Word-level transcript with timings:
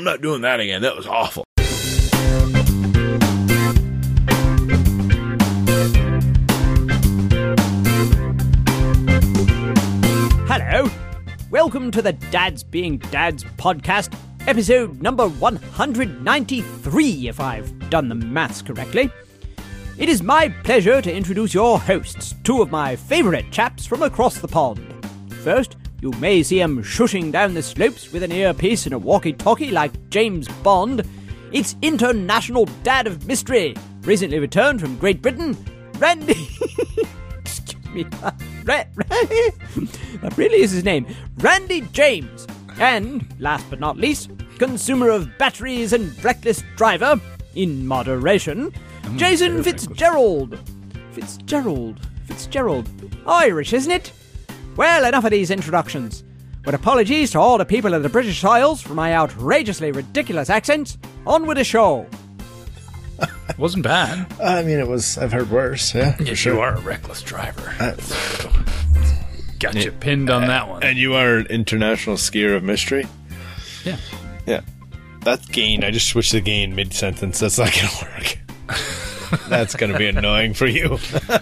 I'm 0.00 0.04
not 0.04 0.22
doing 0.22 0.40
that 0.40 0.60
again. 0.60 0.80
That 0.80 0.96
was 0.96 1.06
awful. 1.06 1.44
Hello. 10.48 10.88
Welcome 11.50 11.90
to 11.90 12.00
the 12.00 12.14
Dads 12.30 12.64
Being 12.64 12.96
Dads 12.96 13.44
podcast, 13.58 14.18
episode 14.46 15.02
number 15.02 15.28
193, 15.28 17.28
if 17.28 17.38
I've 17.38 17.90
done 17.90 18.08
the 18.08 18.14
maths 18.14 18.62
correctly. 18.62 19.10
It 19.98 20.08
is 20.08 20.22
my 20.22 20.48
pleasure 20.48 21.02
to 21.02 21.14
introduce 21.14 21.52
your 21.52 21.78
hosts, 21.78 22.34
two 22.42 22.62
of 22.62 22.70
my 22.70 22.96
favourite 22.96 23.52
chaps 23.52 23.84
from 23.84 24.02
across 24.02 24.38
the 24.38 24.48
pond. 24.48 25.06
First, 25.42 25.76
you 26.00 26.10
may 26.12 26.42
see 26.42 26.60
him 26.60 26.82
shushing 26.82 27.30
down 27.30 27.54
the 27.54 27.62
slopes 27.62 28.12
with 28.12 28.22
an 28.22 28.32
earpiece 28.32 28.86
and 28.86 28.94
a 28.94 28.98
walkie 28.98 29.32
talkie 29.32 29.70
like 29.70 30.08
James 30.08 30.48
Bond. 30.62 31.02
It's 31.52 31.76
International 31.82 32.66
Dad 32.82 33.06
of 33.06 33.26
Mystery, 33.26 33.74
recently 34.02 34.38
returned 34.38 34.80
from 34.80 34.96
Great 34.96 35.20
Britain, 35.20 35.56
Randy. 35.98 36.48
Excuse 37.38 37.86
me. 37.92 38.04
Ra- 38.64 38.84
that 39.04 40.34
really 40.36 40.62
is 40.62 40.70
his 40.70 40.84
name. 40.84 41.06
Randy 41.38 41.82
James. 41.92 42.46
And, 42.78 43.26
last 43.38 43.68
but 43.68 43.80
not 43.80 43.98
least, 43.98 44.30
consumer 44.58 45.10
of 45.10 45.36
batteries 45.36 45.92
and 45.92 46.24
reckless 46.24 46.62
driver, 46.76 47.20
in 47.54 47.86
moderation, 47.86 48.72
Jason 49.16 49.62
Fitzgerald. 49.62 50.58
Fitzgerald. 51.12 52.00
Fitzgerald. 52.24 52.88
Irish, 53.26 53.72
isn't 53.72 53.90
it? 53.90 54.12
Well, 54.80 55.04
enough 55.04 55.26
of 55.26 55.30
these 55.30 55.50
introductions. 55.50 56.24
With 56.64 56.74
apologies 56.74 57.32
to 57.32 57.38
all 57.38 57.58
the 57.58 57.66
people 57.66 57.92
of 57.92 58.02
the 58.02 58.08
British 58.08 58.42
Isles 58.42 58.80
for 58.80 58.94
my 58.94 59.14
outrageously 59.14 59.92
ridiculous 59.92 60.48
accents, 60.48 60.96
on 61.26 61.46
with 61.46 61.58
the 61.58 61.64
show. 61.64 62.06
It 63.20 63.58
wasn't 63.58 63.84
bad. 63.84 64.26
I 64.40 64.62
mean, 64.62 64.78
it 64.78 64.88
was. 64.88 65.18
I've 65.18 65.32
heard 65.32 65.50
worse. 65.50 65.94
Yeah, 65.94 66.12
for 66.16 66.22
You 66.22 66.34
sure. 66.34 66.58
are 66.60 66.76
a 66.76 66.80
reckless 66.80 67.20
driver. 67.20 67.74
Uh, 67.78 67.94
Got 69.58 69.74
you 69.74 69.92
pinned 69.92 70.30
on 70.30 70.46
that 70.46 70.66
one. 70.66 70.82
And 70.82 70.96
you 70.96 71.12
are 71.14 71.36
an 71.36 71.46
international 71.48 72.16
skier 72.16 72.56
of 72.56 72.62
mystery. 72.62 73.06
yeah. 73.84 73.98
Yeah, 74.46 74.62
that's 75.20 75.46
gain. 75.48 75.84
I 75.84 75.90
just 75.90 76.08
switched 76.08 76.32
the 76.32 76.40
gain 76.40 76.74
mid 76.74 76.94
sentence. 76.94 77.38
That's 77.40 77.58
not 77.58 77.70
gonna 77.74 78.10
work. 78.14 78.38
that's 79.50 79.74
gonna 79.76 79.98
be 79.98 80.06
annoying 80.06 80.54
for 80.54 80.66
you. 80.66 80.92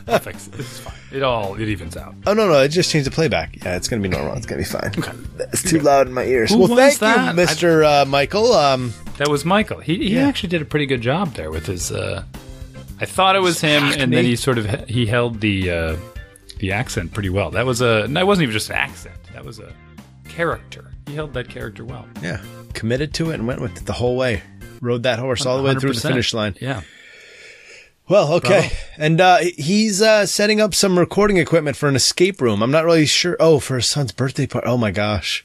I'll 0.08 0.18
fix 0.18 0.48
it. 0.48 0.54
This 0.54 0.72
is 0.72 0.80
fine. 0.80 0.94
It 1.10 1.22
all 1.22 1.54
it 1.54 1.68
evens 1.68 1.96
out. 1.96 2.14
Oh 2.26 2.34
no, 2.34 2.48
no, 2.48 2.54
I 2.54 2.68
just 2.68 2.90
changed 2.90 3.06
the 3.06 3.10
playback. 3.10 3.64
Yeah, 3.64 3.76
it's 3.76 3.88
gonna 3.88 4.02
be 4.02 4.08
normal. 4.08 4.34
It's 4.36 4.44
gonna 4.46 4.60
be 4.60 4.64
fine. 4.64 4.92
It's 5.38 5.62
too 5.62 5.80
loud 5.80 6.06
in 6.06 6.12
my 6.12 6.24
ears. 6.24 6.50
Who 6.50 6.58
well, 6.58 6.68
was 6.68 6.78
thank 6.78 6.98
that? 7.00 7.28
you, 7.30 7.34
Mister 7.34 7.84
uh, 7.84 8.04
Michael. 8.06 8.52
Um, 8.52 8.92
That 9.16 9.28
was 9.28 9.44
Michael. 9.44 9.80
He 9.80 9.96
he 9.96 10.14
Yeah. 10.16 10.28
actually 10.28 10.50
did 10.50 10.60
a 10.62 10.66
pretty 10.66 10.86
good 10.86 11.00
job 11.00 11.34
there 11.34 11.50
with 11.50 11.66
his. 11.66 11.90
Uh, 11.90 12.24
I 13.00 13.06
thought 13.06 13.36
it 13.36 13.42
was 13.42 13.60
him, 13.60 13.84
and 13.84 14.12
then 14.12 14.24
he 14.24 14.36
sort 14.36 14.58
of 14.58 14.66
he 14.88 15.06
held 15.06 15.40
the 15.40 15.70
uh, 15.70 15.96
the 16.58 16.72
accent 16.72 17.12
pretty 17.14 17.30
well. 17.30 17.50
That 17.52 17.64
was 17.64 17.80
a. 17.80 18.06
That 18.08 18.26
wasn't 18.26 18.42
even 18.44 18.52
just 18.52 18.68
an 18.70 18.76
accent. 18.76 19.16
That 19.32 19.44
was 19.44 19.58
a 19.60 19.72
character. 20.28 20.90
He 21.06 21.14
held 21.14 21.32
that 21.34 21.48
character 21.48 21.84
well. 21.84 22.06
yeah, 22.22 22.42
committed 22.74 23.14
to 23.14 23.30
it 23.30 23.34
and 23.34 23.46
went 23.46 23.60
with 23.62 23.76
it 23.78 23.86
the 23.86 23.92
whole 23.94 24.16
way. 24.16 24.42
Rode 24.82 25.04
that 25.04 25.18
horse 25.18 25.46
all 25.46 25.56
the 25.56 25.62
way 25.62 25.74
through 25.74 25.94
the 25.94 26.00
finish 26.00 26.34
line. 26.34 26.54
Yeah. 26.60 26.82
Well, 28.08 28.32
okay. 28.34 28.70
And 28.96 29.20
uh, 29.20 29.38
he's 29.56 30.00
uh, 30.02 30.26
setting 30.26 30.60
up 30.60 30.74
some 30.74 30.98
recording 30.98 31.36
equipment 31.36 31.76
for 31.76 31.88
an 31.88 31.96
escape 31.96 32.40
room. 32.40 32.62
I'm 32.62 32.70
not 32.70 32.84
really 32.84 33.06
sure. 33.06 33.36
Oh, 33.38 33.60
for 33.60 33.76
his 33.76 33.86
son's 33.86 34.12
birthday 34.12 34.46
party. 34.46 34.66
Oh 34.66 34.76
my 34.76 34.90
gosh. 34.90 35.44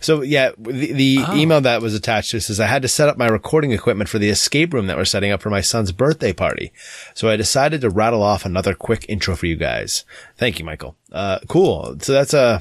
So 0.00 0.22
yeah, 0.22 0.50
the, 0.58 0.92
the 0.92 1.24
email 1.32 1.60
that 1.62 1.80
was 1.80 1.94
attached 1.94 2.32
to 2.32 2.36
this 2.36 2.50
is 2.50 2.60
I 2.60 2.66
had 2.66 2.82
to 2.82 2.88
set 2.88 3.08
up 3.08 3.16
my 3.16 3.26
recording 3.28 3.72
equipment 3.72 4.10
for 4.10 4.18
the 4.18 4.28
escape 4.28 4.74
room 4.74 4.86
that 4.88 4.96
we're 4.96 5.04
setting 5.04 5.30
up 5.30 5.40
for 5.40 5.50
my 5.50 5.60
son's 5.60 5.92
birthday 5.92 6.32
party. 6.32 6.72
So 7.14 7.28
I 7.28 7.36
decided 7.36 7.80
to 7.80 7.90
rattle 7.90 8.22
off 8.22 8.44
another 8.44 8.74
quick 8.74 9.06
intro 9.08 9.36
for 9.36 9.46
you 9.46 9.56
guys. 9.56 10.04
Thank 10.36 10.58
you, 10.58 10.64
Michael. 10.64 10.96
Uh, 11.10 11.38
cool. 11.48 11.96
So 12.00 12.12
that's 12.12 12.34
a, 12.34 12.60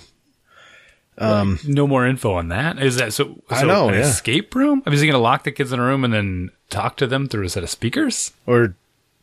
No 1.68 1.88
more 1.88 2.08
info 2.08 2.34
on 2.34 2.48
that. 2.50 2.82
Is 2.82 2.96
that 2.96 3.12
so? 3.12 3.42
so 3.50 3.56
I 3.56 3.64
know, 3.64 3.90
An 3.90 3.96
yeah. 3.96 4.02
escape 4.02 4.56
room? 4.56 4.82
I 4.86 4.90
mean, 4.90 4.96
is 4.96 5.02
he 5.02 5.08
going 5.08 5.20
to 5.20 5.20
lock 5.20 5.44
the 5.44 5.52
kids 5.52 5.74
in 5.74 5.80
a 5.80 5.84
room 5.84 6.06
and 6.06 6.14
then 6.14 6.52
talk 6.70 6.96
to 6.98 7.08
them 7.08 7.28
through 7.28 7.46
a 7.46 7.50
set 7.50 7.64
of 7.64 7.70
speakers? 7.70 8.32
or 8.46 8.76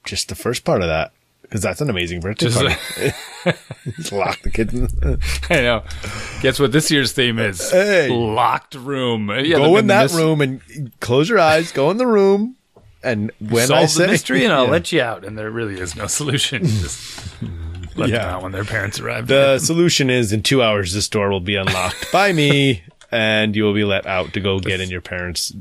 just 0.06 0.28
the 0.28 0.34
first 0.34 0.64
part 0.64 0.80
of 0.82 0.88
that. 0.88 1.12
Cause 1.50 1.62
that's 1.62 1.80
an 1.80 1.88
amazing 1.88 2.18
birthday 2.20 2.46
Just- 2.48 2.58
party. 2.58 3.56
Just 3.96 4.10
lock 4.10 4.42
the 4.42 4.50
kids 4.50 4.74
in. 4.74 4.88
I 5.50 5.60
know. 5.62 5.84
Guess 6.42 6.58
what 6.58 6.72
this 6.72 6.90
year's 6.90 7.12
theme 7.12 7.38
is? 7.38 7.70
Hey. 7.70 8.08
Locked 8.08 8.74
room. 8.74 9.30
Uh, 9.30 9.36
yeah, 9.36 9.58
go 9.58 9.76
in 9.76 9.86
that 9.86 10.10
mys- 10.10 10.16
room 10.16 10.40
and 10.40 10.60
close 10.98 11.28
your 11.28 11.38
eyes. 11.38 11.70
Go 11.70 11.92
in 11.92 11.98
the 11.98 12.06
room, 12.06 12.56
and 13.04 13.30
when 13.38 13.68
solve 13.68 13.80
I 13.84 13.86
say 13.86 14.06
the 14.06 14.10
mystery, 14.12 14.44
and 14.44 14.52
I'll 14.52 14.64
Yeah. 14.64 14.70
let 14.72 14.90
you 14.90 15.00
out. 15.00 15.24
And 15.24 15.38
there 15.38 15.48
really 15.52 15.78
is 15.78 15.94
no 15.94 16.06
solution. 16.08 16.64
Just 16.66 17.24
let 17.96 18.08
Yeah. 18.08 18.18
them 18.18 18.28
out 18.28 18.42
when 18.42 18.50
their 18.50 18.64
parents 18.64 18.98
arrive. 18.98 19.28
the 19.28 19.60
solution 19.60 20.10
is 20.10 20.32
in 20.32 20.42
two 20.42 20.64
hours 20.64 20.94
this 20.94 21.08
door 21.08 21.30
will 21.30 21.38
be 21.38 21.54
unlocked 21.54 22.10
by 22.10 22.32
me, 22.32 22.82
and 23.12 23.54
you 23.54 23.62
will 23.62 23.74
be 23.74 23.84
let 23.84 24.04
out 24.04 24.32
to 24.32 24.40
go 24.40 24.58
get 24.58 24.80
in 24.80 24.90
your 24.90 25.00
parents' 25.00 25.52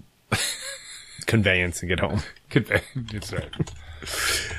conveyance 1.28 1.82
and 1.82 1.90
get 1.90 2.00
home. 2.00 2.22
Convey- 2.50 2.82
That's 2.96 3.32
right. 3.34 3.50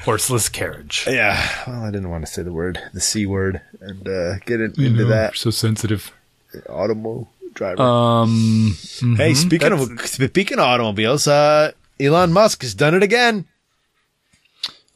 Horseless 0.05 0.49
carriage. 0.49 1.05
Yeah, 1.09 1.49
well, 1.67 1.83
I 1.85 1.91
didn't 1.91 2.11
want 2.11 2.27
to 2.27 2.33
say 2.33 2.43
the 2.43 2.53
word, 2.53 2.81
the 2.93 3.01
c 3.01 3.27
word, 3.27 3.61
and 3.81 4.07
uh, 4.09 4.39
get 4.47 4.61
it 4.61 4.79
into 4.79 5.05
that 5.07 5.37
So 5.37 5.51
sensitive. 5.51 6.13
automobile 6.69 7.29
driver. 7.55 7.83
Um, 7.83 8.77
hey, 9.17 9.35
speaking 9.35 9.73
of 9.73 10.01
speaking 10.07 10.59
of 10.59 10.65
automobiles, 10.65 11.27
uh, 11.27 11.73
Elon 12.01 12.33
Musk 12.33 12.63
has 12.63 12.75
done 12.75 12.95
it 12.95 13.03
again. 13.03 13.47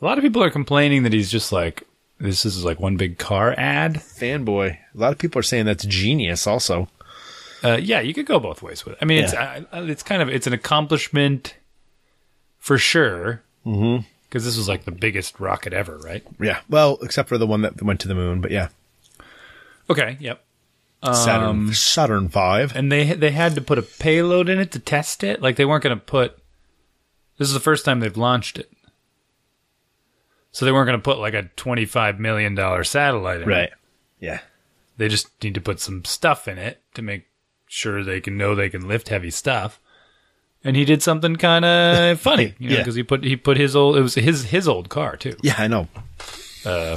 a 0.00 0.04
lot 0.04 0.18
of 0.18 0.22
people 0.24 0.42
are 0.42 0.50
complaining 0.50 1.02
that 1.04 1.12
he's 1.12 1.30
just 1.30 1.52
like 1.52 1.82
this 2.18 2.44
is 2.44 2.64
like 2.64 2.78
one 2.80 2.96
big 2.96 3.18
car 3.18 3.54
ad. 3.56 3.94
Fanboy. 3.94 4.76
A 4.94 4.98
lot 4.98 5.12
of 5.12 5.18
people 5.18 5.38
are 5.38 5.42
saying 5.42 5.64
that's 5.66 5.84
genius. 5.84 6.46
Also, 6.46 6.88
Uh, 7.64 7.78
yeah, 7.80 8.00
you 8.00 8.12
could 8.14 8.26
go 8.26 8.38
both 8.40 8.62
ways 8.62 8.84
with 8.84 8.92
it. 8.94 8.98
I 9.02 9.04
mean, 9.06 9.24
it's 9.24 9.32
uh, 9.34 9.62
it's 9.72 10.02
kind 10.02 10.20
of 10.22 10.28
it's 10.28 10.46
an 10.46 10.52
accomplishment 10.52 11.54
for 12.58 12.76
sure. 12.78 13.42
Mm-hmm. 13.66 14.04
Because 14.30 14.44
this 14.44 14.56
was 14.56 14.68
like 14.68 14.84
the 14.84 14.92
biggest 14.92 15.38
rocket 15.40 15.72
ever, 15.72 15.98
right? 15.98 16.24
yeah. 16.40 16.60
Well, 16.70 16.98
except 17.02 17.28
for 17.28 17.36
the 17.36 17.46
one 17.48 17.62
that 17.62 17.82
went 17.82 17.98
to 18.00 18.08
the 18.08 18.14
moon, 18.14 18.40
but 18.40 18.50
yeah, 18.52 18.68
Okay. 19.90 20.16
Yep. 20.20 20.42
Saturn 21.12 21.48
um, 21.48 21.72
Saturn 21.74 22.28
Five. 22.28 22.76
and 22.76 22.92
they 22.92 23.12
they 23.14 23.30
had 23.32 23.54
to 23.56 23.60
put 23.60 23.78
a 23.78 23.82
payload 23.82 24.48
in 24.48 24.58
it 24.60 24.70
to 24.72 24.78
test 24.78 25.24
it. 25.24 25.40
Like 25.42 25.56
they 25.56 25.64
weren't 25.64 25.82
going 25.82 25.96
to 25.98 26.04
put. 26.04 26.38
This 27.38 27.48
is 27.48 27.54
the 27.54 27.58
first 27.60 27.84
time 27.86 28.00
they've 28.00 28.16
launched 28.16 28.58
it, 28.58 28.70
so 30.52 30.64
they 30.64 30.72
weren't 30.72 30.86
going 30.86 30.98
to 30.98 31.02
put 31.02 31.18
like 31.18 31.34
a 31.34 31.44
twenty 31.56 31.86
five 31.86 32.20
million 32.20 32.54
dollar 32.54 32.84
satellite 32.84 33.40
in 33.40 33.48
Right. 33.48 33.64
it. 33.64 33.72
Yeah. 34.20 34.40
They 34.98 35.08
just 35.08 35.42
need 35.42 35.54
to 35.54 35.60
put 35.60 35.80
some 35.80 36.04
stuff 36.04 36.46
in 36.46 36.58
it 36.58 36.82
to 36.94 37.02
make 37.02 37.26
sure 37.66 38.04
they 38.04 38.20
can 38.20 38.36
know 38.36 38.54
they 38.54 38.68
can 38.68 38.86
lift 38.86 39.08
heavy 39.08 39.30
stuff. 39.30 39.80
And 40.62 40.76
he 40.76 40.84
did 40.84 41.02
something 41.02 41.36
kind 41.36 41.64
of 41.64 42.20
funny, 42.28 42.54
you 42.58 42.68
know, 42.68 42.74
Yeah. 42.76 42.80
because 42.82 42.94
he 42.94 43.02
put 43.02 43.24
he 43.24 43.36
put 43.36 43.56
his 43.56 43.74
old 43.74 43.96
it 43.96 44.02
was 44.02 44.14
his 44.14 44.44
his 44.44 44.68
old 44.68 44.88
car 44.90 45.16
too. 45.16 45.36
Yeah, 45.42 45.54
I 45.58 45.68
know. 45.68 45.88
Uh, 46.64 46.96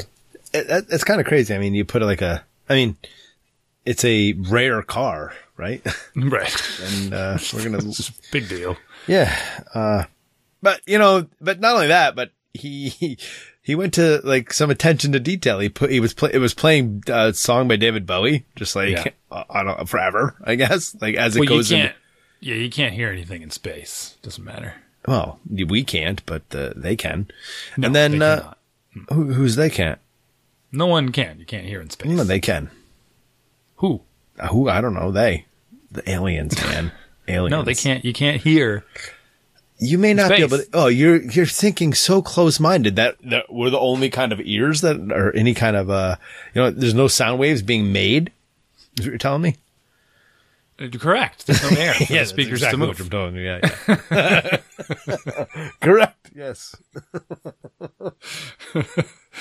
It, 0.54 0.86
it's 0.92 1.04
kind 1.04 1.20
of 1.22 1.26
crazy. 1.28 1.56
I 1.56 1.58
mean, 1.60 1.74
you 1.74 1.86
put 1.86 2.02
like 2.02 2.22
a. 2.22 2.44
I 2.70 2.74
mean, 2.76 2.98
it's 3.86 4.04
a 4.06 4.34
rare 4.34 4.82
car, 4.84 5.34
right? 5.58 5.82
right, 6.16 6.80
and 6.84 7.14
uh, 7.14 7.38
we're 7.54 7.64
gonna. 7.64 7.82
big 8.32 8.48
deal. 8.50 8.78
Yeah. 9.08 9.34
Uh, 9.74 10.04
but 10.62 10.82
you 10.86 10.98
know, 11.00 11.28
but 11.42 11.60
not 11.60 11.76
only 11.76 11.88
that, 11.88 12.16
but 12.16 12.32
he. 12.54 12.90
he 12.90 13.18
he 13.66 13.76
went 13.76 13.94
to 13.94 14.20
like 14.26 14.52
some 14.52 14.70
attention 14.70 15.14
to 15.14 15.22
detail. 15.22 15.58
He 15.60 15.70
put 15.70 15.90
he 15.90 16.02
was 16.02 16.14
play, 16.14 16.32
it 16.34 16.40
was 16.40 16.54
playing 16.54 17.02
a 17.08 17.34
song 17.34 17.70
by 17.70 17.78
David 17.78 18.06
Bowie, 18.06 18.46
just 18.58 18.76
like 18.76 18.90
Yeah. 18.90 19.06
uh, 19.32 19.46
I 19.50 19.64
don't 19.64 19.88
forever, 19.88 20.36
I 20.44 20.56
guess. 20.56 20.94
Like 21.00 21.16
as 21.16 21.38
it 21.38 21.40
Well, 21.40 21.48
goes 21.48 21.72
in. 21.72 21.90
Yeah, 22.44 22.56
you 22.56 22.70
can't 22.70 22.94
hear 22.94 23.10
anything 23.10 23.42
in 23.42 23.52
space. 23.52 24.18
Doesn't 24.22 24.44
matter. 24.44 24.76
Well, 25.08 25.40
we 25.50 25.84
can't, 25.86 26.26
but 26.26 26.42
uh, 26.54 26.74
they 26.76 26.98
can. 26.98 27.28
No, 27.78 27.86
and 27.88 27.96
then 27.96 28.22
uh, 28.22 28.54
who, 29.10 29.34
who's 29.34 29.56
they 29.56 29.70
can't? 29.70 30.00
no 30.74 30.88
one 30.88 31.12
can. 31.14 31.40
You 31.40 31.46
can't 31.46 31.66
hear 31.66 31.80
in 31.80 31.90
space. 31.90 32.12
No, 32.12 32.24
they 32.26 32.40
can. 32.42 32.70
Who? 33.78 34.02
Uh, 34.38 34.48
Who 34.48 34.68
I 34.68 34.82
don't 34.82 34.94
know. 34.94 35.12
They, 35.12 35.46
the 35.90 36.10
aliens, 36.10 36.60
man. 36.62 36.92
aliens. 37.30 37.52
No, 37.52 37.64
they 37.64 37.76
can't. 37.76 38.04
You 38.04 38.12
can't 38.12 38.42
hear. 38.42 38.84
You 39.78 39.98
may 39.98 40.14
not 40.14 40.30
be 40.30 40.44
able 40.44 40.58
to. 40.58 40.68
Oh, 40.74 40.88
you're 40.88 41.22
you're 41.22 41.46
thinking 41.46 41.94
so 41.94 42.22
close 42.22 42.60
minded 42.60 42.98
that 42.98 43.18
that 43.24 43.54
we're 43.54 43.70
the 43.70 43.80
only 43.80 44.10
kind 44.10 44.34
of 44.34 44.42
ears 44.42 44.82
that 44.82 44.98
are 45.12 45.32
any 45.34 45.54
kind 45.54 45.76
of 45.76 45.90
uh 45.90 46.16
you 46.54 46.62
know 46.62 46.72
there's 46.72 46.94
no 46.94 47.08
sound 47.08 47.40
waves 47.40 47.62
being 47.62 47.94
made. 47.94 48.32
Is 48.98 49.06
what 49.06 49.12
you're 49.12 49.18
telling 49.18 49.42
me? 49.42 49.56
Correct. 51.00 51.46
There's 51.48 51.62
no 51.72 51.78
air 51.78 51.94
for 51.94 52.06
the 52.14 52.26
speakers 52.26 52.64
exactly 52.64 52.80
to 52.82 52.88
what. 52.88 53.00
I'm 53.00 53.10
telling 53.10 53.36
you. 53.36 53.42
Yeah, 53.42 53.60
yeah. 54.12 55.68
Correct. 55.82 56.32
Yes. 56.36 56.76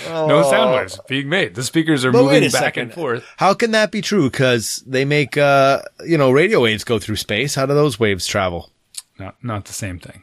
No 0.09 0.43
sound 0.51 0.75
waves 0.75 0.99
being 1.07 1.29
made. 1.29 1.55
The 1.55 1.63
speakers 1.63 2.03
are 2.05 2.13
But 2.13 2.23
moving 2.23 2.43
back 2.45 2.51
second. 2.51 2.83
and 2.85 2.95
forth. 2.95 3.25
How 3.37 3.53
can 3.53 3.73
that 3.73 3.91
be 3.91 4.01
true? 4.01 4.31
Because 4.31 4.83
they 4.87 5.05
make 5.05 5.37
uh 5.37 5.83
you 6.05 6.17
know 6.17 6.31
radio 6.31 6.63
waves 6.63 6.83
go 6.83 6.99
through 6.99 7.17
space. 7.17 7.55
How 7.55 7.67
do 7.67 7.75
those 7.75 8.01
waves 8.01 8.27
travel? 8.27 8.71
not 9.19 9.37
not 9.45 9.67
the 9.67 9.75
same 9.75 9.99
thing. 9.99 10.23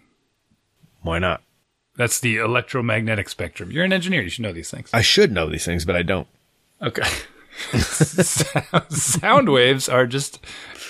Why 1.02 1.20
not? 1.20 1.44
That's 1.98 2.20
the 2.20 2.38
electromagnetic 2.38 3.30
spectrum. 3.30 3.72
You're 3.72 3.86
an 3.86 3.94
engineer. 3.94 4.22
You 4.24 4.30
should 4.30 4.42
know 4.44 4.54
these 4.54 4.72
things. 4.72 4.90
I 4.92 5.02
should 5.02 5.32
know 5.32 5.48
these 5.50 5.66
things, 5.66 5.86
but 5.86 5.96
I 5.96 6.02
don't. 6.02 6.28
Okay. 6.82 7.08
sound, 7.78 8.92
sound 8.92 9.50
waves 9.50 9.88
are 9.88 10.08
just 10.08 10.40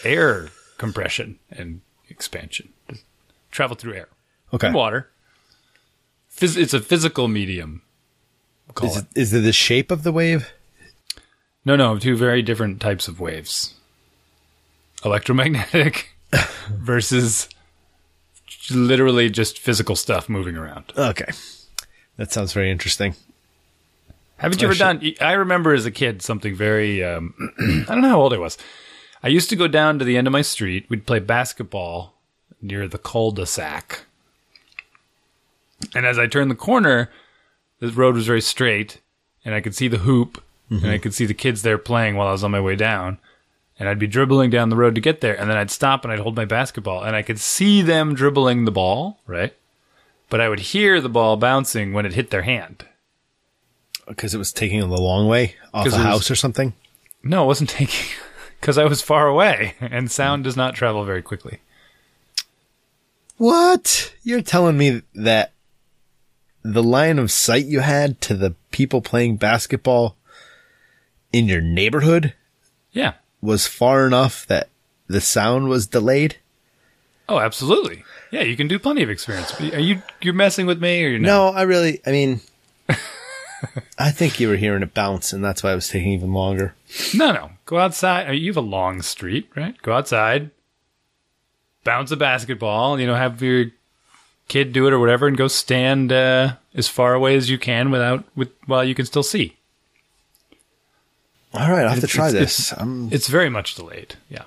air 0.03 0.49
compression 0.77 1.39
and 1.51 1.81
expansion. 2.09 2.69
Just 2.89 3.03
travel 3.51 3.75
through 3.75 3.93
air 3.95 4.07
Okay. 4.53 4.67
and 4.67 4.75
water. 4.75 5.09
Phys- 6.35 6.57
it's 6.57 6.73
a 6.73 6.79
physical 6.79 7.27
medium. 7.27 7.81
we'll 8.81 8.89
Is 8.91 8.97
it. 8.97 9.05
it, 9.15 9.21
is 9.21 9.33
it 9.33 9.39
the 9.41 9.53
shape 9.53 9.91
of 9.91 10.03
the 10.03 10.11
wave? 10.11 10.51
No, 11.65 11.75
no, 11.75 11.97
two 11.99 12.15
very 12.15 12.41
different 12.41 12.79
types 12.79 13.07
of 13.07 13.19
waves. 13.19 13.75
Electromagnetic 15.03 16.09
versus 16.69 17.49
literally 18.71 19.29
just 19.29 19.59
physical 19.59 19.95
stuff 19.95 20.29
moving 20.29 20.55
around. 20.57 20.91
Okay. 20.97 21.31
That 22.17 22.31
sounds 22.31 22.53
very 22.53 22.69
interesting. 22.71 23.15
Haven't 24.37 24.61
you 24.61 24.67
ever 24.67 24.75
done? 24.77 25.01
I 25.21 25.33
remember 25.33 25.73
as 25.73 25.85
a 25.85 25.91
kid 25.91 26.21
something 26.21 26.55
very. 26.55 27.03
Um, 27.03 27.33
I 27.59 27.93
don't 27.93 28.01
know 28.01 28.09
how 28.09 28.21
old 28.21 28.33
I 28.33 28.37
was. 28.37 28.57
I 29.21 29.27
used 29.27 29.49
to 29.49 29.55
go 29.55 29.67
down 29.67 29.99
to 29.99 30.05
the 30.05 30.17
end 30.17 30.27
of 30.27 30.33
my 30.33 30.41
street. 30.41 30.85
We'd 30.89 31.05
play 31.05 31.19
basketball 31.19 32.13
near 32.61 32.87
the 32.87 32.97
cul-de-sac, 32.97 34.05
and 35.95 36.05
as 36.05 36.19
I 36.19 36.27
turned 36.27 36.51
the 36.51 36.55
corner, 36.55 37.09
the 37.79 37.89
road 37.89 38.15
was 38.15 38.27
very 38.27 38.41
straight, 38.41 38.99
and 39.45 39.55
I 39.55 39.61
could 39.61 39.75
see 39.75 39.87
the 39.87 39.99
hoop, 39.99 40.43
and 40.69 40.81
mm-hmm. 40.81 40.89
I 40.89 40.97
could 40.97 41.13
see 41.13 41.25
the 41.25 41.33
kids 41.33 41.61
there 41.61 41.77
playing 41.77 42.15
while 42.15 42.27
I 42.27 42.31
was 42.31 42.43
on 42.43 42.51
my 42.51 42.61
way 42.61 42.75
down. 42.75 43.17
And 43.79 43.87
I'd 43.87 43.99
be 43.99 44.07
dribbling 44.07 44.49
down 44.49 44.69
the 44.69 44.75
road 44.75 44.95
to 44.95 45.01
get 45.01 45.21
there, 45.21 45.39
and 45.39 45.49
then 45.49 45.55
I'd 45.57 45.71
stop 45.71 46.03
and 46.03 46.11
I'd 46.11 46.19
hold 46.19 46.35
my 46.35 46.45
basketball, 46.45 47.03
and 47.03 47.15
I 47.15 47.21
could 47.21 47.39
see 47.39 47.81
them 47.81 48.13
dribbling 48.13 48.65
the 48.65 48.71
ball, 48.71 49.19
right? 49.25 49.53
But 50.29 50.41
I 50.41 50.49
would 50.49 50.59
hear 50.59 50.99
the 50.99 51.09
ball 51.09 51.37
bouncing 51.37 51.93
when 51.93 52.05
it 52.05 52.13
hit 52.13 52.29
their 52.29 52.41
hand. 52.41 52.85
Because 54.05 54.33
it 54.33 54.37
was 54.37 54.51
taking 54.51 54.81
the 54.81 54.87
long 54.87 55.27
way 55.27 55.55
off 55.73 55.85
the 55.85 55.91
it 55.91 55.93
was- 55.93 56.03
house 56.03 56.31
or 56.31 56.35
something. 56.35 56.73
No, 57.23 57.43
it 57.43 57.47
wasn't 57.47 57.69
taking 57.81 58.17
because 58.59 58.77
I 58.77 58.85
was 58.85 59.01
far 59.01 59.27
away, 59.27 59.75
and 59.81 60.11
sound 60.11 60.43
does 60.43 60.57
not 60.57 60.75
travel 60.75 61.05
very 61.05 61.21
quickly. 61.21 61.59
What? 63.37 64.13
You're 64.23 64.41
telling 64.41 64.77
me 64.77 65.01
that 65.15 65.53
the 66.63 66.83
line 66.83 67.19
of 67.19 67.31
sight 67.31 67.65
you 67.65 67.79
had 67.79 68.19
to 68.21 68.33
the 68.35 68.55
people 68.71 69.01
playing 69.01 69.37
basketball 69.37 70.15
in 71.31 71.47
your 71.47 71.61
neighborhood 71.61 72.33
Yeah. 72.91 73.13
was 73.41 73.65
far 73.67 74.05
enough 74.05 74.45
that 74.47 74.67
the 75.07 75.21
sound 75.21 75.69
was 75.69 75.87
delayed? 75.87 76.37
Oh, 77.29 77.39
absolutely. 77.39 78.03
Yeah, 78.31 78.41
you 78.41 78.57
can 78.57 78.67
do 78.67 78.77
plenty 78.79 79.03
of 79.03 79.09
experience. 79.09 79.59
Are 79.61 79.79
you 79.79 80.01
you're 80.21 80.33
messing 80.33 80.65
with 80.65 80.81
me 80.81 81.03
or 81.05 81.09
you're 81.09 81.19
not? 81.19 81.27
No, 81.27 81.47
I 81.49 81.61
really, 81.61 82.01
I 82.05 82.11
mean, 82.11 82.41
I 83.97 84.11
think 84.11 84.39
you 84.39 84.49
were 84.49 84.55
hearing 84.55 84.83
it 84.83 84.93
bounce 84.93 85.31
and 85.31 85.43
that's 85.43 85.63
why 85.63 85.71
it 85.71 85.75
was 85.75 85.87
taking 85.87 86.11
even 86.11 86.33
longer. 86.33 86.73
No, 87.13 87.31
no. 87.31 87.51
Go 87.69 87.77
outside. 87.77 88.27
uh, 88.27 88.31
You 88.31 88.47
have 88.49 88.57
a 88.57 88.61
long 88.61 89.03
street, 89.03 89.47
right? 89.55 89.79
Go 89.83 89.93
outside, 89.93 90.49
bounce 91.83 92.09
a 92.09 92.17
basketball. 92.17 92.99
You 92.99 93.05
know, 93.05 93.13
have 93.13 93.43
your 93.43 93.65
kid 94.47 94.73
do 94.73 94.87
it 94.87 94.93
or 94.93 94.97
whatever, 94.97 95.27
and 95.27 95.37
go 95.37 95.47
stand 95.47 96.11
uh, 96.11 96.53
as 96.73 96.87
far 96.87 97.13
away 97.13 97.35
as 97.35 97.47
you 97.51 97.59
can 97.59 97.91
without 97.91 98.23
with 98.35 98.49
while 98.65 98.83
you 98.83 98.95
can 98.95 99.05
still 99.05 99.21
see. 99.21 99.55
All 101.53 101.69
right, 101.69 101.83
I'll 101.83 101.89
have 101.89 101.99
to 102.01 102.07
try 102.07 102.29
it's- 102.29 102.41
this. 102.57 102.73
I'm, 102.73 103.13
It's 103.13 103.27
very 103.27 103.49
much 103.51 103.75
delayed. 103.75 104.15
Yeah. 104.29 104.45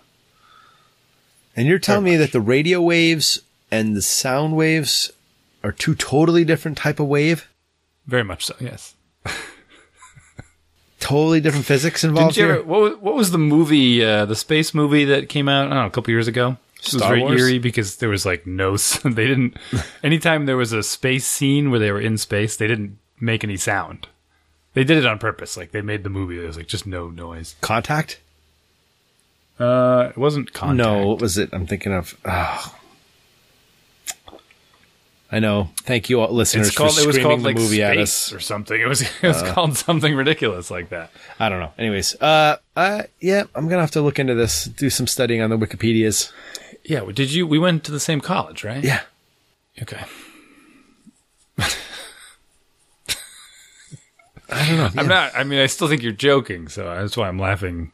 and 1.54 1.68
you're 1.68 1.78
telling 1.78 2.02
me 2.04 2.16
that 2.16 2.32
the 2.32 2.40
radio 2.40 2.80
waves 2.82 3.40
and 3.70 3.94
the 3.94 4.02
sound 4.02 4.56
waves 4.56 5.12
are 5.62 5.70
two 5.70 5.94
totally 5.94 6.44
different 6.44 6.76
type 6.76 6.98
of 6.98 7.06
wave? 7.06 7.48
Very 8.08 8.24
much 8.24 8.46
so. 8.46 8.56
Yes. 8.58 8.94
Totally 11.12 11.40
different 11.40 11.66
physics 11.66 12.04
involved 12.04 12.36
Didn't 12.36 12.48
you 12.48 12.52
here? 12.54 12.60
ever, 12.62 12.68
what, 12.68 12.80
was, 12.80 12.96
what 12.96 13.14
was 13.14 13.30
the 13.32 13.38
movie, 13.38 14.02
uh, 14.04 14.24
the 14.24 14.34
space 14.34 14.72
movie 14.72 15.04
that 15.04 15.28
came 15.28 15.48
out, 15.48 15.66
I 15.66 15.70
don't 15.70 15.78
know, 15.78 15.86
a 15.86 15.90
couple 15.90 16.10
years 16.10 16.26
ago? 16.26 16.56
It 16.78 16.92
was 16.94 17.02
very 17.02 17.20
Wars? 17.20 17.40
eerie 17.40 17.58
because 17.58 17.96
there 17.96 18.08
was 18.08 18.24
like 18.24 18.46
no, 18.46 18.76
they 19.04 19.26
didn't, 19.26 19.56
anytime 20.02 20.46
there 20.46 20.56
was 20.56 20.72
a 20.72 20.82
space 20.82 21.26
scene 21.26 21.70
where 21.70 21.78
they 21.78 21.92
were 21.92 22.00
in 22.00 22.16
space, 22.16 22.56
they 22.56 22.66
didn't 22.66 22.98
make 23.20 23.44
any 23.44 23.56
sound. 23.56 24.08
They 24.74 24.84
did 24.84 24.96
it 24.96 25.06
on 25.06 25.18
purpose. 25.18 25.56
Like 25.56 25.72
they 25.72 25.82
made 25.82 26.02
the 26.02 26.10
movie, 26.10 26.38
there 26.38 26.46
was 26.46 26.56
like 26.56 26.66
just 26.66 26.86
no 26.86 27.10
noise. 27.10 27.56
Contact? 27.60 28.18
Uh, 29.60 30.08
it 30.10 30.16
wasn't 30.16 30.52
contact. 30.54 30.76
No, 30.78 31.06
what 31.06 31.20
was 31.20 31.36
it? 31.36 31.50
I'm 31.52 31.66
thinking 31.66 31.92
of. 31.92 32.16
Oh. 32.24 32.74
I 35.34 35.38
know. 35.38 35.70
Thank 35.84 36.10
you, 36.10 36.20
all 36.20 36.28
listeners, 36.30 36.68
It's 36.68 36.76
called, 36.76 36.94
for 36.94 37.00
it 37.00 37.06
was 37.06 37.18
called 37.18 37.40
the 37.40 37.44
like 37.44 37.56
movie 37.56 37.82
at 37.82 37.96
us. 37.96 38.34
or 38.34 38.38
something. 38.38 38.78
It 38.78 38.86
was, 38.86 39.00
it 39.00 39.10
was 39.22 39.42
called 39.42 39.78
something 39.78 40.14
ridiculous 40.14 40.70
like 40.70 40.90
that. 40.90 41.10
I 41.40 41.48
don't 41.48 41.58
know. 41.58 41.72
Anyways, 41.78 42.14
uh, 42.20 42.56
uh, 42.76 43.04
yeah, 43.18 43.44
I'm 43.54 43.66
gonna 43.66 43.80
have 43.80 43.90
to 43.92 44.02
look 44.02 44.18
into 44.18 44.34
this. 44.34 44.64
Do 44.66 44.90
some 44.90 45.06
studying 45.06 45.40
on 45.40 45.48
the 45.48 45.56
Wikipedia's. 45.56 46.30
Yeah. 46.84 47.00
Did 47.12 47.32
you, 47.32 47.46
we 47.46 47.58
went 47.58 47.82
to 47.84 47.92
the 47.92 48.00
same 48.00 48.20
college, 48.20 48.62
right? 48.62 48.84
Yeah. 48.84 49.00
Okay. 49.80 50.04
I 54.50 54.68
don't 54.68 54.76
know. 54.76 54.90
I'm 55.00 55.08
not, 55.08 55.32
I 55.34 55.44
mean, 55.44 55.60
I 55.60 55.66
still 55.66 55.88
think 55.88 56.02
you're 56.02 56.12
joking, 56.12 56.68
so 56.68 56.84
that's 56.84 57.16
why 57.16 57.28
I'm 57.28 57.38
laughing. 57.38 57.92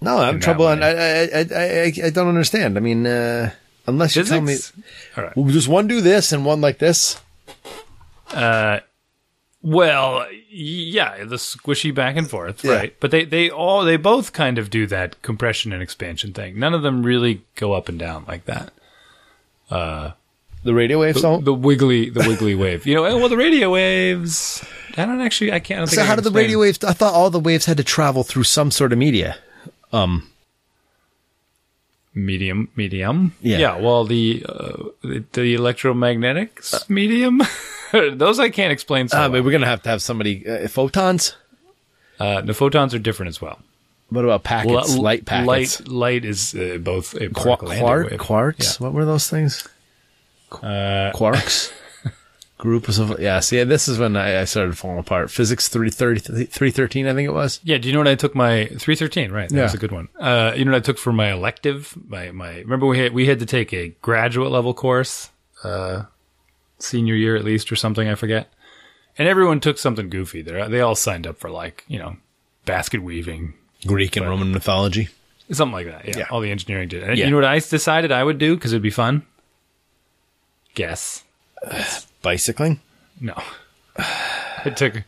no, 0.00 0.18
I'm 0.18 0.40
trouble. 0.40 0.66
And 0.68 0.84
I, 0.84 0.88
I, 0.90 1.28
I, 1.28 1.46
I, 1.54 1.92
I 2.06 2.10
don't 2.10 2.28
understand. 2.28 2.76
I 2.76 2.80
mean, 2.80 3.06
uh, 3.06 3.52
unless 3.86 4.16
you 4.16 4.24
tell 4.24 4.40
me, 4.40 4.56
All 5.16 5.24
right. 5.24 5.36
well, 5.36 5.46
does 5.46 5.68
one 5.68 5.86
do 5.86 6.00
this 6.00 6.32
and 6.32 6.44
one 6.44 6.60
like 6.60 6.78
this? 6.78 7.20
Uh, 8.32 8.80
well, 9.62 10.26
yeah, 10.50 11.24
the 11.24 11.36
squishy 11.36 11.94
back 11.94 12.16
and 12.16 12.28
forth, 12.28 12.64
Yeah. 12.64 12.72
right? 12.74 12.96
But 13.00 13.10
they 13.10 13.24
they 13.24 13.50
all 13.50 13.84
they 13.84 13.96
both 13.96 14.32
kind 14.32 14.58
of 14.58 14.70
do 14.70 14.86
that 14.88 15.20
compression 15.22 15.72
and 15.72 15.82
expansion 15.82 16.32
thing. 16.32 16.58
None 16.58 16.74
of 16.74 16.82
them 16.82 17.02
really 17.04 17.42
go 17.56 17.72
up 17.74 17.88
and 17.88 17.98
down 17.98 18.24
like 18.26 18.44
that. 18.46 18.72
Uh, 19.70 20.12
The 20.64 20.74
radio 20.74 21.00
waves 21.00 21.16
The, 21.16 21.22
don't. 21.28 21.44
the 21.44 21.54
wiggly 21.54 22.10
the 22.10 22.20
wiggly 22.26 22.54
wave. 22.54 22.86
You 22.86 22.94
know, 22.96 23.02
well 23.02 23.28
the 23.28 23.36
radio 23.36 23.70
waves. 23.72 24.64
I 24.96 25.06
don't 25.06 25.20
actually. 25.20 25.52
I 25.52 25.60
can't. 25.60 25.78
I 25.78 25.80
don't 25.82 25.88
so 25.88 26.02
how 26.04 26.16
did 26.16 26.24
the 26.24 26.30
radio 26.30 26.58
waves? 26.60 26.82
I 26.84 26.92
thought 26.92 27.14
all 27.14 27.30
the 27.30 27.40
waves 27.40 27.66
had 27.66 27.76
to 27.76 27.84
travel 27.84 28.24
through 28.24 28.44
some 28.44 28.70
sort 28.70 28.92
of 28.92 28.98
media. 28.98 29.36
Um, 29.92 30.28
medium 32.14 32.68
medium? 32.76 33.34
Yeah. 33.40 33.76
Well, 33.78 34.04
the 34.04 34.44
uh, 34.48 34.72
the, 35.02 35.24
the 35.32 35.54
electromagnetic 35.54 36.60
medium. 36.88 37.42
Those 37.92 38.38
I 38.40 38.48
can't 38.50 38.72
explain. 38.72 39.08
So 39.08 39.16
uh, 39.16 39.20
well. 39.22 39.30
but 39.30 39.44
we're 39.44 39.52
gonna 39.52 39.66
have 39.66 39.82
to 39.82 39.88
have 39.90 40.00
somebody 40.02 40.46
uh, 40.48 40.68
photons. 40.68 41.36
uh, 42.18 42.40
the 42.40 42.54
photons 42.54 42.94
are 42.94 42.98
different 42.98 43.28
as 43.28 43.40
well. 43.40 43.58
What 44.10 44.24
about 44.24 44.44
packets? 44.44 44.90
Well, 44.90 45.02
light 45.02 45.24
packets. 45.24 45.80
Light, 45.80 45.88
light 45.88 46.24
is 46.24 46.54
uh, 46.54 46.78
both 46.80 47.14
a 47.14 47.28
Qua- 47.30 47.56
particle 47.56 47.70
and 47.70 47.78
a 47.80 47.82
quark, 47.82 48.10
wave. 48.10 48.20
quarks. 48.20 48.80
What 48.80 48.92
were 48.92 49.04
those 49.06 49.28
things? 49.30 49.66
Uh, 50.50 51.10
Quarks. 51.14 51.72
Groups 52.62 52.98
of 52.98 53.18
yeah. 53.18 53.40
See, 53.40 53.60
this 53.64 53.88
is 53.88 53.98
when 53.98 54.14
I, 54.16 54.42
I 54.42 54.44
started 54.44 54.78
falling 54.78 55.00
apart. 55.00 55.32
Physics 55.32 55.66
330, 55.68 56.44
313, 56.46 57.08
I 57.08 57.12
think 57.12 57.26
it 57.28 57.32
was. 57.32 57.58
Yeah, 57.64 57.76
do 57.78 57.88
you 57.88 57.92
know 57.92 57.98
what 57.98 58.06
I 58.06 58.14
took 58.14 58.36
my 58.36 58.66
313, 58.66 59.32
right? 59.32 59.48
That 59.48 59.56
Yeah. 59.56 59.62
was 59.64 59.74
a 59.74 59.78
good 59.78 59.90
one. 59.90 60.08
Uh, 60.16 60.52
you 60.54 60.64
know 60.64 60.70
what 60.70 60.76
I 60.76 60.80
took 60.80 60.96
for 60.96 61.12
my 61.12 61.32
elective? 61.32 61.92
My, 62.06 62.30
my, 62.30 62.58
remember 62.60 62.86
we 62.86 63.00
had, 63.00 63.12
we 63.12 63.26
had 63.26 63.40
to 63.40 63.46
take 63.46 63.72
a 63.72 63.88
graduate 64.00 64.52
level 64.52 64.74
course, 64.74 65.30
uh, 65.64 66.04
senior 66.78 67.16
year 67.16 67.34
at 67.34 67.42
least 67.42 67.72
or 67.72 67.74
something, 67.76 68.06
I 68.08 68.14
forget. 68.14 68.52
And 69.18 69.26
everyone 69.26 69.58
took 69.58 69.76
something 69.76 70.08
goofy 70.08 70.40
there. 70.40 70.68
They 70.68 70.80
all 70.82 70.94
signed 70.94 71.26
up 71.26 71.38
for 71.38 71.50
like, 71.50 71.84
you 71.88 71.98
know, 71.98 72.16
basket 72.64 73.02
weaving, 73.02 73.54
Greek 73.88 74.14
and 74.14 74.24
Roman 74.28 74.52
mythology. 74.52 75.08
something 75.50 75.72
like 75.72 75.86
that. 75.86 76.06
Yeah. 76.06 76.18
Yeah. 76.18 76.26
All 76.30 76.40
the 76.40 76.52
engineering 76.52 76.88
did. 76.88 77.02
And 77.02 77.18
Yeah. 77.18 77.24
you 77.24 77.30
know 77.32 77.38
what 77.38 77.44
I 77.44 77.58
decided 77.58 78.12
I 78.12 78.22
would 78.22 78.38
do? 78.38 78.56
Cause 78.56 78.72
it'd 78.72 78.82
be 78.84 78.90
fun. 78.90 79.26
Guess. 80.74 81.24
Bicycling. 82.22 82.80
No. 83.20 83.34
I 83.98 84.70
took, 84.74 85.02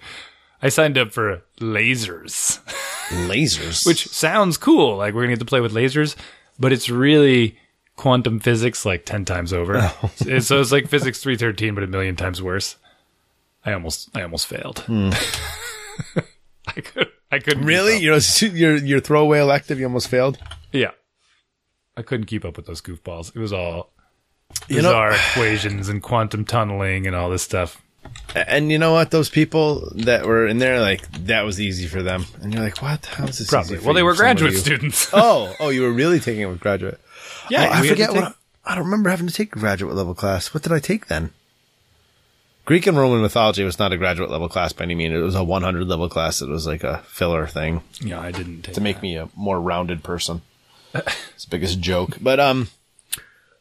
I 0.63 0.69
signed 0.69 0.99
up 0.99 1.13
for 1.13 1.43
lasers. 1.61 2.61
Lasers. 3.09 3.87
which 3.87 4.09
sounds 4.09 4.57
cool. 4.59 4.97
Like 4.97 5.15
we're 5.15 5.23
gonna 5.23 5.35
get 5.35 5.41
to 5.41 5.45
play 5.45 5.61
with 5.61 5.73
lasers, 5.73 6.17
but 6.59 6.73
it's 6.73 6.89
really 6.91 7.57
quantum 7.97 8.41
physics 8.41 8.85
like 8.85 9.05
ten 9.05 9.25
times 9.25 9.53
over. 9.53 9.79
Oh. 9.79 10.11
So 10.41 10.61
it's 10.61 10.73
like 10.73 10.89
physics 10.89 11.23
three 11.23 11.37
thirteen, 11.37 11.75
but 11.75 11.85
a 11.85 11.87
million 11.87 12.17
times 12.17 12.43
worse. 12.43 12.77
I 13.65 13.73
almost, 13.73 14.15
I 14.15 14.23
almost 14.23 14.47
failed. 14.47 14.81
Hmm. 14.81 15.11
I 16.67 16.81
could, 16.81 17.09
I 17.31 17.39
couldn't. 17.39 17.65
really? 17.65 17.97
up. 17.97 18.03
You 18.03 18.11
know, 18.11 18.55
your 18.55 18.77
your 18.77 19.01
throwaway 19.01 19.39
elective, 19.39 19.79
you 19.79 19.87
almost 19.87 20.09
failed. 20.09 20.39
Yeah, 20.73 20.91
I 21.97 22.03
couldn't 22.03 22.27
keep 22.27 22.45
up 22.45 22.57
with 22.57 22.67
those 22.67 22.83
goofballs. 22.83 23.35
It 23.35 23.39
was 23.39 23.53
all 23.53 23.94
You 24.69 24.77
know- 24.83 24.89
bizarre 24.89 25.13
equations 25.13 25.89
and 25.89 26.03
quantum 26.03 26.45
tunneling 26.45 27.07
and 27.07 27.15
all 27.15 27.31
this 27.31 27.43
stuff. 27.43 27.81
And 28.35 28.71
you 28.71 28.79
know 28.79 28.93
what? 28.93 29.11
Those 29.11 29.29
people 29.31 29.91
that 29.97 30.27
were 30.27 30.47
in 30.47 30.59
there, 30.59 30.81
like 30.81 31.11
that 31.27 31.43
was 31.43 31.61
easy 31.61 31.87
for 31.87 32.03
them. 32.03 32.27
And 32.43 32.53
you're 32.53 32.63
like, 32.63 32.83
what? 32.83 33.07
How 33.07 33.25
is 33.25 33.39
this? 33.39 33.49
Probably. 33.49 33.75
easy 33.75 33.81
for 33.83 33.87
Well, 33.87 33.95
they 33.95 34.03
were 34.03 34.15
graduate 34.15 34.53
you- 34.53 34.59
students. 34.59 35.09
Oh, 35.13 35.55
oh, 35.61 35.69
you 35.71 35.83
were 35.83 35.93
really 35.93 36.21
taking 36.21 36.43
it 36.43 36.47
with 36.47 36.61
graduate. 36.61 37.01
yeah, 37.49 37.65
Oh, 37.65 37.73
I 37.73 37.81
we 37.81 37.89
had 37.89 37.97
to 37.97 38.03
forget 38.05 38.11
take- 38.11 38.23
what. 38.23 38.37
I 38.67 38.75
don't 38.75 38.85
remember 38.85 39.11
having 39.11 39.27
to 39.27 39.33
take 39.35 39.55
a 39.55 39.59
graduate 39.59 39.95
level 39.95 40.15
class. 40.15 40.53
What 40.55 40.63
did 40.63 40.73
I 40.73 40.79
take 40.79 41.07
then? 41.07 41.31
Greek 42.65 42.87
and 42.87 42.97
Roman 42.97 43.21
mythology 43.21 43.63
was 43.63 43.79
not 43.79 43.93
a 43.93 43.99
graduate 43.99 44.31
level 44.31 44.49
class 44.49 44.73
by 44.73 44.85
any 44.85 44.95
means. 44.95 45.13
It 45.15 45.19
was 45.19 45.35
a 45.35 45.45
100 45.45 45.87
level 45.87 46.09
class. 46.09 46.41
It 46.41 46.49
was 46.49 46.67
like 46.67 46.83
a 46.83 46.99
filler 47.07 47.47
thing 47.47 47.83
Yeah, 48.01 48.21
I 48.21 48.31
didn't 48.33 48.63
take 48.63 48.75
to 48.75 48.81
make 48.81 49.03
me 49.03 49.17
a 49.17 49.29
more 49.37 49.61
rounded 49.61 50.03
person. 50.03 50.41
it's 50.95 51.45
the 51.45 51.51
biggest 51.51 51.81
joke. 51.81 52.17
But, 52.23 52.41
um, 52.41 52.69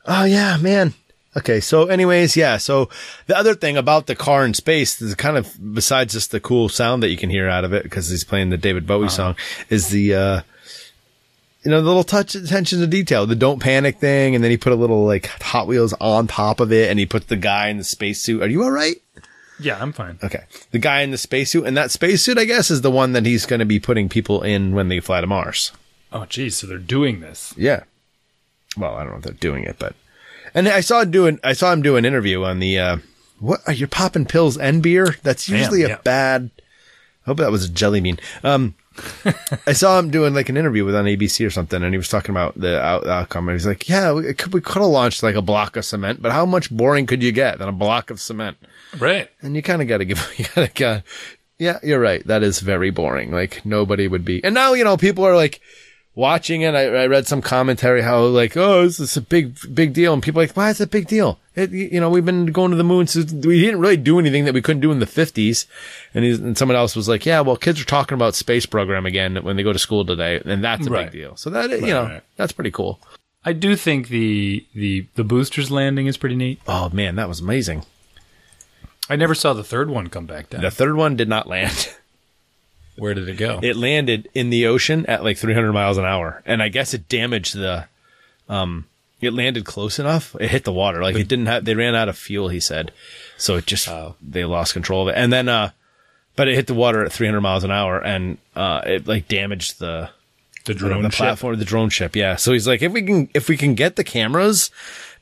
oh 0.06 0.26
yeah, 0.26 0.58
man. 0.58 0.94
Okay. 1.36 1.60
So 1.60 1.88
anyways, 1.88 2.38
yeah. 2.38 2.58
So 2.58 2.90
the 3.28 3.38
other 3.38 3.56
thing 3.56 3.78
about 3.78 4.08
the 4.08 4.16
car 4.16 4.46
in 4.46 4.54
space 4.54 5.02
is 5.02 5.16
kind 5.16 5.38
of 5.38 5.74
besides 5.74 6.14
just 6.14 6.32
the 6.32 6.40
cool 6.40 6.70
sound 6.70 7.02
that 7.04 7.10
you 7.10 7.18
can 7.18 7.30
hear 7.30 7.50
out 7.50 7.64
of 7.64 7.74
it 7.74 7.84
because 7.84 8.10
he's 8.10 8.24
playing 8.24 8.50
the 8.50 8.58
David 8.58 8.86
Bowie 8.86 9.10
song 9.10 9.36
is 9.70 9.90
the, 9.90 10.14
uh, 10.14 10.42
you 11.64 11.72
know, 11.72 11.82
the 11.82 11.88
little 11.88 12.04
touch 12.04 12.36
attention 12.36 12.80
to 12.80 12.88
detail, 12.88 13.26
the 13.26 13.36
don't 13.36 13.60
panic 13.60 13.98
thing. 13.98 14.36
And 14.36 14.44
then 14.44 14.52
he 14.52 14.58
put 14.58 14.74
a 14.74 14.76
little 14.76 15.06
like 15.06 15.26
Hot 15.42 15.66
Wheels 15.66 15.94
on 16.00 16.28
top 16.28 16.60
of 16.60 16.72
it 16.72 16.90
and 16.90 17.00
he 17.00 17.06
put 17.06 17.30
the 17.30 17.36
guy 17.36 17.70
in 17.70 17.78
the 17.78 17.84
spacesuit. 17.84 18.44
Are 18.44 18.48
you 18.48 18.64
all 18.64 18.72
right? 18.72 18.98
Yeah, 19.60 19.80
I'm 19.82 19.94
fine. 19.94 20.20
Okay. 20.24 20.44
The 20.72 20.80
guy 20.80 21.02
in 21.02 21.12
the 21.12 21.18
spacesuit 21.18 21.66
and 21.66 21.78
that 21.78 21.90
spacesuit, 21.92 22.38
I 22.38 22.46
guess, 22.46 22.70
is 22.70 22.82
the 22.82 22.92
one 22.92 23.14
that 23.14 23.26
he's 23.26 23.46
going 23.46 23.60
to 23.60 23.66
be 23.66 23.80
putting 23.80 24.10
people 24.10 24.42
in 24.42 24.76
when 24.76 24.90
they 24.90 25.00
fly 25.00 25.22
to 25.22 25.28
Mars. 25.28 25.72
Oh, 26.12 26.26
geez, 26.26 26.58
so 26.58 26.68
they're 26.68 26.78
doing 26.78 27.22
this. 27.22 27.54
Yeah. 27.58 27.84
Well, 28.78 28.96
I 28.96 29.04
don't 29.04 29.12
know 29.12 29.18
if 29.18 29.24
they're 29.24 29.34
doing 29.34 29.64
it, 29.64 29.78
but, 29.80 29.96
and 30.54 30.68
I 30.68 30.82
saw 30.82 31.02
him 31.02 31.12
do 31.12 31.28
an, 31.28 31.40
I 31.44 31.54
saw 31.54 31.72
him 31.72 31.82
do 31.82 31.96
an 31.96 32.06
interview 32.06 32.44
on 32.44 32.60
the, 32.60 32.80
uh, 32.80 32.98
what 33.40 33.62
are 33.68 33.74
you 33.74 33.88
popping 33.88 34.26
pills 34.26 34.58
and 34.58 34.82
beer? 34.82 35.16
That's 35.24 35.48
Damn, 35.48 35.58
usually 35.58 35.84
a 35.84 35.90
yeah. 35.90 35.98
bad, 36.04 36.50
I 37.26 37.30
hope 37.30 37.38
that 37.38 37.52
was 37.52 37.66
a 37.66 37.70
jelly 37.70 38.02
bean. 38.02 38.20
Um, 38.44 38.76
I 39.68 39.74
saw 39.74 39.98
him 39.98 40.12
doing 40.12 40.34
like 40.34 40.50
an 40.50 40.58
interview 40.58 40.86
with 40.86 40.96
on 40.96 41.06
ABC 41.06 41.46
or 41.46 41.50
something, 41.50 41.82
and 41.82 41.94
he 41.94 41.98
was 41.98 42.10
talking 42.10 42.32
about 42.32 42.60
the 42.60 42.80
out- 42.82 43.08
outcome. 43.08 43.50
And 43.50 43.56
he's 43.56 43.66
like, 43.66 43.90
"Yeah, 43.90 44.12
we 44.12 44.34
could, 44.34 44.54
we 44.54 44.62
could 44.62 44.82
have 44.82 44.92
launched 44.92 45.24
like 45.24 45.36
a 45.36 45.42
block 45.42 45.76
of 45.76 45.86
cement, 45.86 46.22
but 46.22 46.32
how 46.32 46.46
much 46.46 46.70
boring 46.70 47.08
could 47.08 47.24
you 47.24 47.32
get 47.32 47.58
than 47.60 47.68
a 47.68 47.74
block 47.74 48.12
of 48.12 48.22
cement?" 48.22 48.58
Right. 49.00 49.30
And 49.42 49.56
you 49.56 49.64
kind 49.64 49.82
of 49.82 49.88
got 49.88 49.98
to 49.98 50.06
give, 50.06 50.34
you 50.38 50.46
got 50.54 50.76
to, 50.76 51.04
yeah, 51.58 51.80
you're 51.82 52.00
right. 52.00 52.26
That 52.28 52.44
is 52.44 52.60
very 52.60 52.92
boring. 52.92 53.32
Like 53.32 53.66
nobody 53.66 54.08
would 54.08 54.26
be. 54.26 54.44
And 54.44 54.54
now, 54.54 54.74
you 54.74 54.84
know, 54.84 54.98
people 54.98 55.26
are 55.26 55.36
like 55.36 55.60
watching 56.16 56.62
it. 56.62 56.76
I, 56.76 56.84
I 57.04 57.08
read 57.08 57.28
some 57.28 57.42
commentary 57.42 58.02
how 58.02 58.22
like, 58.26 58.56
oh, 58.58 58.84
this 58.84 59.00
is 59.00 59.18
a 59.18 59.22
big, 59.22 59.58
big 59.74 59.94
deal. 59.94 60.14
And 60.14 60.22
people 60.22 60.42
are 60.42 60.46
like, 60.46 60.56
why 60.58 60.70
is 60.70 60.80
it 60.82 60.86
a 60.86 60.88
big 60.88 61.08
deal? 61.08 61.40
It, 61.56 61.72
you 61.72 62.00
know, 62.00 62.10
we've 62.10 62.26
been 62.26 62.48
going 62.48 62.72
to 62.72 62.78
the 62.78 62.84
moon 62.84 63.08
since 63.08 63.32
we 63.32 63.62
didn't 63.62 63.80
really 63.80 63.98
do 63.98 64.18
anything 64.20 64.46
that 64.46 64.54
we 64.54 64.62
couldn't 64.62 64.82
do 64.82 64.92
in 64.92 65.00
the 65.00 65.06
fifties. 65.06 65.68
And, 66.14 66.26
and 66.26 66.58
someone 66.58 66.76
else 66.76 66.96
was 66.96 67.08
like, 67.08 67.26
yeah, 67.26 67.42
well, 67.42 67.58
kids 67.58 67.80
are 67.82 67.86
talking 67.86 68.16
about 68.16 68.36
space 68.36 68.66
program 68.66 69.06
again 69.06 69.36
when 69.44 69.56
they 69.56 69.64
go 69.64 69.74
to 69.74 69.80
school 69.80 70.04
today. 70.06 70.42
And 70.44 70.64
that's 70.64 70.88
a 70.88 70.90
Right. 70.90 71.12
big 71.12 71.22
deal. 71.22 71.36
So 71.36 71.50
that, 71.52 71.70
you 71.70 71.88
know, 71.88 72.04
right. 72.06 72.24
that's 72.38 72.52
pretty 72.54 72.72
cool. 72.72 73.00
I 73.46 73.52
do 73.54 73.76
think 73.76 74.08
the 74.08 74.66
the 74.74 75.06
the 75.16 75.24
boosters 75.26 75.70
landing 75.70 76.08
is 76.08 76.16
pretty 76.16 76.36
neat. 76.38 76.62
Oh 76.66 76.90
man, 76.92 77.18
that 77.18 77.28
was 77.28 77.42
amazing. 77.42 77.84
I 79.10 79.18
never 79.18 79.36
saw 79.36 79.52
the 79.54 79.66
third 79.66 79.90
one 79.90 80.08
come 80.08 80.26
back 80.26 80.50
down. 80.50 80.62
The 80.62 80.72
third 80.72 80.96
one 80.96 81.18
did 81.18 81.28
not 81.28 81.46
land. 81.48 81.90
Where 82.98 83.14
did 83.14 83.28
it 83.30 83.38
go? 83.38 83.60
it 83.64 83.76
landed 83.76 84.30
in 84.34 84.50
the 84.50 84.68
ocean 84.68 85.06
at 85.08 85.24
like 85.24 85.38
300 85.38 85.72
miles 85.74 85.98
an 85.98 86.06
hour 86.06 86.42
and 86.46 86.62
i 86.62 86.70
guess 86.70 86.94
it 86.94 87.08
damaged 87.10 87.56
the 87.56 87.86
um 88.50 88.86
it 89.22 89.34
landed 89.34 89.66
close 89.66 90.00
enough 90.00 90.36
it 90.40 90.50
hit 90.50 90.64
the 90.64 90.74
water 90.74 91.02
like 91.02 91.16
it 91.16 91.28
didn't 91.28 91.46
have 91.48 91.66
they 91.66 91.76
ran 91.76 91.96
out 91.96 92.10
of 92.10 92.18
fuel 92.18 92.50
he 92.50 92.60
said 92.60 92.92
so 93.38 93.56
it 93.58 93.66
just 93.66 93.88
Oh. 93.88 94.16
they 94.22 94.44
lost 94.46 94.74
control 94.74 95.04
of 95.08 95.16
it 95.16 95.18
and 95.18 95.32
then 95.32 95.48
uh 95.50 95.72
but 96.36 96.48
it 96.48 96.56
hit 96.56 96.68
the 96.68 96.74
water 96.74 97.04
at 97.06 97.12
300 97.14 97.42
miles 97.42 97.64
an 97.64 97.72
hour 97.72 98.00
and 98.04 98.38
uh 98.56 98.82
it 98.86 99.08
like 99.08 99.28
damaged 99.28 99.80
the 99.80 100.10
the 100.66 100.74
the, 100.74 100.80
drone 100.80 101.04
the 101.04 101.10
ship. 101.10 101.18
platform 101.18 101.58
the 101.60 101.66
drone 101.66 101.90
ship 101.90 102.16
yeah 102.16 102.36
so 102.36 102.52
he's 102.54 102.68
like 102.68 102.82
if 102.82 102.92
we 102.92 103.02
can 103.02 103.30
if 103.34 103.48
we 103.50 103.58
can 103.58 103.76
get 103.76 103.96
the 103.96 104.04
cameras 104.04 104.72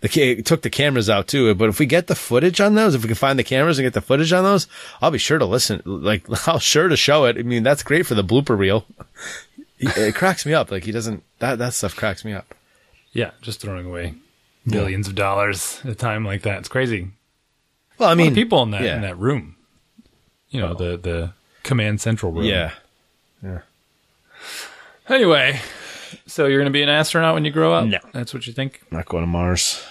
the 0.01 0.41
took 0.43 0.61
the 0.61 0.69
cameras 0.69 1.09
out 1.09 1.27
too 1.27 1.53
but 1.55 1.69
if 1.69 1.79
we 1.79 1.85
get 1.85 2.07
the 2.07 2.15
footage 2.15 2.59
on 2.59 2.75
those 2.75 2.95
if 2.95 3.03
we 3.03 3.07
can 3.07 3.15
find 3.15 3.37
the 3.39 3.43
cameras 3.43 3.77
and 3.79 3.85
get 3.85 3.93
the 3.93 4.01
footage 4.01 4.33
on 4.33 4.43
those 4.43 4.67
i'll 5.01 5.11
be 5.11 5.17
sure 5.17 5.37
to 5.37 5.45
listen 5.45 5.81
like 5.85 6.25
i'll 6.47 6.59
sure 6.59 6.87
to 6.87 6.97
show 6.97 7.25
it 7.25 7.37
i 7.37 7.41
mean 7.43 7.63
that's 7.63 7.83
great 7.83 8.05
for 8.05 8.15
the 8.15 8.23
blooper 8.23 8.57
reel 8.57 8.85
it 9.81 10.15
cracks 10.15 10.45
me 10.45 10.53
up 10.53 10.71
like 10.71 10.83
he 10.83 10.91
doesn't 10.91 11.23
that 11.39 11.57
that 11.57 11.73
stuff 11.73 11.95
cracks 11.95 12.23
me 12.23 12.33
up 12.33 12.53
Yeah, 13.13 13.31
just 13.41 13.61
throwing 13.61 13.85
away 13.85 14.15
millions 14.65 15.07
of 15.07 15.15
dollars 15.15 15.81
at 15.83 15.89
a 15.89 15.95
time 15.95 16.23
like 16.23 16.43
that. 16.43 16.59
It's 16.59 16.69
crazy. 16.69 17.09
well 17.97 18.09
i 18.09 18.15
mean, 18.15 18.35
people 18.35 18.61
in 18.63 18.71
that 18.71 18.83
yeah. 18.83 18.95
in 18.95 19.01
that 19.01 19.17
room. 19.17 19.55
You 20.49 20.61
know, 20.61 20.73
the 20.73 20.97
the 20.97 21.33
command 21.63 22.01
central 22.01 22.31
room. 22.31 22.43
Yeah. 22.43 22.73
Yeah 23.41 23.61
Anyway, 25.09 25.59
so 26.25 26.45
you're 26.45 26.59
going 26.59 26.71
to 26.71 26.71
be 26.71 26.83
an 26.83 26.89
astronaut 26.89 27.33
when 27.33 27.43
you 27.43 27.51
grow 27.51 27.73
up? 27.73 27.85
No. 27.85 27.99
That's 28.13 28.33
what 28.33 28.47
you 28.47 28.53
think? 28.53 28.81
not 28.91 29.05
going 29.07 29.23
to 29.23 29.27
mars 29.27 29.83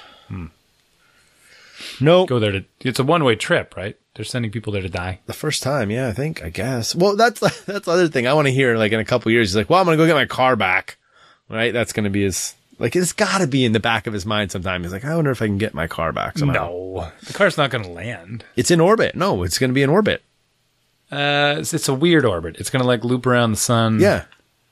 nope 2.00 2.28
Go 2.28 2.38
there 2.38 2.52
to 2.52 2.64
It's 2.80 2.98
a 2.98 3.04
one-way 3.04 3.36
trip, 3.36 3.74
right? 3.76 3.96
They're 4.14 4.24
sending 4.24 4.50
people 4.50 4.72
there 4.72 4.82
to 4.82 4.88
die. 4.88 5.20
the 5.26 5.32
first 5.32 5.62
time 5.62 5.90
yeah 5.90 6.08
i 6.08 6.12
think 6.12 6.42
i 6.42 6.50
guess 6.50 6.94
well 6.94 7.16
that's 7.16 7.40
that's 7.64 7.86
the 7.86 7.90
other 7.92 8.08
thing 8.08 8.26
i 8.26 8.32
want 8.34 8.46
to 8.48 8.52
hear 8.52 8.76
like 8.76 8.92
in 8.92 9.00
a 9.00 9.04
couple 9.04 9.30
years 9.32 9.48
he's 9.50 9.56
like 9.56 9.70
well 9.70 9.78
i'm 9.80 9.86
gonna 9.86 9.96
go 9.96 10.06
get 10.06 10.14
my 10.14 10.26
car 10.26 10.56
back 10.56 10.98
right 11.48 11.72
that's 11.72 11.92
gonna 11.92 12.10
be 12.10 12.22
his 12.22 12.54
like 12.78 12.96
it's 12.96 13.12
gotta 13.12 13.46
be 13.46 13.64
in 13.64 13.72
the 13.72 13.80
back 13.80 14.06
of 14.06 14.12
his 14.12 14.26
mind 14.26 14.50
sometime 14.52 14.82
he's 14.82 14.92
like 14.92 15.04
i 15.04 15.14
wonder 15.14 15.30
if 15.30 15.40
i 15.40 15.46
can 15.46 15.58
get 15.58 15.74
my 15.74 15.86
car 15.86 16.12
back 16.12 16.36
somehow 16.38 16.66
No. 16.68 17.12
The 17.26 17.32
car's 17.32 17.56
not 17.56 17.70
to 17.84 17.90
land. 17.90 18.44
it's 18.56 18.70
in 18.70 18.80
orbit 18.80 19.14
no 19.14 19.42
it's 19.42 19.58
gonna 19.58 19.72
be 19.72 19.82
in 19.82 19.90
orbit 19.90 20.22
Uh, 21.10 21.56
it's, 21.58 21.72
it's 21.74 21.88
a 21.88 21.94
weird 21.94 22.24
orbit. 22.24 22.56
It's 22.58 22.70
to 22.82 22.86
like 22.88 23.04
loop 23.04 23.26
around 23.26 23.50
the 23.52 23.56
sun. 23.56 24.00
yeah 24.00 24.24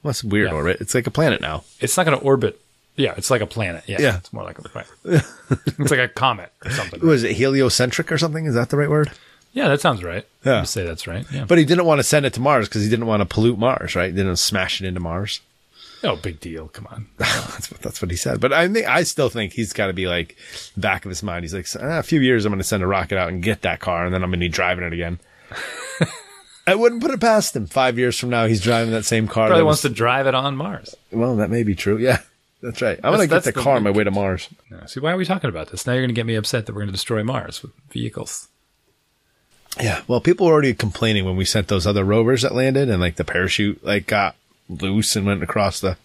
well 0.03 0.11
it's 0.11 0.23
a 0.25 0.29
weird 0.29 0.49
Yeah. 0.51 0.55
orbit 0.57 0.81
it's 0.81 0.95
like 0.95 1.07
a 1.07 1.11
planet 1.11 1.41
now 1.41 1.65
It's 1.81 1.97
not 1.97 2.05
to 2.19 2.25
orbit. 2.25 2.61
Yeah, 2.99 3.15
it's 3.17 3.31
like 3.31 3.41
a 3.41 3.47
planet. 3.47 3.85
Yeah. 3.87 3.97
Yeah. 4.01 4.17
It's 4.19 4.33
more 4.33 4.45
like 4.45 4.59
a 4.59 4.63
planet. 4.63 4.91
it's 5.05 5.91
like 5.91 6.01
a 6.01 6.09
comet 6.09 6.53
or 6.65 6.71
something. 6.71 7.01
was 7.01 7.25
it 7.25 7.33
heliocentric 7.37 8.13
or 8.13 8.19
something 8.19 8.45
is 8.45 8.55
that 8.55 8.69
the 8.71 8.77
right 8.77 8.91
word 8.91 9.11
Yeah, 9.53 9.69
that 9.69 9.81
sounds 9.81 10.05
right. 10.05 10.27
Yeah. 10.45 10.61
I'd 10.61 10.69
say 10.69 10.85
that's 10.85 11.07
right. 11.07 11.25
Yeah. 11.33 11.45
but 11.47 11.59
he 11.59 11.65
didn't 11.65 11.85
want 11.87 12.01
to 12.01 12.03
send 12.03 12.27
it 12.27 12.35
to 12.35 12.41
mars 12.41 12.69
because 12.69 12.83
he 12.85 12.91
didn't 12.91 13.07
want 13.07 13.21
to 13.23 13.27
pollute 13.27 13.59
mars 13.59 13.95
right 13.95 14.11
he 14.11 14.17
didn't 14.17 14.37
smash 14.37 14.81
it 14.83 14.87
into 14.87 15.01
mars 15.01 15.41
no 16.03 16.15
big 16.15 16.39
deal. 16.39 16.69
Come 16.69 16.87
on. 16.93 17.07
that's 17.17 17.73
what 17.73 17.81
that's 17.83 18.01
what 18.01 18.11
he 18.13 18.17
said. 18.17 18.39
But 18.41 18.53
I 18.53 18.69
think 18.69 18.87
I 18.87 19.03
still 19.03 19.29
think 19.29 19.53
he's 19.53 19.73
got 19.73 19.89
to 19.89 19.93
be 19.93 20.07
like 20.07 20.37
back 20.77 21.05
of 21.05 21.09
his 21.09 21.25
mind. 21.25 21.43
He's 21.43 21.53
like, 21.53 21.67
"Ah, 21.81 21.99
a 21.99 22.03
few 22.05 22.21
years, 22.21 22.45
I'm 22.45 22.53
going 22.53 22.61
to 22.61 22.65
send 22.65 22.85
a 22.85 22.87
rocket 22.87 23.19
out 23.19 23.31
and 23.31 23.43
get 23.43 23.63
that 23.63 23.81
car, 23.81 24.05
and 24.05 24.15
then 24.15 24.23
I'm 24.23 24.31
going 24.31 24.39
to 24.39 24.45
be 24.45 24.49
driving 24.49 24.85
it 24.85 24.93
again. 24.93 25.19
I 26.69 26.75
wouldn't 26.75 27.03
put 27.03 27.11
it 27.11 27.21
past 27.21 27.57
him. 27.57 27.67
Five 27.67 27.99
years 27.99 28.17
from 28.19 28.31
now, 28.31 28.47
he's 28.47 28.61
driving 28.61 28.93
that 28.93 29.07
same 29.07 29.27
car. 29.27 29.49
Probably 29.49 29.63
that 29.63 29.65
wants 29.67 29.83
was- 29.83 29.91
to 29.91 29.97
drive 29.97 30.27
it 30.29 30.35
on 30.37 30.55
Mars. 30.57 30.95
Well, 31.11 31.37
that 31.37 31.51
may 31.51 31.63
be 31.65 31.75
true. 31.75 31.97
Yeah, 31.99 32.21
that's 32.63 32.83
right. 32.83 32.99
I'm 33.03 33.15
going 33.15 33.29
to 33.29 33.35
get 33.35 33.45
the 33.45 33.53
car 33.53 33.77
on 33.77 33.83
my 33.83 33.91
way 33.91 34.05
to 34.05 34.11
Mars. 34.11 34.49
No. 34.71 34.85
See, 34.87 35.01
why 35.01 35.13
are 35.13 35.17
we 35.17 35.25
talking 35.25 35.51
about 35.51 35.71
this? 35.71 35.87
Now 35.87 35.93
you're 35.93 36.03
going 36.03 36.09
to 36.11 36.15
get 36.15 36.27
me 36.27 36.35
upset 36.35 36.67
that 36.67 36.73
we're 36.73 36.81
going 36.81 36.89
to 36.89 36.93
destroy 36.93 37.23
Mars 37.23 37.63
with 37.63 37.73
vehicles. 37.91 38.49
Yeah. 39.81 40.03
Well, 40.09 40.21
people 40.21 40.47
were 40.47 40.53
already 40.53 40.75
complaining 40.75 41.25
when 41.25 41.37
we 41.37 41.45
sent 41.45 41.69
those 41.69 41.87
other 41.87 42.05
rovers 42.05 42.43
that 42.43 42.55
landed, 42.55 42.89
and 42.91 43.01
like 43.01 43.17
the 43.17 43.25
parachute 43.25 43.85
like 43.85 44.07
got 44.07 44.35
loose 44.69 45.15
and 45.17 45.27
went 45.27 45.43
across 45.43 45.81
the. 45.81 45.97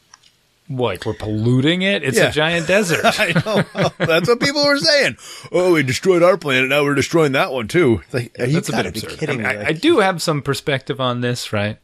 Like 0.70 1.06
we're 1.06 1.14
polluting 1.14 1.82
it? 1.82 2.04
It's 2.04 2.18
Yeah. 2.18 2.30
a 2.30 2.32
giant 2.32 2.68
desert. 2.68 3.02
I 3.04 3.34
know. 3.46 3.90
That's 4.06 4.30
what 4.30 4.40
people 4.40 4.64
were 4.66 4.78
saying. 4.78 5.18
Oh, 5.52 5.74
we 5.74 5.84
destroyed 5.84 6.24
our 6.24 6.38
planet. 6.38 6.70
Now 6.70 6.84
we're 6.84 6.96
destroying 6.96 7.34
that 7.34 7.52
one 7.52 7.68
too. 7.68 8.02
It's 8.06 8.14
Like, 8.14 8.40
are 8.40 8.46
you 8.46 8.54
that's 8.54 8.70
a 8.70 8.72
bit 8.72 8.86
absurd. 8.86 9.12
I, 9.12 9.16
kidding 9.16 9.38
mean, 9.40 9.48
me? 9.48 9.54
I, 9.54 9.58
Like- 9.58 9.68
I 9.68 9.72
do 9.74 10.00
have 10.00 10.22
some 10.22 10.42
perspective 10.42 11.02
on 11.02 11.20
this, 11.22 11.52
right? 11.52 11.80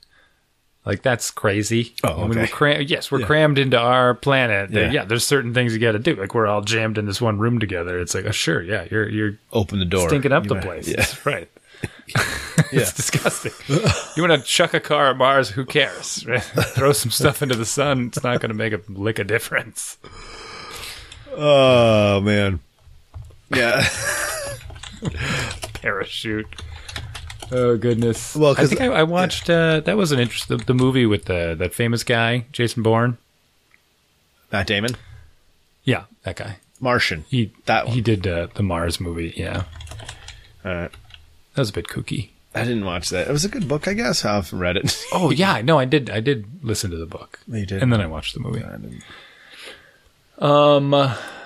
Like 0.89 1.03
that's 1.03 1.29
crazy. 1.29 1.93
Oh, 2.03 2.09
I 2.15 2.21
mean, 2.23 2.31
okay. 2.31 2.39
we're 2.41 2.47
cram- 2.47 2.81
yes, 2.87 3.11
we're 3.11 3.19
Yeah. 3.19 3.27
crammed 3.27 3.59
into 3.59 3.77
our 3.77 4.15
planet. 4.15 4.71
Yeah. 4.71 4.89
Yeah. 4.91 5.05
there's 5.05 5.23
certain 5.23 5.53
things 5.53 5.71
you 5.71 5.79
got 5.79 5.91
to 5.91 5.99
do. 5.99 6.15
Like 6.15 6.33
we're 6.33 6.47
all 6.47 6.61
jammed 6.61 6.97
in 6.97 7.05
this 7.05 7.21
one 7.21 7.37
room 7.37 7.59
together. 7.59 7.99
It's 7.99 8.15
like, 8.15 8.25
oh, 8.25 8.31
sure, 8.31 8.61
yeah, 8.63 8.87
you're 8.89 9.07
you're 9.07 9.37
open 9.53 9.77
the 9.77 9.85
door. 9.85 10.07
stinking 10.09 10.31
up 10.31 10.45
You 10.45 10.49
the 10.49 10.55
might- 10.55 10.63
place. 10.63 10.87
Yeah. 10.87 11.05
right. 11.31 11.47
Yeah. 12.71 12.81
It's 12.81 12.93
disgusting. 12.93 13.51
you 14.17 14.21
want 14.27 14.33
to 14.39 14.41
chuck 14.47 14.73
a 14.73 14.79
car 14.79 15.11
at 15.11 15.17
Mars? 15.17 15.49
Who 15.51 15.63
cares? 15.65 16.25
Right? 16.27 16.41
Throw 16.41 16.91
some 16.91 17.09
stuff 17.11 17.41
into 17.41 17.55
the 17.55 17.65
sun. 17.65 18.07
It's 18.07 18.23
not 18.23 18.41
going 18.41 18.49
to 18.49 18.55
make 18.55 18.73
a 18.73 18.81
lick 18.89 19.17
of 19.19 19.27
difference. 19.27 19.97
Oh 21.35 22.19
man. 22.21 22.59
Yeah. 23.55 23.85
Parachute. 25.75 26.47
Oh 27.51 27.77
goodness. 27.77 28.35
Well, 28.35 28.55
I 28.57 28.65
think 28.67 28.81
I, 28.81 28.87
I 28.87 29.03
watched. 29.03 29.49
Uh, 29.49 29.79
that 29.81 29.97
was 29.97 30.11
an 30.11 30.19
interesting 30.19 30.57
The, 30.57 30.65
the 30.65 30.73
movie 30.73 31.05
with 31.05 31.25
the 31.25 31.55
that 31.57 31.73
famous 31.73 32.03
guy, 32.03 32.45
Jason 32.51 32.83
Bourne. 32.83 33.17
Matt 34.51 34.67
Damon. 34.67 34.95
Yeah, 35.83 36.03
that 36.23 36.35
guy. 36.35 36.57
Martian. 36.79 37.25
He 37.29 37.51
That 37.65 37.85
one. 37.87 37.95
he 37.95 38.01
did 38.01 38.25
uh, 38.27 38.47
the 38.55 38.63
Mars 38.63 38.99
movie. 38.99 39.33
Yeah, 39.35 39.63
Uh, 40.63 40.87
that 41.53 41.57
was 41.57 41.69
a 41.69 41.73
bit 41.73 41.87
kooky. 41.87 42.29
I 42.55 42.63
didn't 42.63 42.85
watch 42.85 43.09
that. 43.09 43.27
It 43.27 43.31
was 43.31 43.45
a 43.45 43.49
good 43.49 43.67
book, 43.67 43.87
I 43.87 43.93
guess. 43.93 44.25
I 44.25 44.35
haven't 44.35 44.57
read 44.59 44.77
it. 44.77 45.05
Oh 45.13 45.29
yeah, 45.31 45.61
no, 45.61 45.77
I 45.77 45.85
did. 45.85 46.09
I 46.09 46.19
did 46.19 46.45
listen 46.63 46.89
to 46.91 46.97
the 46.97 47.05
book. 47.05 47.39
You 47.47 47.65
did? 47.65 47.81
and 47.83 47.91
then 47.93 48.01
I 48.01 48.07
watched 48.07 48.33
the 48.33 48.39
movie. 48.39 48.63
I 48.63 48.71
didn't- 48.77 49.03
Um, 50.39 50.91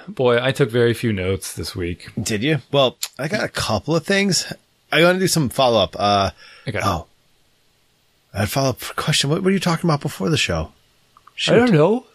boy, 0.08 0.42
I 0.42 0.52
took 0.52 0.70
very 0.70 0.94
few 0.94 1.12
notes 1.14 1.54
this 1.54 1.76
week. 1.76 2.10
Did 2.22 2.44
you? 2.44 2.60
Well, 2.72 2.98
I 3.18 3.28
got 3.28 3.44
a 3.44 3.50
couple 3.50 3.96
of 3.96 4.06
things. 4.06 4.52
I 4.94 5.04
want 5.04 5.16
to 5.16 5.20
do 5.20 5.28
some 5.28 5.50
follow 5.50 5.80
up. 5.82 5.96
Uh, 5.98 6.32
Okay. 6.68 6.80
oh, 6.84 7.08
I 8.34 8.40
had 8.40 8.44
a 8.48 8.52
follow 8.52 8.70
up 8.70 8.80
question. 8.96 9.30
What 9.30 9.44
were 9.44 9.52
you 9.52 9.60
talking 9.60 9.90
about 9.90 10.02
before 10.02 10.30
the 10.30 10.38
show? 10.38 10.72
I 11.48 11.56
don't 11.56 11.72
know. 11.72 12.06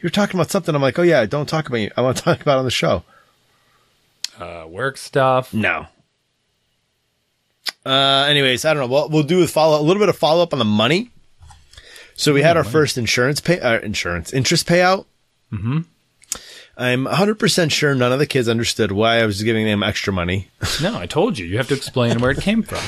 You 0.00 0.04
were 0.04 0.10
talking 0.10 0.36
about 0.38 0.50
something. 0.50 0.74
I'm 0.74 0.82
like, 0.82 0.98
oh 0.98 1.02
yeah, 1.02 1.24
don't 1.26 1.48
talk 1.48 1.66
about 1.68 1.78
you. 1.78 1.90
I 1.96 2.02
want 2.02 2.16
to 2.18 2.22
talk 2.28 2.40
about 2.40 2.58
on 2.58 2.64
the 2.64 2.70
show. 2.70 3.02
Uh, 4.38 4.66
work 4.68 4.96
stuff. 4.96 5.52
No. 5.52 5.86
Uh, 7.84 8.26
anyways, 8.28 8.64
I 8.64 8.74
don't 8.74 8.82
know. 8.88 8.92
We'll, 8.94 9.08
we'll 9.08 9.22
do 9.24 9.42
a 9.42 9.46
follow 9.46 9.80
a 9.80 9.82
little 9.82 10.00
bit 10.00 10.08
of 10.08 10.16
follow 10.16 10.42
up 10.42 10.52
on 10.52 10.58
the 10.58 10.64
money. 10.64 11.10
So 12.14 12.32
we 12.34 12.42
had 12.42 12.56
our 12.56 12.64
first 12.64 12.98
insurance 12.98 13.40
pay, 13.40 13.60
uh, 13.60 13.78
insurance 13.80 14.32
interest 14.32 14.66
payout. 14.66 15.06
Mm-hmm. 15.52 15.80
I'm 16.78 17.06
100% 17.06 17.70
sure 17.72 17.92
none 17.94 18.12
of 18.12 18.20
the 18.20 18.26
kids 18.26 18.48
understood 18.48 18.92
why 18.92 19.20
I 19.20 19.26
was 19.26 19.42
giving 19.42 19.66
them 19.66 19.82
extra 19.82 20.12
money. 20.12 20.48
No, 20.80 20.96
I 20.96 21.06
told 21.06 21.36
you. 21.38 21.44
You 21.44 21.56
have 21.56 21.66
to 21.68 21.74
explain 21.74 22.20
where 22.20 22.30
it 22.30 22.40
came 22.40 22.62
from. 22.62 22.78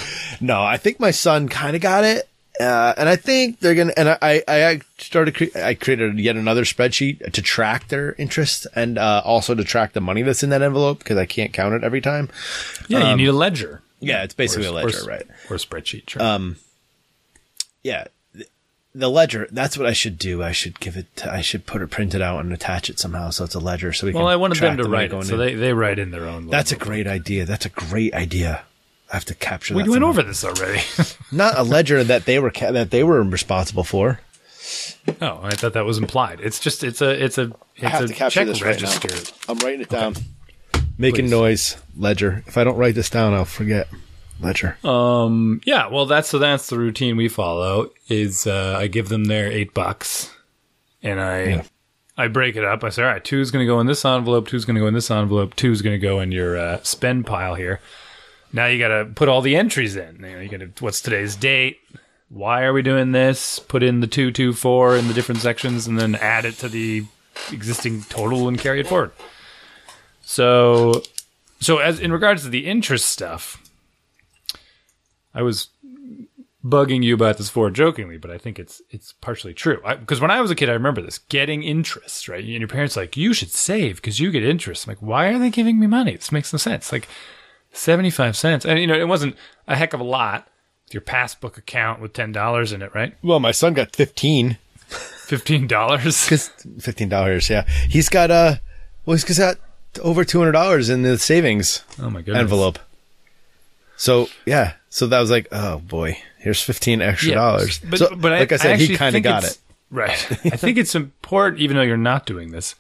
no, 0.41 0.63
I 0.63 0.77
think 0.77 1.01
my 1.01 1.11
son 1.11 1.49
kind 1.49 1.75
of 1.75 1.83
got 1.83 2.05
it. 2.05 2.29
Uh, 2.61 2.95
and 2.97 3.09
I 3.09 3.17
think 3.17 3.59
they're 3.59 3.75
gonna. 3.75 3.93
And 3.97 4.09
I, 4.23 4.43
I 4.47 4.81
started. 4.99 5.35
Cre- 5.35 5.59
I 5.59 5.75
created 5.75 6.21
yet 6.21 6.37
another 6.37 6.63
spreadsheet 6.65 7.33
to 7.33 7.43
track 7.43 7.89
their 7.89 8.13
interest 8.13 8.67
and 8.77 8.99
uh, 8.99 9.23
also 9.25 9.55
to 9.55 9.65
track 9.65 9.95
the 9.95 10.01
money 10.01 10.23
that's 10.23 10.43
in 10.43 10.51
that 10.51 10.61
envelope 10.63 10.99
because 10.99 11.17
I 11.17 11.25
can't 11.27 11.53
count 11.53 11.75
it 11.75 11.83
every 11.83 12.03
time. 12.03 12.29
Yeah, 12.89 13.11
you 13.11 13.17
need 13.17 13.29
a 13.29 13.33
ledger. 13.33 13.83
Yeah, 13.99 14.23
it's 14.25 14.35
basically 14.35 14.67
or, 14.67 14.71
a 14.71 14.73
ledger, 14.73 15.01
or, 15.01 15.07
right? 15.07 15.27
Or 15.49 15.57
a 15.57 15.59
spreadsheet. 15.59 16.11
Sure. 16.11 16.55
Yeah, 17.83 18.05
the, 18.95 19.11
ledger. 19.11 19.49
That's 19.51 19.77
what 19.79 19.87
I 19.87 19.93
should 19.93 20.19
do. 20.19 20.43
I 20.43 20.53
should 20.53 20.81
give 20.81 20.97
it. 20.97 21.15
To, 21.17 21.33
I 21.33 21.41
should 21.41 21.67
put 21.67 21.83
it 21.83 21.89
printed 21.89 22.23
out 22.23 22.41
and 22.41 22.53
attach 22.53 22.91
it 22.91 22.99
somehow 22.99 23.31
so 23.31 23.45
it's 23.45 23.55
a 23.55 23.61
ledger. 23.61 23.93
So 23.93 24.07
we 24.07 24.13
well, 24.13 24.21
can. 24.21 24.25
Well, 24.25 24.33
I 24.33 24.37
wanted 24.37 24.59
them 24.59 24.77
to 24.79 24.89
write 24.89 25.13
it, 25.13 25.25
so 25.25 25.35
in. 25.35 25.41
they, 25.41 25.55
they 25.55 25.73
write 25.73 25.99
in 25.99 26.11
their 26.11 26.27
own. 26.27 26.49
That's 26.49 26.73
a 26.73 26.77
great 26.77 27.07
idea. 27.07 27.45
That's 27.45 27.67
a 27.67 27.71
great 27.71 28.15
idea. 28.15 28.65
I 29.11 29.17
have 29.17 29.25
to 29.27 29.35
capture. 29.35 29.75
That. 29.75 29.85
We 29.85 29.89
went 29.89 30.03
somehow. 30.03 30.09
over 30.09 30.23
this 30.23 30.45
already. 30.45 30.83
not 31.33 31.59
a 31.59 31.63
ledger 31.63 32.05
that 32.05 32.27
they 32.27 32.39
were 32.39 32.51
ca- 32.51 32.73
that 32.73 32.91
they 32.91 33.03
were 33.03 33.23
responsible 33.23 33.85
for. 33.85 34.21
oh, 35.21 35.41
I 35.43 35.55
thought 35.55 35.73
that 35.73 35.85
was 35.85 35.99
implied. 35.99 36.41
It's 36.41 36.61
just 36.61 36.85
it's 36.85 37.01
a 37.01 37.25
it's 37.25 37.39
a 37.39 37.53
I 37.83 37.89
have 37.89 38.03
it's 38.03 38.13
to 38.13 38.17
a 38.17 38.19
capture 38.19 38.41
check 38.41 38.47
this 38.47 38.63
right 38.63 38.81
now. 38.81 38.89
register. 38.89 39.35
I'm 39.49 39.59
writing 39.59 39.81
it 39.81 39.89
down. 39.89 40.15
Making 40.99 41.25
Please. 41.27 41.31
noise. 41.31 41.77
Ledger. 41.97 42.45
If 42.47 42.59
I 42.59 42.65
don't 42.65 42.77
write 42.77 42.95
this 42.95 43.11
down, 43.11 43.35
I'll 43.35 43.45
forget. 43.47 43.89
Ledger. 44.41 44.77
Um, 44.85 45.61
yeah, 45.65 45.89
well, 45.89 46.07
that's 46.07 46.29
so 46.29 46.39
that's 46.39 46.69
the 46.69 46.79
routine 46.79 47.17
we 47.17 47.29
follow. 47.29 47.91
Is 48.09 48.47
uh, 48.47 48.77
I 48.79 48.87
give 48.87 49.09
them 49.09 49.25
their 49.25 49.51
eight 49.51 49.75
bucks, 49.75 50.31
and 51.03 51.21
I 51.21 51.43
Yeah. 51.45 51.63
I 52.17 52.29
break 52.29 52.57
it 52.57 52.65
up. 52.65 52.85
I 52.85 52.91
say, 52.91 53.03
all 53.03 53.09
right, 53.09 53.25
two's 53.25 53.51
going 53.51 53.65
to 53.65 53.67
go 53.73 53.81
in 53.81 53.87
this 53.87 54.05
envelope, 54.05 54.47
two's 54.49 54.67
going 54.67 54.75
to 54.75 54.81
go 54.81 54.87
in 54.87 54.93
this 54.93 55.11
envelope, 55.11 55.57
two's 55.57 55.81
going 55.81 55.99
to 55.99 56.07
go 56.07 56.21
in 56.21 56.33
your 56.33 56.59
uh, 56.59 56.83
spend 56.83 57.25
pile 57.25 57.55
here. 57.55 57.81
Now 58.53 58.67
you 58.67 58.79
got 58.79 58.89
to 58.89 59.07
put 59.07 59.29
all 59.29 59.41
the 59.41 59.57
entries 59.57 59.97
in. 59.97 60.17
You 60.17 60.33
know, 60.33 60.41
you 60.41 60.49
got 60.49 60.61
to 60.61 60.71
what's 60.85 61.01
today's 61.01 61.37
date? 61.37 61.79
Why 62.29 62.63
are 62.65 62.73
we 62.73 62.83
doing 62.83 63.13
this? 63.13 63.59
Put 63.59 63.83
in 63.83 64.01
the 64.01 64.07
two, 64.07 64.31
two, 64.33 64.53
four 64.53 64.97
in 64.97 65.09
the 65.09 65.15
different 65.15 65.41
sections, 65.41 65.87
and 65.87 65.99
then 65.99 66.15
add 66.15 66.45
it 66.45 66.55
to 66.59 66.69
the 66.69 67.05
existing 67.51 68.03
total 68.03 68.49
and 68.49 68.59
carry 68.59 68.81
it 68.81 68.87
forward. 68.87 69.13
So, 70.23 71.03
so 71.59 71.79
as 71.79 71.99
in 72.01 72.13
regards 72.13 72.43
to 72.43 72.49
the 72.49 72.67
interest 72.67 73.07
stuff, 73.07 73.63
I 75.35 75.43
was 75.43 75.69
bugging 76.65 77.03
you 77.03 77.15
about 77.15 77.39
this 77.39 77.49
for 77.49 77.71
jokingly, 77.71 78.19
but 78.19 78.31
I 78.31 78.39
think 78.39 78.59
it's 78.59 78.83
it's 78.91 79.13
partially 79.21 79.55
true. 79.55 79.81
Because 79.99 80.21
when 80.21 80.31
I 80.31 80.41
was 80.41 80.51
a 80.51 80.55
kid, 80.55 80.69
I 80.69 80.73
remember 80.75 81.01
this 81.01 81.19
getting 81.19 81.63
interest, 81.63 82.29
right? 82.29 82.41
And 82.45 82.49
your 82.53 82.69
parents 82.69 82.97
are 82.97 83.01
like, 83.01 83.17
you 83.17 83.33
should 83.33 83.51
save 83.51 83.97
because 83.97 84.21
you 84.21 84.31
get 84.31 84.43
interest. 84.45 84.87
I'm 84.87 84.91
like, 84.93 85.03
why 85.03 85.29
are 85.29 85.39
they 85.39 85.51
giving 85.51 85.79
me 85.81 85.87
money? 85.87 86.17
This 86.17 86.33
makes 86.33 86.53
no 86.53 86.59
sense. 86.59 86.93
Like 86.93 87.09
seventy 87.73 88.11
five 88.11 88.37
cents, 88.37 88.65
and 88.67 88.79
you 88.79 88.87
know, 88.87 88.99
it 88.99 89.09
wasn't 89.09 89.37
a 89.67 89.77
heck 89.77 89.93
of 89.93 90.01
a 90.01 90.05
lot. 90.05 90.49
With 90.87 90.95
your 90.95 91.01
passbook 91.03 91.57
account 91.57 92.01
with 92.01 92.13
ten 92.13 92.33
dollars 92.33 92.73
in 92.73 92.83
it, 92.83 92.93
right? 92.95 93.15
Well, 93.23 93.39
my 93.41 93.53
son 93.53 93.75
got 93.75 93.95
15. 93.95 94.59
Fifteen 94.89 95.69
dollars. 95.69 96.17
$15, 96.17 97.49
yeah. 97.49 97.63
He's 97.89 98.09
got, 98.09 98.33
uh, 98.33 98.57
well, 99.07 99.17
he's 99.17 99.39
got 99.39 99.57
over 100.03 100.25
$200 100.25 100.91
in 100.91 101.03
the 101.03 101.17
savings 101.17 101.85
Oh 102.01 102.11
my 102.11 102.23
goodness. 102.23 102.41
envelope. 102.41 102.79
So, 104.01 104.31
yeah. 104.47 104.73
So 104.89 105.07
that 105.09 105.21
was 105.21 105.31
like, 105.31 105.47
oh 105.53 105.79
boy, 105.81 106.17
here's 106.39 106.63
15 106.63 107.03
extra 107.03 107.35
dollars. 107.35 107.81
But, 107.81 107.99
so, 107.99 108.17
but 108.17 108.33
like 108.33 108.51
I, 108.51 108.57
said, 108.57 108.71
actually 108.73 108.87
he 108.87 108.97
kind 108.97 109.15
of 109.15 109.23
got 109.23 109.45
it. 109.45 109.59
Right. 109.91 110.11
I 110.47 110.57
think 110.57 110.79
it's 110.79 110.95
important, 110.95 111.61
even 111.61 111.77
though 111.77 111.83
you're 111.83 111.99
not 111.99 112.25
doing 112.25 112.51
this, 112.51 112.77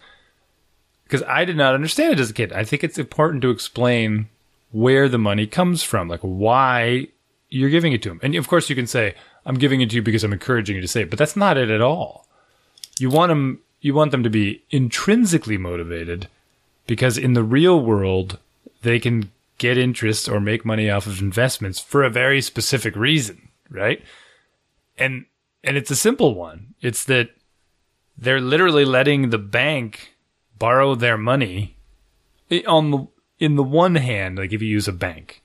because 1.05 1.23
I 1.25 1.45
did 1.45 1.59
not 1.59 1.75
understand 1.75 2.15
it 2.15 2.21
as 2.21 2.31
a 2.31 2.33
kid. 2.33 2.55
I 2.55 2.65
think 2.65 2.83
it's 2.83 2.97
important 2.97 3.43
to 3.43 3.51
explain 3.51 4.31
where 4.73 5.11
the 5.11 5.19
money 5.19 5.47
comes 5.47 5.83
from, 5.83 6.09
like 6.09 6.21
why 6.21 7.09
you're 7.51 7.69
giving 7.69 7.93
it 7.93 8.03
to 8.05 8.11
him. 8.11 8.21
And 8.23 8.35
of 8.37 8.49
course, 8.49 8.71
you 8.71 8.77
can 8.77 8.87
say, 8.87 9.15
"I'm 9.45 9.57
giving 9.57 9.83
it 9.83 9.91
to 9.91 9.97
you 9.97 10.03
because 10.03 10.25
I'm 10.25 10.33
encouraging 10.33 10.77
you 10.77 10.81
to 10.81 10.89
save," 10.89 11.11
but 11.11 11.19
that's 11.19 11.37
not 11.37 11.59
it 11.59 11.69
at 11.69 11.83
all. 11.83 12.27
You 12.99 13.11
want 13.11 13.29
them, 13.29 13.61
you 13.83 13.93
want 13.93 14.11
them 14.11 14.23
to 14.23 14.31
be 14.31 14.63
intrinsically 14.71 15.59
motivated, 15.59 16.29
because 16.87 17.19
in 17.19 17.35
the 17.35 17.45
real 17.45 17.79
world, 17.79 18.39
they 18.81 18.99
can 18.99 19.31
get 19.61 19.79
interest 19.79 20.29
or 20.29 20.41
make 20.41 20.65
money 20.65 20.91
off 20.91 21.07
of 21.07 21.21
investments 21.21 21.79
for 21.79 22.03
a 22.03 22.11
very 22.11 22.41
specific 22.41 22.97
reason, 22.97 23.49
right? 23.71 24.03
and 24.99 25.25
and 25.63 25.77
it's 25.77 25.91
a 25.91 25.97
simple 25.97 26.35
one. 26.35 26.75
It's 26.81 27.05
that 27.05 27.31
they're 28.19 28.41
literally 28.41 28.85
letting 28.85 29.31
the 29.31 29.39
bank 29.39 30.15
borrow 30.59 30.95
their 30.95 31.17
money 31.19 31.77
on 32.67 32.91
the 32.91 33.07
in 33.39 33.57
the 33.57 33.63
one 33.63 33.95
hand, 33.95 34.37
like 34.39 34.53
if 34.53 34.61
you 34.61 34.69
use 34.69 34.89
a 34.89 34.93
bank, 34.93 35.43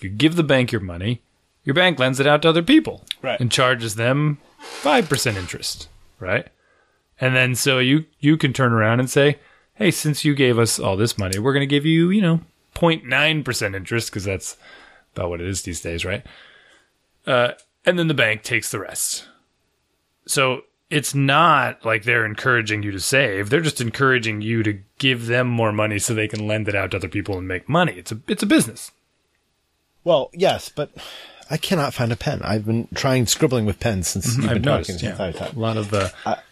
you 0.00 0.08
give 0.08 0.34
the 0.36 0.42
bank 0.42 0.72
your 0.72 0.80
money, 0.80 1.22
your 1.64 1.74
bank 1.74 1.98
lends 1.98 2.18
it 2.20 2.26
out 2.26 2.42
to 2.42 2.48
other 2.48 2.62
people, 2.62 3.04
Right. 3.20 3.38
and 3.40 3.52
charges 3.52 3.94
them 3.96 4.38
five 4.58 5.08
percent 5.08 5.36
interest, 5.36 5.88
right? 6.18 6.46
And 7.20 7.36
then 7.36 7.54
so 7.54 7.78
you 7.78 8.06
you 8.20 8.36
can 8.36 8.52
turn 8.52 8.72
around 8.72 8.98
and 9.00 9.08
say, 9.10 9.38
hey, 9.74 9.90
since 9.92 10.24
you 10.24 10.34
gave 10.34 10.58
us 10.58 10.78
all 10.80 10.96
this 10.96 11.16
money, 11.18 11.38
we're 11.38 11.52
going 11.52 11.68
to 11.68 11.76
give 11.76 11.86
you 11.86 12.10
you 12.10 12.22
know 12.22 12.40
0.9 12.74 13.44
percent 13.44 13.74
interest 13.74 14.10
because 14.10 14.24
that's 14.24 14.56
about 15.14 15.30
what 15.30 15.40
it 15.40 15.46
is 15.46 15.62
these 15.62 15.80
days, 15.80 16.04
right? 16.04 16.24
Uh, 17.26 17.52
and 17.84 17.98
then 17.98 18.08
the 18.08 18.14
bank 18.14 18.42
takes 18.42 18.70
the 18.70 18.80
rest. 18.80 19.28
So 20.26 20.62
it's 20.90 21.14
not 21.14 21.84
like 21.84 22.04
they're 22.04 22.26
encouraging 22.26 22.82
you 22.82 22.90
to 22.92 23.00
save. 23.00 23.50
They're 23.50 23.60
just 23.60 23.80
encouraging 23.80 24.42
you 24.42 24.62
to 24.62 24.78
give 24.98 25.26
them 25.26 25.48
more 25.48 25.72
money 25.72 25.98
so 25.98 26.14
they 26.14 26.28
can 26.28 26.46
lend 26.46 26.68
it 26.68 26.74
out 26.74 26.90
to 26.90 26.98
other 26.98 27.08
people 27.08 27.38
and 27.38 27.48
make 27.48 27.68
money. 27.68 27.94
It's 27.94 28.12
a 28.12 28.20
it's 28.28 28.42
a 28.42 28.46
business. 28.46 28.92
Well, 30.04 30.30
yes, 30.32 30.68
but 30.68 30.90
I 31.52 31.58
cannot 31.58 31.92
find 31.92 32.10
a 32.10 32.16
pen. 32.16 32.40
I've 32.42 32.64
been 32.64 32.88
trying 32.94 33.26
scribbling 33.26 33.66
with 33.66 33.78
pens 33.78 34.08
since 34.08 34.26
you've 34.26 34.36
Mm-hmm. 34.36 34.48
I've 34.48 34.54
been 34.54 34.62
noticed. 34.62 35.00
talking 35.00 35.16
the 35.32 35.38
Yeah. 35.38 35.52
A 35.54 35.58
lot 35.60 35.76
of 35.76 35.92
uh, 35.92 36.08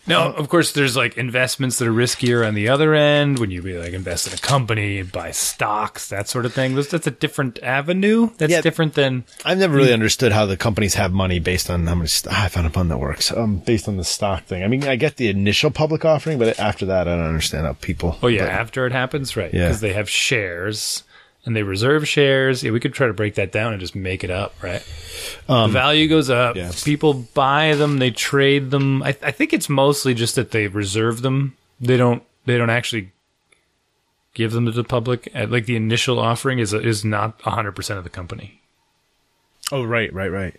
now, 0.07 0.33
of 0.33 0.49
course, 0.51 0.73
there's 0.73 0.95
like 0.95 1.17
investments 1.17 1.79
that 1.79 1.89
are 1.89 1.93
riskier 1.93 2.47
on 2.47 2.53
the 2.55 2.69
other 2.69 2.95
end 2.95 3.39
when 3.39 3.51
you 3.51 3.63
be 3.63 3.79
like 3.79 3.95
invest 3.95 4.27
in 4.27 4.35
a 4.35 4.37
company, 4.37 5.03
buy 5.03 5.31
stocks, 5.31 6.09
that 6.11 6.29
sort 6.29 6.45
of 6.45 6.53
thing. 6.53 6.75
Those- 6.75 6.89
That's 6.89 7.07
a 7.07 7.11
different 7.13 7.59
avenue. 7.63 8.29
That's 8.37 8.53
Yeah. 8.53 8.61
different 8.61 8.93
than 8.95 9.25
I've 9.45 9.57
never 9.59 9.75
really 9.75 9.93
understood 9.95 10.33
how 10.33 10.45
the 10.45 10.59
companies 10.59 10.95
have 10.95 11.13
money 11.13 11.39
based 11.39 11.71
on 11.71 11.87
how 11.87 11.95
much. 11.95 12.11
St- 12.11 12.35
ah, 12.35 12.45
I 12.45 12.49
found 12.49 12.67
a 12.67 12.71
pun 12.71 12.89
that 12.89 12.99
works. 12.99 13.33
Um, 13.33 13.57
based 13.59 13.89
on 13.89 13.97
the 13.97 14.05
stock 14.05 14.45
thing. 14.45 14.63
I 14.63 14.67
mean, 14.69 14.85
I 14.87 14.97
get 14.97 15.17
the 15.17 15.29
initial 15.29 15.71
public 15.71 16.05
offering, 16.05 16.39
but 16.39 16.59
after 16.61 16.85
that, 16.87 17.09
I 17.09 17.17
don't 17.17 17.25
understand 17.25 17.65
how 17.67 17.73
people. 17.81 18.19
Oh 18.23 18.27
yeah, 18.29 18.45
but- 18.45 18.53
after 18.53 18.85
it 18.87 18.93
happens, 18.93 19.35
right? 19.37 19.53
Yeah. 19.55 19.65
Because 19.69 19.81
they 19.81 19.95
have 19.95 20.11
shares 20.11 21.05
and 21.45 21.57
they 21.57 21.63
reserve 21.63 22.07
shares. 22.07 22.63
Yeah, 22.63 22.71
we 22.73 22.81
could 22.81 22.95
try 22.95 23.07
to 23.07 23.13
break 23.13 23.35
that 23.37 23.53
down 23.53 23.73
and 23.73 23.81
just 23.81 23.95
make 23.95 24.25
it 24.25 24.31
up, 24.31 24.55
right? 24.63 24.83
the 25.47 25.69
value 25.69 26.09
goes 26.09 26.31
up. 26.31 26.57
Um, 26.57 26.63
yeah. 26.63 26.73
People 26.85 27.15
buy 27.15 27.75
them. 27.75 27.99
They 27.99 28.11
trade 28.11 28.71
them. 28.71 29.03
I, 29.03 29.09
I 29.23 29.31
think 29.31 29.53
it's 29.53 29.69
mostly 29.69 30.15
just 30.15 30.35
that 30.35 30.51
they 30.51 30.67
reserve 30.69 31.23
them. 31.23 31.57
They 31.81 31.97
don't. 31.97 32.23
They 32.47 32.59
don't 32.59 32.71
actually 32.71 33.13
give 34.35 34.53
them 34.53 34.67
to 34.67 34.73
the 34.73 34.85
public. 34.85 35.31
Uh, 35.35 35.47
Like 35.49 35.67
the 35.67 35.77
initial 35.77 36.19
offering 36.19 36.59
is 36.59 36.73
is 36.73 37.05
not 37.05 37.41
hundred 37.43 37.73
percent 37.73 37.99
of 37.99 38.05
the 38.05 38.11
company. 38.11 38.61
Oh 39.73 39.85
right, 39.85 40.13
right, 40.13 40.31
right. 40.31 40.55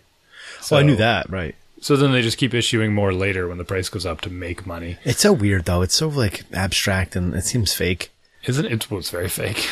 So 0.60 0.76
I 0.76 0.82
knew 0.82 0.96
that. 0.96 1.28
Right. 1.30 1.54
So 1.80 1.96
then 1.96 2.12
they 2.12 2.22
just 2.22 2.38
keep 2.38 2.54
issuing 2.54 2.94
more 2.94 3.12
later 3.12 3.48
when 3.48 3.58
the 3.58 3.64
price 3.64 3.88
goes 3.88 4.06
up 4.06 4.20
to 4.20 4.30
make 4.30 4.64
money. 4.66 4.98
It's 5.04 5.20
so 5.20 5.32
weird 5.32 5.64
though. 5.64 5.82
It's 5.82 5.96
so 5.96 6.08
like 6.08 6.44
abstract 6.52 7.16
and 7.16 7.34
it 7.34 7.44
seems 7.44 7.74
fake. 7.74 8.11
Isn't 8.44 8.64
it? 8.66 8.72
It's, 8.72 8.90
well, 8.90 8.98
it's 8.98 9.10
very 9.10 9.28
fake. 9.28 9.68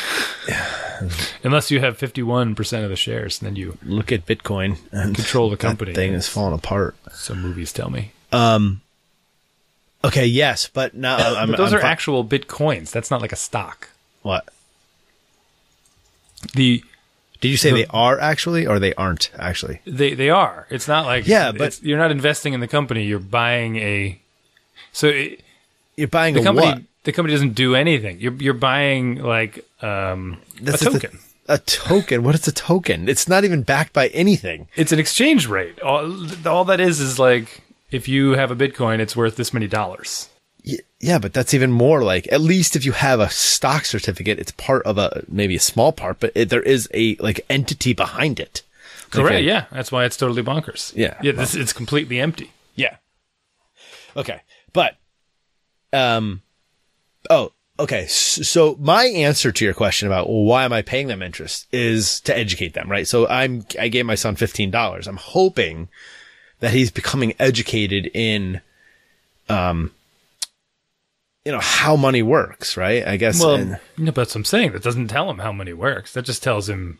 Unless 1.43 1.71
you 1.71 1.79
have 1.81 1.97
51% 1.97 2.83
of 2.83 2.89
the 2.89 2.95
shares, 2.95 3.41
and 3.41 3.47
then 3.47 3.55
you 3.55 3.77
Look 3.83 4.11
at 4.11 4.25
Bitcoin 4.25 4.77
and 4.91 5.13
control 5.15 5.49
the 5.49 5.55
that 5.57 5.61
company. 5.61 5.93
thing 5.93 6.13
is 6.13 6.27
falling 6.29 6.53
apart. 6.53 6.95
Some 7.11 7.41
movies 7.41 7.73
tell 7.73 7.89
me. 7.89 8.11
Um, 8.31 8.81
okay, 10.05 10.25
yes, 10.25 10.69
but 10.71 10.93
now 10.93 11.17
I'm. 11.37 11.49
But 11.51 11.57
those 11.57 11.73
I'm 11.73 11.79
are 11.79 11.81
fi- 11.81 11.89
actual 11.89 12.23
bitcoins. 12.23 12.91
That's 12.91 13.11
not 13.11 13.19
like 13.21 13.31
a 13.33 13.35
stock. 13.37 13.89
what? 14.21 14.47
The 16.53 16.83
Did 17.39 17.49
you 17.49 17.57
say 17.57 17.71
they 17.71 17.85
are 17.87 18.19
actually 18.19 18.65
or 18.67 18.79
they 18.79 18.93
aren't 18.95 19.31
actually? 19.37 19.81
they 19.85 20.13
they 20.13 20.29
are. 20.29 20.65
It's 20.69 20.87
not 20.87 21.05
like 21.05 21.27
Yeah, 21.27 21.51
but- 21.51 21.61
it's- 21.61 21.83
you're 21.83 21.97
not 21.99 22.11
investing 22.11 22.53
in 22.53 22.59
the 22.61 22.67
company. 22.67 23.03
You're 23.05 23.19
buying 23.19 23.75
a. 23.77 24.19
So 24.93 25.07
it, 25.07 25.41
You're 25.97 26.07
buying 26.07 26.33
the 26.35 26.41
a 26.41 26.43
company 26.43 26.67
what? 26.67 26.81
The 27.03 27.11
company 27.11 27.33
doesn't 27.33 27.53
do 27.53 27.75
anything. 27.75 28.19
You're 28.19 28.33
you're 28.33 28.53
buying 28.53 29.15
like 29.15 29.65
um, 29.81 30.41
a 30.65 30.77
token. 30.77 31.19
A, 31.47 31.55
a 31.55 31.57
token. 31.59 32.23
What 32.23 32.35
is 32.35 32.47
a 32.47 32.51
token? 32.51 33.09
It's 33.09 33.27
not 33.27 33.43
even 33.43 33.63
backed 33.63 33.93
by 33.93 34.07
anything. 34.09 34.67
it's 34.75 34.91
an 34.91 34.99
exchange 34.99 35.47
rate. 35.47 35.79
All 35.81 36.27
all 36.47 36.65
that 36.65 36.79
is 36.79 36.99
is 36.99 37.19
like 37.19 37.61
if 37.91 38.07
you 38.07 38.31
have 38.31 38.51
a 38.51 38.55
bitcoin, 38.55 38.99
it's 38.99 39.15
worth 39.15 39.35
this 39.35 39.53
many 39.53 39.67
dollars. 39.67 40.29
Yeah, 40.99 41.17
but 41.17 41.33
that's 41.33 41.55
even 41.55 41.71
more 41.71 42.03
like 42.03 42.31
at 42.31 42.41
least 42.41 42.75
if 42.75 42.85
you 42.85 42.91
have 42.91 43.19
a 43.19 43.29
stock 43.31 43.85
certificate, 43.85 44.37
it's 44.37 44.51
part 44.51 44.83
of 44.85 44.99
a 44.99 45.23
maybe 45.27 45.55
a 45.55 45.59
small 45.59 45.91
part, 45.91 46.19
but 46.19 46.31
it, 46.35 46.49
there 46.49 46.61
is 46.61 46.87
a 46.93 47.15
like 47.15 47.43
entity 47.49 47.93
behind 47.93 48.39
it. 48.39 48.61
Correct. 49.09 49.43
yeah, 49.43 49.65
that's 49.71 49.91
why 49.91 50.05
it's 50.05 50.15
totally 50.15 50.41
bonkers. 50.43 50.95
Yeah. 50.95 51.17
Yeah. 51.21 51.33
This, 51.33 51.53
it's 51.53 51.73
completely 51.73 52.19
empty. 52.19 52.51
Yeah. 52.75 52.95
Okay. 54.15 54.41
But, 54.73 54.95
um, 55.91 56.41
oh, 57.29 57.51
okay. 57.79 58.05
So 58.07 58.75
my 58.79 59.05
answer 59.05 59.51
to 59.51 59.65
your 59.65 59.73
question 59.73 60.07
about 60.07 60.29
well, 60.29 60.43
why 60.43 60.63
am 60.63 60.73
I 60.73 60.81
paying 60.81 61.07
them 61.07 61.21
interest 61.21 61.67
is 61.71 62.19
to 62.21 62.35
educate 62.35 62.73
them, 62.73 62.89
right? 62.89 63.07
So 63.07 63.27
I'm, 63.27 63.65
I 63.79 63.87
gave 63.87 64.05
my 64.05 64.15
son 64.15 64.35
$15. 64.35 65.07
I'm 65.07 65.17
hoping 65.17 65.89
that 66.59 66.71
he's 66.71 66.91
becoming 66.91 67.33
educated 67.39 68.09
in, 68.13 68.61
um, 69.49 69.91
you 71.43 71.51
know, 71.51 71.59
how 71.59 71.95
money 71.95 72.21
works, 72.21 72.77
right? 72.77 73.05
I 73.05 73.17
guess. 73.17 73.41
Well, 73.41 73.55
and- 73.55 73.79
no, 73.97 74.11
but 74.11 74.15
that's 74.15 74.35
what 74.35 74.41
I'm 74.41 74.45
saying. 74.45 74.71
That 74.73 74.83
doesn't 74.83 75.07
tell 75.07 75.29
him 75.29 75.39
how 75.39 75.51
money 75.51 75.73
works. 75.73 76.13
That 76.13 76.25
just 76.25 76.43
tells 76.43 76.69
him 76.69 76.99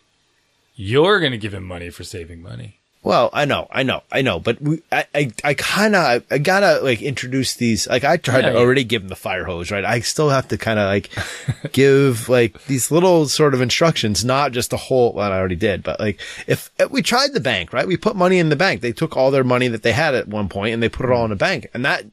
you're 0.76 1.20
going 1.20 1.32
to 1.32 1.38
give 1.38 1.54
him 1.54 1.64
money 1.64 1.90
for 1.92 2.04
saving 2.04 2.42
money. 2.42 2.81
Well, 3.04 3.32
I 3.34 3.46
know, 3.46 3.68
I 3.72 3.82
know, 3.82 4.04
I 4.12 4.22
know, 4.22 4.40
but 4.40 4.62
we, 4.62 4.84
I, 4.92 5.06
I, 5.16 5.32
I 5.44 5.54
kind 5.56 5.96
of, 5.96 6.24
I 6.30 6.38
gotta 6.38 6.82
like 6.84 7.02
introduce 7.02 7.56
these. 7.56 7.88
Like, 7.88 8.04
I 8.04 8.18
tried 8.18 8.42
Yeah, 8.44 8.50
to 8.50 8.54
yeah. 8.54 8.60
already 8.60 8.84
give 8.84 9.02
them 9.02 9.10
the 9.10 9.16
fire 9.16 9.44
hose, 9.44 9.72
right? 9.72 9.84
I 9.84 10.02
still 10.02 10.30
have 10.30 10.48
to 10.50 10.58
kind 10.58 10.78
of 10.78 10.86
like 10.86 11.10
give 11.72 12.30
like 12.30 12.64
these 12.66 12.92
little 12.92 13.28
sort 13.28 13.56
of 13.56 13.62
instructions, 13.62 14.24
not 14.24 14.52
just 14.52 14.70
the 14.70 14.78
whole. 14.78 15.14
Well, 15.14 15.32
I 15.32 15.38
already 15.40 15.56
did, 15.56 15.82
but 15.82 16.00
like 16.00 16.20
if, 16.46 16.70
if 16.78 16.92
we 16.92 17.02
tried 17.02 17.34
the 17.34 17.40
bank, 17.40 17.74
right? 17.74 17.88
We 17.88 17.98
put 17.98 18.16
money 18.16 18.38
in 18.38 18.50
the 18.50 18.56
bank. 18.56 18.82
They 18.82 18.92
took 18.92 19.18
all 19.18 19.32
their 19.32 19.44
money 19.44 19.68
that 19.68 19.82
they 19.82 19.94
had 19.94 20.14
at 20.14 20.28
one 20.28 20.48
point 20.48 20.76
and 20.76 20.84
they 20.84 20.90
put 20.90 21.08
it 21.08 21.12
all 21.12 21.26
in 21.26 21.32
a 21.32 21.36
bank, 21.36 21.68
and 21.74 21.84
that 21.84 22.06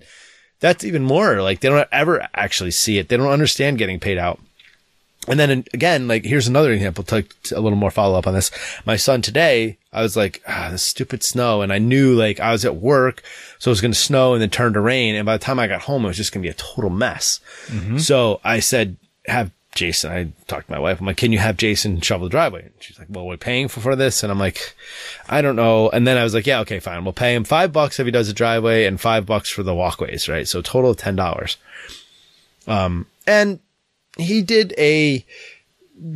that's 0.61 0.85
even 0.85 1.03
more 1.05 1.43
like 1.43 1.61
they 1.61 1.69
don't 1.69 1.87
ever 1.93 2.27
actually 2.35 2.71
see 2.71 2.97
it. 2.97 3.11
They 3.11 3.19
don't 3.19 3.29
understand 3.29 3.77
getting 3.77 4.01
paid 4.01 4.17
out. 4.17 4.41
And 5.29 5.39
then 5.39 5.65
again, 5.73 6.09
like 6.09 6.25
here's 6.25 6.49
another 6.49 6.73
example 6.73 7.05
to 7.05 7.23
to 7.23 7.59
a 7.59 7.61
little 7.61 7.79
more 7.79 7.91
follow 7.91 8.19
up 8.19 8.27
on 8.27 8.35
this. 8.35 8.51
My 8.87 8.97
son 8.97 9.23
today, 9.23 9.79
I 9.93 10.03
was 10.03 10.17
like, 10.17 10.43
ah, 10.49 10.69
this 10.71 10.83
stupid 10.83 11.23
snow. 11.23 11.63
And 11.63 11.73
I 11.73 11.79
knew 11.79 12.15
like 12.15 12.41
I 12.41 12.53
was 12.53 12.65
at 12.65 12.77
work, 12.77 13.23
so 13.59 13.71
it 13.71 13.73
was 13.73 13.81
going 13.81 13.93
to 13.93 13.99
snow 13.99 14.33
and 14.33 14.43
then 14.43 14.51
turn 14.51 14.73
to 14.75 14.81
rain. 14.81 15.15
And 15.15 15.27
by 15.27 15.37
the 15.37 15.45
time 15.45 15.59
I 15.59 15.67
got 15.67 15.83
home, 15.83 16.05
it 16.05 16.09
was 16.09 16.17
just 16.17 16.33
going 16.33 16.43
to 16.43 16.47
be 16.47 16.51
a 16.51 16.55
total 16.55 16.91
mess. 16.91 17.41
So 17.99 18.41
I 18.45 18.61
said, 18.61 18.97
have 19.27 19.51
Jason, 19.75 20.11
I 20.11 20.33
talked 20.49 20.67
to 20.67 20.73
my 20.73 20.79
wife. 20.79 20.99
I'm 20.99 21.07
like, 21.07 21.19
can 21.19 21.31
you 21.31 21.39
have 21.39 21.57
Jason 21.57 22.01
shovel 22.01 22.27
the 22.27 22.31
driveway? 22.31 22.63
And 22.63 22.73
she's 22.81 22.99
like, 22.99 23.09
well, 23.11 23.27
we're 23.27 23.37
paying 23.37 23.69
for, 23.69 23.81
for 23.81 23.95
this. 23.95 24.23
And 24.23 24.33
I'm 24.33 24.39
like, 24.39 24.75
I 25.29 25.41
don't 25.41 25.57
know. 25.57 25.89
And 25.91 26.07
then 26.07 26.17
I 26.17 26.25
was 26.25 26.35
like, 26.35 26.47
yeah, 26.47 26.61
okay, 26.61 26.81
fine. 26.81 27.05
We'll 27.05 27.13
pay 27.13 27.35
him 27.35 27.45
five 27.45 27.73
bucks 27.73 28.01
if 28.01 28.07
he 28.07 28.11
does 28.11 28.27
the 28.27 28.33
driveway 28.33 28.87
and 28.87 29.01
five 29.01 29.25
bucks 29.25 29.51
for 29.51 29.63
the 29.63 29.75
walkways, 29.75 30.29
right? 30.29 30.49
So 30.49 30.63
total 30.63 30.91
of 30.91 30.97
$10. 30.97 31.57
Um, 32.67 33.07
and 33.27 33.61
he 34.19 34.43
did 34.43 34.75
a 34.77 35.25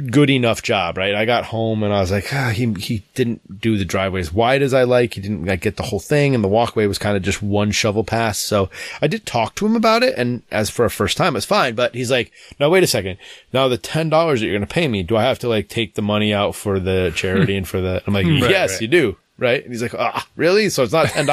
good 0.06 0.30
enough 0.30 0.62
job, 0.62 0.96
right? 0.96 1.14
I 1.14 1.24
got 1.24 1.44
home 1.44 1.82
and 1.82 1.92
I 1.92 2.00
was 2.00 2.12
like, 2.12 2.32
ah, 2.32 2.50
he 2.50 2.72
he 2.74 3.02
didn't 3.14 3.60
do 3.60 3.76
the 3.76 3.84
driveway 3.84 4.20
as 4.20 4.32
wide 4.32 4.62
as 4.62 4.72
I 4.74 4.84
like. 4.84 5.14
He 5.14 5.20
didn't 5.20 5.44
like 5.44 5.60
get 5.60 5.76
the 5.76 5.82
whole 5.82 5.98
thing, 6.00 6.34
and 6.34 6.44
the 6.44 6.48
walkway 6.48 6.86
was 6.86 6.98
kind 6.98 7.16
of 7.16 7.22
just 7.22 7.42
one 7.42 7.70
shovel 7.72 8.04
pass. 8.04 8.38
So 8.38 8.70
I 9.00 9.06
did 9.06 9.26
talk 9.26 9.54
to 9.56 9.66
him 9.66 9.74
about 9.76 10.02
it, 10.02 10.14
and 10.16 10.42
as 10.50 10.70
for 10.70 10.84
a 10.84 10.90
first 10.90 11.16
time, 11.16 11.34
it's 11.36 11.46
fine. 11.46 11.74
But 11.74 11.94
he's 11.94 12.10
like, 12.10 12.32
no, 12.60 12.70
wait 12.70 12.84
a 12.84 12.86
second. 12.86 13.18
Now 13.52 13.68
the 13.68 13.78
ten 13.78 14.08
dollars 14.08 14.40
that 14.40 14.46
you're 14.46 14.56
going 14.58 14.66
to 14.66 14.72
pay 14.72 14.86
me, 14.88 15.02
do 15.02 15.16
I 15.16 15.22
have 15.24 15.38
to 15.40 15.48
like 15.48 15.68
take 15.68 15.94
the 15.94 16.02
money 16.02 16.32
out 16.32 16.54
for 16.54 16.78
the 16.78 17.12
charity 17.14 17.56
and 17.56 17.66
for 17.66 17.80
the? 17.80 18.02
I'm 18.06 18.14
like, 18.14 18.26
Right, 18.42 18.50
yes, 18.50 18.72
right. 18.72 18.82
you 18.82 18.88
do. 18.88 19.16
Right. 19.38 19.64
And 19.64 19.72
he's 19.72 19.82
like, 19.82 19.94
ah, 19.94 20.24
really? 20.36 20.68
So 20.68 20.84
it's 20.84 20.92
not 20.92 21.06
$10. 21.06 21.26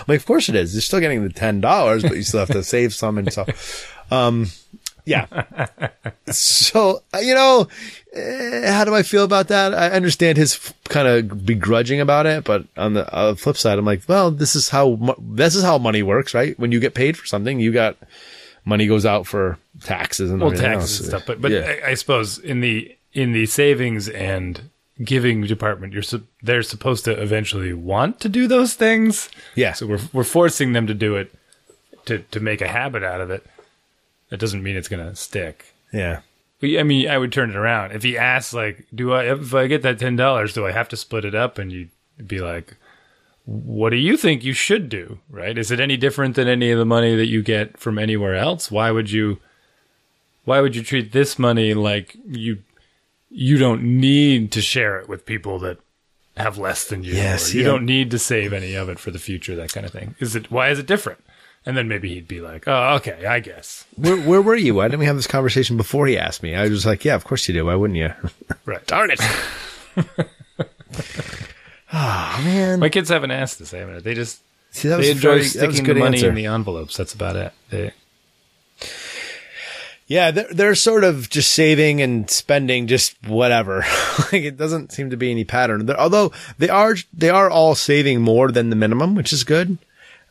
I'm 0.00 0.04
like, 0.08 0.18
of 0.18 0.26
course 0.26 0.48
it 0.48 0.56
is. 0.56 0.74
You're 0.74 0.80
still 0.80 0.98
getting 0.98 1.22
the 1.22 1.32
$10, 1.32 2.02
but 2.02 2.16
you 2.16 2.24
still 2.24 2.40
have 2.40 2.48
to 2.48 2.64
save 2.64 2.92
some. 2.92 3.16
And 3.16 3.32
so, 3.32 3.46
um, 4.10 4.46
yeah. 5.04 5.26
so, 6.30 7.02
uh, 7.14 7.18
you 7.18 7.34
know, 7.34 7.68
eh, 8.12 8.72
how 8.72 8.84
do 8.84 8.94
I 8.94 9.02
feel 9.02 9.24
about 9.24 9.48
that? 9.48 9.74
I 9.74 9.90
understand 9.90 10.38
his 10.38 10.54
f- 10.54 10.74
kind 10.88 11.06
of 11.08 11.44
begrudging 11.46 12.00
about 12.00 12.26
it, 12.26 12.44
but 12.44 12.64
on 12.76 12.94
the 12.94 13.12
uh, 13.14 13.34
flip 13.34 13.56
side, 13.56 13.78
I'm 13.78 13.84
like, 13.84 14.02
well, 14.08 14.30
this 14.30 14.56
is 14.56 14.68
how, 14.70 14.96
mo- 14.96 15.16
this 15.20 15.54
is 15.54 15.62
how 15.62 15.78
money 15.78 16.02
works, 16.02 16.34
right? 16.34 16.58
When 16.58 16.72
you 16.72 16.80
get 16.80 16.94
paid 16.94 17.16
for 17.16 17.26
something, 17.26 17.60
you 17.60 17.72
got, 17.72 17.96
money 18.64 18.86
goes 18.86 19.04
out 19.04 19.26
for 19.26 19.58
taxes 19.82 20.30
and 20.30 20.40
well, 20.40 20.50
taxes 20.50 20.72
else. 20.74 20.98
and 21.00 21.08
stuff. 21.08 21.22
But 21.26 21.40
but 21.42 21.50
Yeah. 21.52 21.76
I, 21.84 21.90
I 21.90 21.94
suppose 21.94 22.38
in 22.38 22.60
the 22.60 22.96
in 23.12 23.32
the 23.32 23.44
savings 23.46 24.08
and 24.08 24.70
giving 25.02 25.42
department, 25.42 25.92
you're 25.92 26.02
sup- 26.02 26.22
they're 26.42 26.62
supposed 26.62 27.04
to 27.04 27.10
eventually 27.20 27.74
want 27.74 28.20
to 28.20 28.28
do 28.30 28.46
those 28.48 28.72
things. 28.74 29.28
Yeah. 29.54 29.74
So 29.74 29.86
we're 29.86 30.00
we're 30.14 30.24
forcing 30.24 30.72
them 30.72 30.86
to 30.86 30.94
do 30.94 31.16
it 31.16 31.30
to 32.06 32.20
to 32.30 32.40
make 32.40 32.62
a 32.62 32.68
habit 32.68 33.02
out 33.02 33.20
of 33.20 33.30
it. 33.30 33.44
That 34.30 34.40
doesn't 34.40 34.62
mean 34.62 34.76
it's 34.76 34.88
going 34.88 35.06
to 35.06 35.14
stick. 35.16 35.74
yeah. 35.92 36.20
I 36.62 36.82
mean, 36.82 37.10
I 37.10 37.18
would 37.18 37.30
turn 37.30 37.50
it 37.50 37.56
around. 37.56 37.92
If 37.92 38.02
he 38.02 38.16
asks, 38.16 38.54
like, 38.54 38.86
do 38.94 39.12
I, 39.12 39.24
if 39.24 39.52
I 39.54 39.66
get 39.66 39.82
that 39.82 39.98
ten 39.98 40.16
dollars, 40.16 40.54
do 40.54 40.66
I 40.66 40.72
have 40.72 40.88
to 40.90 40.96
split 40.96 41.26
it 41.26 41.34
up? 41.34 41.58
And 41.58 41.70
you'd 41.70 41.90
be 42.26 42.38
like, 42.38 42.78
what 43.44 43.90
do 43.90 43.96
you 43.96 44.16
think 44.16 44.42
you 44.42 44.54
should 44.54 44.88
do? 44.88 45.18
Right? 45.28 45.58
Is 45.58 45.70
it 45.70 45.78
any 45.78 45.98
different 45.98 46.36
than 46.36 46.48
any 46.48 46.70
of 46.70 46.78
the 46.78 46.86
money 46.86 47.14
that 47.16 47.26
you 47.26 47.42
get 47.42 47.78
from 47.78 47.98
anywhere 47.98 48.34
else? 48.34 48.70
Why 48.70 48.90
would 48.90 49.10
you? 49.10 49.40
Why 50.46 50.62
would 50.62 50.74
you 50.74 50.82
treat 50.82 51.12
this 51.12 51.38
money 51.38 51.74
like 51.74 52.16
you? 52.26 52.62
You 53.28 53.58
don't 53.58 53.82
need 53.82 54.50
to 54.52 54.62
share 54.62 54.98
it 54.98 55.06
with 55.08 55.26
people 55.26 55.58
that 55.58 55.78
have 56.38 56.56
less 56.56 56.86
than 56.88 57.02
you. 57.04 57.12
Yes, 57.12 57.52
you 57.52 57.60
yeah. 57.60 57.66
don't 57.66 57.84
need 57.84 58.10
to 58.12 58.18
save 58.18 58.54
any 58.54 58.74
of 58.74 58.88
it 58.88 58.98
for 58.98 59.10
the 59.10 59.18
future. 59.18 59.54
That 59.54 59.72
kind 59.74 59.84
of 59.84 59.92
thing. 59.92 60.14
Is 60.18 60.34
it? 60.34 60.50
Why 60.50 60.70
is 60.70 60.78
it 60.78 60.86
different? 60.86 61.22
And 61.66 61.76
then 61.76 61.88
maybe 61.88 62.12
he'd 62.14 62.28
be 62.28 62.40
like, 62.42 62.64
"Oh, 62.68 62.96
okay, 62.96 63.24
I 63.24 63.40
guess." 63.40 63.86
Where, 63.96 64.16
where 64.18 64.42
were 64.42 64.54
you? 64.54 64.74
Why 64.74 64.84
didn't 64.86 65.00
we 65.00 65.06
have 65.06 65.16
this 65.16 65.26
conversation 65.26 65.76
before 65.78 66.06
he 66.06 66.18
asked 66.18 66.42
me? 66.42 66.54
I 66.54 66.68
was 66.68 66.84
like, 66.84 67.04
yeah, 67.06 67.14
of 67.14 67.24
course 67.24 67.48
you 67.48 67.54
do. 67.54 67.64
Why 67.66 67.74
wouldn't 67.74 67.98
you? 67.98 68.12
Right. 68.66 68.86
Darn 68.86 69.10
it. 69.10 69.20
oh, 71.92 72.40
man. 72.44 72.80
My 72.80 72.88
kids 72.88 73.08
haven't 73.10 73.30
asked 73.30 73.58
this, 73.58 73.70
haven't 73.72 73.94
they? 73.96 74.00
They 74.00 74.14
just 74.14 74.40
See, 74.70 74.88
that 74.88 74.96
they 74.96 75.08
was 75.08 75.16
enjoy 75.16 75.28
very, 75.38 75.38
that 75.40 75.44
was 75.44 75.54
a 75.54 75.58
sticking 75.78 75.84
good 75.84 75.96
the 75.96 76.00
money 76.00 76.16
answer. 76.18 76.28
in 76.30 76.34
the 76.34 76.46
envelopes. 76.46 76.96
That's 76.96 77.12
about 77.14 77.36
it. 77.36 77.52
They, 77.70 77.92
Yeah, 80.06 80.30
they're, 80.30 80.52
they're 80.52 80.74
sort 80.74 81.04
of 81.04 81.30
just 81.30 81.52
saving 81.52 82.00
and 82.02 82.28
spending 82.30 82.86
just 82.86 83.16
whatever. 83.26 83.84
like 84.32 84.42
it 84.44 84.56
doesn't 84.56 84.92
seem 84.92 85.10
to 85.10 85.16
be 85.16 85.30
any 85.30 85.44
pattern. 85.44 85.86
They're, 85.86 86.00
although 86.00 86.32
they 86.58 86.68
are, 86.68 86.96
they 87.12 87.30
are 87.30 87.48
all 87.50 87.74
saving 87.74 88.20
more 88.20 88.50
than 88.50 88.70
the 88.70 88.76
minimum, 88.76 89.14
which 89.14 89.32
is 89.32 89.44
good. 89.44 89.78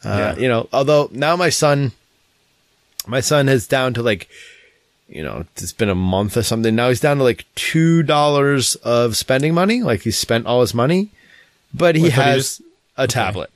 Uh, 0.05 0.33
Yeah. 0.35 0.41
you 0.41 0.47
know, 0.47 0.67
although 0.73 1.09
now 1.11 1.35
my 1.35 1.49
son, 1.49 1.91
my 3.07 3.19
son 3.21 3.47
has 3.47 3.67
down 3.67 3.93
to 3.95 4.01
like, 4.03 4.27
you 5.09 5.21
know, 5.23 5.45
it's 5.57 5.73
been 5.73 5.89
a 5.89 5.95
month 5.95 6.37
or 6.37 6.43
something. 6.43 6.75
Now 6.75 6.89
he's 6.89 6.99
down 6.99 7.17
to 7.17 7.23
like 7.23 7.45
$2 7.55 8.75
of 8.83 9.15
spending 9.17 9.53
money. 9.53 9.83
Like 9.83 10.01
he's 10.01 10.17
spent 10.17 10.45
all 10.45 10.61
his 10.61 10.73
money, 10.73 11.09
but 11.73 11.95
he 11.95 12.07
I 12.07 12.09
thought 12.09 12.15
he 12.15 12.21
has 12.21 12.35
just- 12.57 12.61
a 12.97 13.07
tablet. 13.07 13.49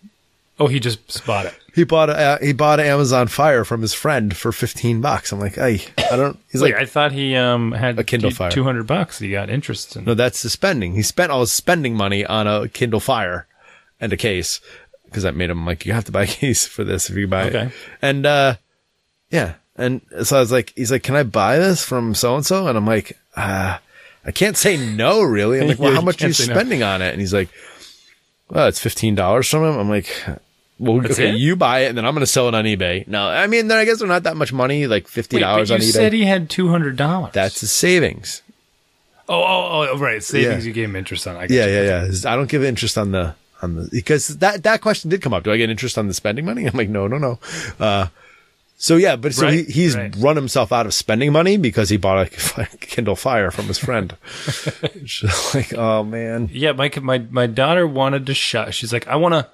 oh, 0.60 0.66
he 0.66 0.80
just 0.80 1.24
bought 1.26 1.46
it. 1.46 1.54
he 1.74 1.84
bought 1.84 2.10
a, 2.10 2.16
uh, 2.16 2.38
he 2.40 2.52
bought 2.52 2.80
an 2.80 2.86
Amazon 2.86 3.28
Fire 3.28 3.64
from 3.64 3.82
his 3.82 3.92
friend 3.94 4.36
for 4.36 4.50
15 4.52 5.00
bucks. 5.00 5.32
I'm 5.32 5.38
like, 5.40 5.54
hey, 5.56 5.82
I 6.10 6.16
don't, 6.16 6.38
he's 6.50 6.60
Wait, 6.62 6.74
like, 6.74 6.82
I 6.82 6.86
thought 6.86 7.12
he 7.12 7.34
um 7.36 7.72
had 7.72 7.98
A 7.98 8.04
Kindle 8.04 8.30
Fire. 8.30 8.50
two 8.50 8.64
hundred 8.64 8.86
bucks. 8.86 9.18
He 9.18 9.30
got 9.30 9.50
interest 9.50 9.94
in. 9.96 10.04
No, 10.04 10.14
that's 10.14 10.42
the 10.42 10.50
spending. 10.50 10.94
He 10.94 11.02
spent 11.02 11.30
all 11.32 11.40
his 11.40 11.52
spending 11.52 11.94
money 11.96 12.24
on 12.24 12.46
a 12.46 12.68
Kindle 12.68 13.00
Fire 13.00 13.46
and 14.00 14.12
a 14.12 14.16
case 14.16 14.60
because 15.08 15.22
that 15.24 15.34
made 15.34 15.50
him 15.50 15.64
like, 15.66 15.84
you 15.86 15.92
have 15.92 16.04
to 16.04 16.12
buy 16.12 16.22
a 16.24 16.26
case 16.26 16.66
for 16.66 16.84
this 16.84 17.10
if 17.10 17.16
you 17.16 17.26
buy 17.26 17.44
Okay. 17.48 17.62
it. 17.66 17.72
And, 18.02 18.26
uh, 18.26 18.56
yeah. 19.30 19.54
And 19.76 20.00
so 20.24 20.36
I 20.36 20.40
was 20.40 20.50
like, 20.52 20.72
he's 20.76 20.90
like, 20.90 21.02
can 21.02 21.14
I 21.16 21.22
buy 21.22 21.58
this 21.58 21.84
from 21.84 22.14
so 22.14 22.34
and 22.34 22.44
so? 22.44 22.66
And 22.66 22.76
I'm 22.76 22.86
like, 22.86 23.16
uh, 23.36 23.78
I 24.24 24.30
can't 24.32 24.56
say 24.56 24.76
no, 24.76 25.22
really. 25.22 25.60
I'm 25.60 25.68
like, 25.68 25.78
well, 25.78 25.94
how 25.94 26.00
much 26.00 26.22
are 26.22 26.28
you 26.28 26.34
can't 26.34 26.48
no. 26.48 26.54
spending 26.54 26.82
on 26.82 27.00
it? 27.02 27.12
And 27.12 27.20
he's 27.20 27.32
like, 27.34 27.48
well, 28.50 28.66
it's 28.66 28.82
$15 28.82 29.48
from 29.50 29.64
him. 29.64 29.78
I'm 29.78 29.88
like, 29.88 30.08
well, 30.80 31.00
That's 31.00 31.14
okay, 31.14 31.30
it? 31.30 31.36
you 31.36 31.54
buy 31.56 31.80
it 31.80 31.88
and 31.90 31.98
then 31.98 32.04
I'm 32.06 32.14
going 32.14 32.20
to 32.24 32.26
sell 32.26 32.48
it 32.48 32.54
on 32.54 32.64
eBay. 32.64 33.06
No, 33.06 33.28
I 33.28 33.46
mean, 33.46 33.68
then 33.68 33.78
I 33.78 33.84
guess 33.84 33.98
they're 33.98 34.08
not 34.08 34.22
that 34.24 34.36
much 34.36 34.52
money, 34.52 34.86
like 34.86 35.06
$50 35.06 35.32
Wait, 35.34 35.40
but 35.42 35.44
on 35.44 35.66
you 35.68 35.74
eBay. 35.88 35.92
said 35.92 36.12
he 36.12 36.24
had 36.24 36.48
two 36.50 36.68
hundred 36.68 36.96
dollars. 36.96 37.32
That's 37.32 37.60
his 37.60 37.70
savings. 37.72 38.42
oh, 39.28 39.42
oh, 39.42 39.88
oh, 39.92 39.98
right. 39.98 40.22
Savings 40.22 40.64
Yeah. 40.64 40.68
you 40.68 40.72
gave 40.72 40.88
him 40.88 40.96
interest 40.96 41.26
on. 41.26 41.36
I 41.36 41.46
Yeah, 41.50 41.66
yeah, 41.66 42.06
yeah. 42.10 42.30
I 42.32 42.36
don't 42.36 42.48
give 42.48 42.64
interest 42.64 42.96
on 42.96 43.10
the 43.12 43.34
on 43.62 43.74
the 43.76 43.88
because 43.90 44.38
that 44.38 44.62
that 44.62 44.80
question 44.80 45.10
did 45.10 45.22
come 45.22 45.32
up. 45.34 45.44
Do 45.44 45.52
I 45.52 45.56
get 45.56 45.70
interest 45.70 45.98
on 45.98 46.06
the 46.08 46.14
spending 46.14 46.44
money? 46.44 46.66
I'm 46.68 46.76
like, 46.76 46.88
no, 46.88 47.06
no, 47.06 47.18
no. 47.18 47.38
Uh, 47.78 48.06
so 48.80 48.96
yeah, 48.96 49.16
but 49.16 49.34
so 49.34 49.46
Right, 49.46 49.66
he, 49.66 49.72
he's 49.72 49.96
right. 49.96 50.14
run 50.18 50.36
himself 50.36 50.70
out 50.72 50.86
of 50.86 50.94
spending 50.94 51.32
money 51.32 51.56
because 51.56 51.88
he 51.88 51.96
bought 51.96 52.26
a 52.26 52.66
Kindle 52.80 53.16
Fire 53.16 53.50
from 53.50 53.66
his 53.66 53.78
friend. 53.78 54.16
Just 55.04 55.54
like, 55.54 55.74
oh 55.74 56.04
man, 56.04 56.48
Yeah, 56.52 56.72
my 56.72 56.90
my 57.02 57.18
my 57.18 57.46
daughter 57.46 57.86
wanted 57.86 58.26
to 58.26 58.34
shop. 58.34 58.72
She's 58.72 58.92
like, 58.92 59.06
I 59.08 59.16
want 59.16 59.34
to, 59.34 59.48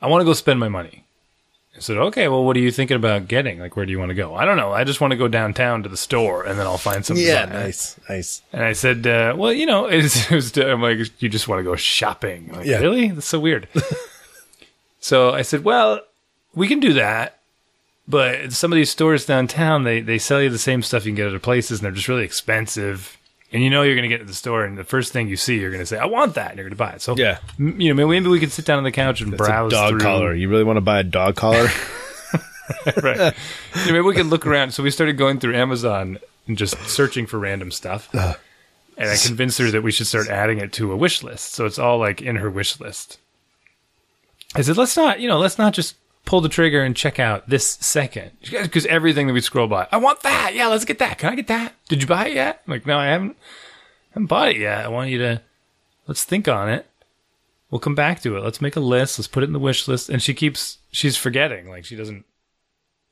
I 0.00 0.06
want 0.08 0.22
to 0.22 0.24
go 0.24 0.32
spend 0.32 0.58
my 0.58 0.68
money. 0.68 1.04
I 1.76 1.80
said, 1.80 1.98
okay, 1.98 2.26
well, 2.28 2.42
what 2.42 2.56
are 2.56 2.60
you 2.60 2.70
thinking 2.72 2.96
about 2.96 3.28
getting? 3.28 3.58
Like, 3.60 3.76
where 3.76 3.84
do 3.84 3.92
you 3.92 3.98
want 3.98 4.08
to 4.08 4.14
go? 4.14 4.34
I 4.34 4.46
don't 4.46 4.56
know. 4.56 4.72
I 4.72 4.84
just 4.84 5.00
want 5.02 5.10
to 5.10 5.16
go 5.16 5.28
downtown 5.28 5.82
to 5.82 5.88
the 5.90 5.96
store, 5.96 6.42
and 6.44 6.58
then 6.58 6.66
I'll 6.66 6.78
find 6.78 7.04
something. 7.04 7.24
yeah, 7.24 7.44
nice, 7.44 8.00
nice. 8.08 8.40
And 8.52 8.62
I 8.64 8.72
said, 8.72 9.06
uh, 9.06 9.34
well, 9.36 9.52
you 9.52 9.66
know, 9.66 9.84
it's, 9.90 10.30
it 10.30 10.34
was, 10.34 10.56
I'm 10.56 10.80
like, 10.80 10.98
you 11.20 11.28
just 11.28 11.48
want 11.48 11.60
to 11.60 11.64
go 11.64 11.76
shopping. 11.76 12.50
Like, 12.52 12.66
Yeah. 12.66 12.78
really? 12.78 13.08
That's 13.08 13.26
so 13.26 13.38
weird. 13.38 13.68
so 15.00 15.30
I 15.32 15.42
said, 15.42 15.64
well, 15.64 16.00
we 16.54 16.66
can 16.68 16.80
do 16.80 16.94
that. 16.94 17.38
But 18.08 18.52
some 18.52 18.72
of 18.72 18.76
these 18.76 18.90
stores 18.90 19.26
downtown, 19.26 19.82
they 19.82 20.00
they 20.00 20.18
sell 20.18 20.40
you 20.40 20.48
the 20.48 20.58
same 20.58 20.80
stuff 20.80 21.04
you 21.04 21.10
can 21.10 21.16
get 21.16 21.24
at 21.26 21.30
other 21.30 21.38
places, 21.40 21.80
and 21.80 21.84
they're 21.84 21.90
just 21.92 22.06
really 22.06 22.22
expensive. 22.22 23.16
And 23.56 23.64
you 23.64 23.70
know 23.70 23.80
you're 23.80 23.94
going 23.94 24.02
to 24.02 24.14
get 24.14 24.18
to 24.18 24.26
the 24.26 24.34
store, 24.34 24.66
and 24.66 24.76
the 24.76 24.84
first 24.84 25.14
thing 25.14 25.28
you 25.28 25.36
see, 25.38 25.58
you're 25.58 25.70
going 25.70 25.80
to 25.80 25.86
say, 25.86 25.96
"I 25.96 26.04
want 26.04 26.34
that," 26.34 26.50
and 26.50 26.58
you're 26.58 26.64
going 26.68 26.76
to 26.76 26.76
buy 26.76 26.90
it. 26.90 27.00
So 27.00 27.16
Yeah. 27.16 27.38
m- 27.58 27.80
you 27.80 27.94
know, 27.94 28.06
maybe 28.06 28.28
we 28.28 28.38
could 28.38 28.52
sit 28.52 28.66
down 28.66 28.76
on 28.76 28.84
the 28.84 28.92
couch 28.92 29.22
and 29.22 29.32
a 29.32 29.36
browse 29.38 29.72
dog 29.72 29.92
through. 29.92 30.00
collar. 30.00 30.34
You 30.34 30.50
really 30.50 30.62
want 30.62 30.76
to 30.76 30.82
buy 30.82 30.98
a 31.00 31.02
dog 31.02 31.36
collar? 31.36 31.66
right. 33.02 33.34
Maybe 33.86 34.00
we 34.00 34.14
could 34.14 34.26
look 34.26 34.46
around. 34.46 34.72
So 34.72 34.82
we 34.82 34.90
started 34.90 35.16
going 35.16 35.40
through 35.40 35.54
Amazon 35.56 36.18
and 36.46 36.58
just 36.58 36.76
searching 36.86 37.24
for 37.26 37.38
random 37.38 37.70
stuff. 37.70 38.12
and 38.12 39.08
I 39.10 39.16
convinced 39.16 39.56
her 39.58 39.70
that 39.70 39.82
we 39.82 39.90
should 39.90 40.06
start 40.06 40.28
adding 40.28 40.58
it 40.58 40.72
to 40.74 40.92
a 40.92 40.96
wish 40.96 41.22
list. 41.22 41.54
So 41.54 41.64
it's 41.64 41.78
all 41.78 41.98
like 41.98 42.20
in 42.20 42.36
her 42.36 42.50
wish 42.50 42.78
list. 42.78 43.18
I 44.54 44.60
said, 44.60 44.76
let's 44.76 44.96
not, 44.98 45.18
you 45.20 45.28
know, 45.28 45.38
let's 45.38 45.56
not 45.58 45.72
just 45.72 45.94
pull 46.26 46.42
the 46.42 46.48
trigger 46.50 46.82
and 46.82 46.94
check 46.94 47.18
out 47.18 47.48
this 47.48 47.66
second. 47.80 48.32
Because 48.50 48.84
everything 48.86 49.26
that 49.28 49.32
we 49.32 49.40
scroll 49.40 49.66
by, 49.68 49.88
I 49.90 49.96
want 49.96 50.20
that. 50.22 50.52
Yeah, 50.54 50.66
let's 50.66 50.84
get 50.84 50.98
that. 50.98 51.16
Can 51.18 51.32
I 51.32 51.36
get 51.36 51.46
that? 51.46 51.72
Did 51.88 52.02
you 52.02 52.06
buy 52.06 52.26
it 52.26 52.34
yet? 52.34 52.60
I'm 52.66 52.70
like, 52.72 52.84
no, 52.86 52.98
I 52.98 53.06
haven't, 53.06 53.36
haven't 54.10 54.26
bought 54.26 54.48
it 54.48 54.58
yet. 54.58 54.84
I 54.84 54.88
want 54.88 55.08
you 55.10 55.18
to, 55.18 55.40
let's 56.06 56.24
think 56.24 56.46
on 56.48 56.68
it. 56.68 56.84
We'll 57.70 57.78
come 57.80 57.94
back 57.94 58.20
to 58.22 58.36
it. 58.36 58.44
Let's 58.44 58.60
make 58.60 58.76
a 58.76 58.80
list. 58.80 59.18
Let's 59.18 59.28
put 59.28 59.42
it 59.42 59.46
in 59.46 59.52
the 59.54 59.58
wish 59.58 59.88
list. 59.88 60.08
And 60.10 60.22
she 60.22 60.34
keeps, 60.34 60.78
she's 60.90 61.16
forgetting. 61.16 61.68
Like 61.70 61.84
she 61.84 61.96
doesn't, 61.96 62.24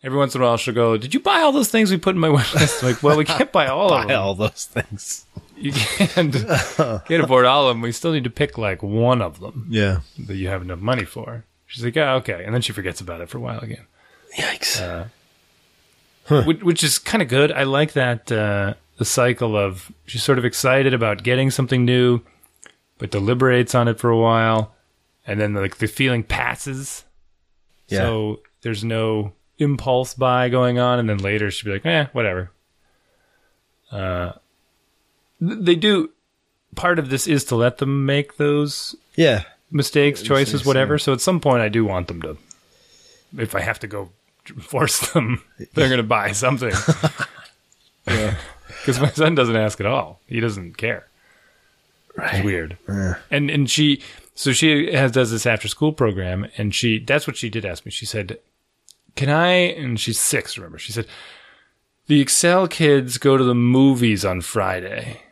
every 0.03 0.19
once 0.19 0.35
in 0.35 0.41
a 0.43 0.45
while 0.45 0.57
she'll 0.59 0.75
go, 0.75 0.97
did 0.97 1.15
you 1.15 1.21
buy 1.21 1.41
all 1.41 1.51
those 1.53 1.71
things 1.71 1.91
we 1.91 1.97
put 1.97 2.15
in 2.15 2.21
my 2.21 2.29
wish 2.31 2.55
list? 2.55 2.83
I'm 2.83 2.91
like, 2.91 3.03
well, 3.03 3.17
we 3.17 3.25
can't 3.25 3.51
buy 3.53 3.67
all 3.69 3.93
of 3.93 4.07
them. 4.09 4.21
all 4.21 4.35
those 4.35 4.67
things. 4.71 5.25
You 5.57 5.73
can't 5.73 6.33
get 7.07 7.21
aboard 7.21 7.47
all 7.47 7.69
of 7.69 7.75
them. 7.77 7.81
We 7.83 7.93
still 7.93 8.13
need 8.13 8.25
to 8.25 8.31
pick 8.31 8.59
like 8.59 8.83
one 8.83 9.23
of 9.23 9.41
them 9.41 9.67
Yeah. 9.71 10.01
that 10.27 10.35
you 10.37 10.49
have 10.49 10.63
enough 10.63 10.81
money 10.81 11.05
for. 11.05 11.45
She's 11.75 11.85
like, 11.85 11.97
oh, 11.97 12.19
okay. 12.19 12.45
And 12.45 12.55
then 12.55 12.63
she 12.63 12.73
forgets 12.73 13.01
about 13.01 13.21
it 13.21 13.29
for 13.29 13.39
a 13.39 13.41
while 13.41 13.59
again, 13.59 13.85
Yikes. 14.39 14.81
which, 16.47 16.63
which 16.63 16.85
is 16.85 17.01
kind 17.01 17.21
of 17.21 17.27
good. 17.27 17.51
I 17.51 17.65
like 17.65 17.95
that, 17.95 18.31
uh, 18.31 18.75
the 18.99 19.05
cycle 19.05 19.57
of 19.57 19.91
she's 20.07 20.23
sort 20.23 20.39
of 20.39 20.45
excited 20.45 20.95
about 20.95 21.25
getting 21.25 21.51
something 21.51 21.85
new, 21.85 22.21
but 22.99 23.11
deliberates 23.11 23.75
on 23.75 23.89
it 23.89 23.99
for 23.99 24.09
a 24.09 24.17
while. 24.17 24.73
And 25.27 25.41
then 25.41 25.53
like 25.53 25.79
the 25.79 25.89
feeling 25.89 26.23
passes. 26.23 27.03
yeah. 27.89 27.99
So 27.99 28.41
there's 28.63 28.85
no 28.85 29.33
impulse 29.59 30.15
buy 30.15 30.49
going 30.51 30.79
on. 30.79 31.01
And 31.01 31.11
then 31.11 31.19
later 31.19 31.51
she'll 31.51 31.73
be 31.73 31.73
like, 31.73 31.87
eh, 31.87 32.07
whatever. 32.13 32.53
Uh, 33.91 34.31
they 35.41 35.75
do. 35.75 36.11
Part 36.77 37.01
of 37.01 37.11
this 37.11 37.27
is 37.27 37.43
to 37.47 37.57
let 37.57 37.79
them 37.79 38.07
make 38.07 38.37
those 38.37 38.95
yeah. 39.17 39.43
Mistakes, 39.75 40.23
choices, 40.23 40.65
whatever. 40.65 40.99
So 40.99 41.13
at 41.13 41.21
some 41.21 41.41
point, 41.41 41.61
I 41.61 41.69
do 41.69 41.85
want 41.85 42.09
them 42.09 42.23
to. 42.23 42.39
If 43.37 43.55
I 43.55 43.61
have 43.61 43.81
to 43.81 43.87
go 43.87 44.11
force 44.61 45.11
them, 45.11 45.43
they're 45.75 45.89
going 45.89 45.99
to 45.99 46.03
buy 46.03 46.33
something. 46.33 46.73
Yeah. 48.07 48.37
Because 48.81 49.01
my 49.01 49.11
son 49.11 49.35
doesn't 49.35 49.57
ask 49.57 49.81
at 49.81 49.87
all. 49.87 50.21
He 50.27 50.39
doesn't 50.41 50.77
care. 50.77 51.07
Right. 52.17 52.35
It's 52.35 52.45
weird. 52.45 52.77
Yeah. 52.87 53.15
And 53.31 53.51
and 53.51 53.71
she 53.71 54.03
so 54.35 54.53
she 54.53 54.93
has 54.93 55.11
does 55.11 55.31
this 55.31 55.47
after 55.47 55.69
school 55.69 55.93
program, 55.93 56.47
and 56.59 56.75
she 56.75 56.99
that's 56.99 57.27
what 57.27 57.37
she 57.37 57.49
did 57.49 57.65
ask 57.65 57.87
me. 57.87 57.91
She 57.91 58.05
said, 58.05 58.39
"Can 59.17 59.31
I?" 59.31 59.53
And 59.53 59.99
she's 59.99 60.21
six. 60.21 60.59
Remember, 60.59 60.79
she 60.79 60.93
said, 60.93 61.07
"The 62.07 62.21
Excel 62.21 62.69
kids 62.69 63.17
go 63.17 63.37
to 63.37 63.45
the 63.45 63.55
movies 63.55 64.25
on 64.25 64.43
Friday." 64.43 65.23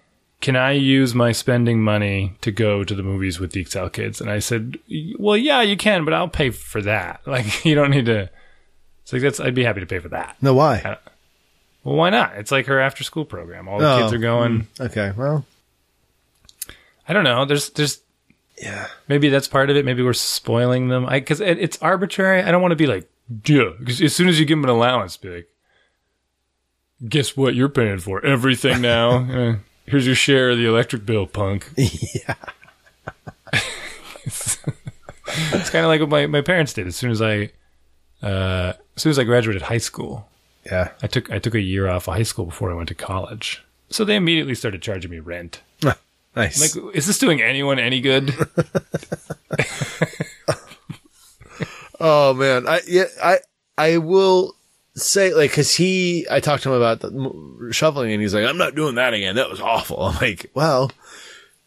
Can 0.42 0.56
I 0.56 0.72
use 0.72 1.14
my 1.14 1.30
spending 1.30 1.80
money 1.80 2.34
to 2.40 2.50
go 2.50 2.82
to 2.82 2.94
the 2.96 3.02
movies 3.02 3.38
with 3.38 3.52
the 3.52 3.60
Excel 3.60 3.88
kids? 3.88 4.20
And 4.20 4.28
I 4.28 4.40
said, 4.40 4.76
well, 5.16 5.36
yeah, 5.36 5.62
you 5.62 5.76
can, 5.76 6.04
but 6.04 6.12
I'll 6.12 6.28
pay 6.28 6.50
for 6.50 6.82
that. 6.82 7.20
Like, 7.26 7.64
you 7.64 7.74
don't 7.76 7.90
need 7.92 8.06
to. 8.06 8.28
It's 9.02 9.12
like, 9.12 9.22
that's, 9.22 9.38
I'd 9.40 9.54
be 9.54 9.62
happy 9.64 9.80
to 9.80 9.86
pay 9.86 10.00
for 10.00 10.08
that. 10.08 10.36
No, 10.42 10.52
why? 10.54 10.80
Uh, 10.80 10.96
well, 11.84 11.94
why 11.96 12.10
not? 12.10 12.36
It's 12.36 12.50
like 12.50 12.66
her 12.66 12.80
after 12.80 13.04
school 13.04 13.24
program. 13.24 13.68
All 13.68 13.78
the 13.78 13.88
Oh, 13.90 14.00
kids 14.00 14.12
are 14.12 14.18
going. 14.18 14.66
Hmm, 14.76 14.82
okay. 14.82 15.12
Well, 15.16 15.46
I 17.08 17.12
don't 17.12 17.24
know. 17.24 17.44
There's, 17.44 17.70
there's, 17.70 18.00
yeah. 18.60 18.88
maybe 19.08 19.28
that's 19.28 19.48
part 19.48 19.70
of 19.70 19.76
it. 19.76 19.84
Maybe 19.84 20.02
we're 20.02 20.12
spoiling 20.12 20.88
them. 20.88 21.06
I, 21.06 21.20
cause 21.20 21.40
it, 21.40 21.58
it's 21.58 21.78
arbitrary. 21.80 22.42
I 22.42 22.50
don't 22.50 22.62
want 22.62 22.72
to 22.72 22.76
be 22.76 22.86
like, 22.86 23.08
yeah, 23.46 23.70
because 23.78 24.02
as 24.02 24.14
soon 24.14 24.28
as 24.28 24.38
you 24.40 24.44
give 24.46 24.58
them 24.58 24.64
an 24.64 24.70
allowance, 24.70 25.16
be 25.16 25.28
like, 25.36 25.48
guess 27.08 27.36
what 27.36 27.54
you're 27.54 27.68
paying 27.68 27.98
for? 27.98 28.24
Everything 28.26 28.80
now. 28.82 29.18
Eh. 29.32 29.54
Here's 29.86 30.06
your 30.06 30.14
share 30.14 30.50
of 30.50 30.58
the 30.58 30.66
electric 30.66 31.04
bill, 31.06 31.26
punk. 31.26 31.70
Yeah. 31.76 32.34
it's 34.24 35.70
kind 35.70 35.84
of 35.84 35.88
like 35.88 36.00
what 36.00 36.08
my, 36.08 36.26
my 36.26 36.40
parents 36.40 36.72
did. 36.72 36.86
As 36.86 36.96
soon 36.96 37.10
as 37.10 37.20
I, 37.20 37.50
uh, 38.22 38.74
as 38.96 39.02
soon 39.02 39.10
as 39.10 39.18
I 39.18 39.24
graduated 39.24 39.62
high 39.62 39.78
school, 39.78 40.28
Yeah. 40.64 40.90
I 41.02 41.06
took 41.06 41.30
I 41.30 41.38
took 41.38 41.54
a 41.54 41.60
year 41.60 41.88
off 41.88 42.06
of 42.08 42.14
high 42.14 42.22
school 42.22 42.44
before 42.46 42.70
I 42.70 42.74
went 42.74 42.88
to 42.88 42.94
college. 42.94 43.64
So 43.90 44.04
they 44.04 44.16
immediately 44.16 44.54
started 44.54 44.80
charging 44.82 45.10
me 45.10 45.18
rent. 45.20 45.60
Nice. 46.34 46.74
Like, 46.74 46.94
is 46.96 47.06
this 47.06 47.18
doing 47.18 47.42
anyone 47.42 47.78
any 47.78 48.00
good? 48.00 48.32
Oh 52.00 52.34
man, 52.34 52.66
I 52.66 52.80
yeah, 52.88 53.04
I 53.22 53.38
I 53.78 53.98
will 53.98 54.56
say 54.94 55.32
like 55.34 55.50
because 55.50 55.74
he 55.74 56.26
I 56.30 56.40
talked 56.40 56.62
to 56.64 56.70
him 56.70 56.76
about 56.76 57.00
the 57.00 57.68
shoveling 57.72 58.12
and 58.12 58.20
he's 58.20 58.34
like 58.34 58.44
I'm 58.44 58.58
not 58.58 58.74
doing 58.74 58.96
that 58.96 59.14
again. 59.14 59.36
That 59.36 59.50
was 59.50 59.60
awful. 59.60 60.02
I'm 60.02 60.16
like, 60.16 60.50
well, 60.54 60.90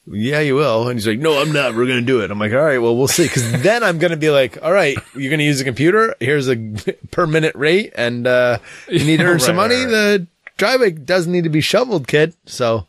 yeah, 0.07 0.39
you 0.39 0.55
will. 0.55 0.87
And 0.87 0.99
he's 0.99 1.07
like, 1.07 1.19
no, 1.19 1.41
I'm 1.41 1.51
not. 1.51 1.75
We're 1.75 1.87
gonna 1.87 2.01
do 2.01 2.21
it. 2.21 2.29
I'm 2.29 2.37
like, 2.39 2.53
all 2.53 2.59
right, 2.63 2.77
well, 2.77 2.95
we'll 2.95 3.07
see. 3.07 3.23
Because 3.23 3.61
then 3.63 3.83
I'm 3.83 3.97
gonna 3.97 4.17
be 4.17 4.29
like, 4.29 4.61
all 4.61 4.71
right, 4.71 4.97
you're 5.15 5.31
gonna 5.31 5.43
use 5.43 5.59
a 5.61 5.63
computer. 5.63 6.15
Here's 6.19 6.47
a 6.47 6.55
per 7.11 7.25
minute 7.25 7.55
rate, 7.55 7.93
and 7.95 8.27
uh, 8.27 8.59
you 8.87 9.03
need 9.03 9.17
to 9.17 9.23
earn 9.25 9.39
some 9.39 9.55
money. 9.55 9.75
right, 9.75 9.89
The 9.89 10.27
driveway 10.57 10.91
doesn't 10.91 11.31
need 11.31 11.43
to 11.45 11.49
be 11.49 11.61
shoveled, 11.61 12.07
kid. 12.07 12.35
So 12.45 12.85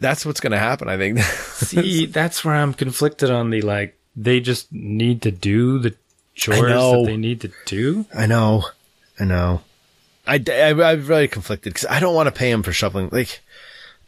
that's 0.00 0.24
what's 0.24 0.40
gonna 0.40 0.58
happen. 0.58 0.88
I 0.88 0.96
think. 0.96 1.18
See, 1.20 2.06
that's 2.06 2.44
where 2.44 2.54
I'm 2.54 2.72
conflicted 2.72 3.30
on 3.30 3.50
the 3.50 3.60
like 3.60 3.98
they 4.16 4.40
just 4.40 4.72
need 4.72 5.22
to 5.22 5.30
do 5.30 5.78
the 5.78 5.94
chores 6.34 6.60
that 6.60 7.02
they 7.06 7.16
need 7.18 7.42
to 7.42 7.52
do. 7.66 8.06
I 8.16 8.24
know. 8.26 8.64
I 9.22 9.24
know. 9.24 9.60
I, 10.26 10.42
I, 10.48 10.70
I'm 10.92 11.06
really 11.06 11.28
conflicted 11.28 11.72
because 11.74 11.88
I 11.88 12.00
don't 12.00 12.14
want 12.14 12.26
to 12.26 12.32
pay 12.32 12.50
him 12.50 12.62
for 12.62 12.72
shoveling. 12.72 13.08
Like, 13.12 13.40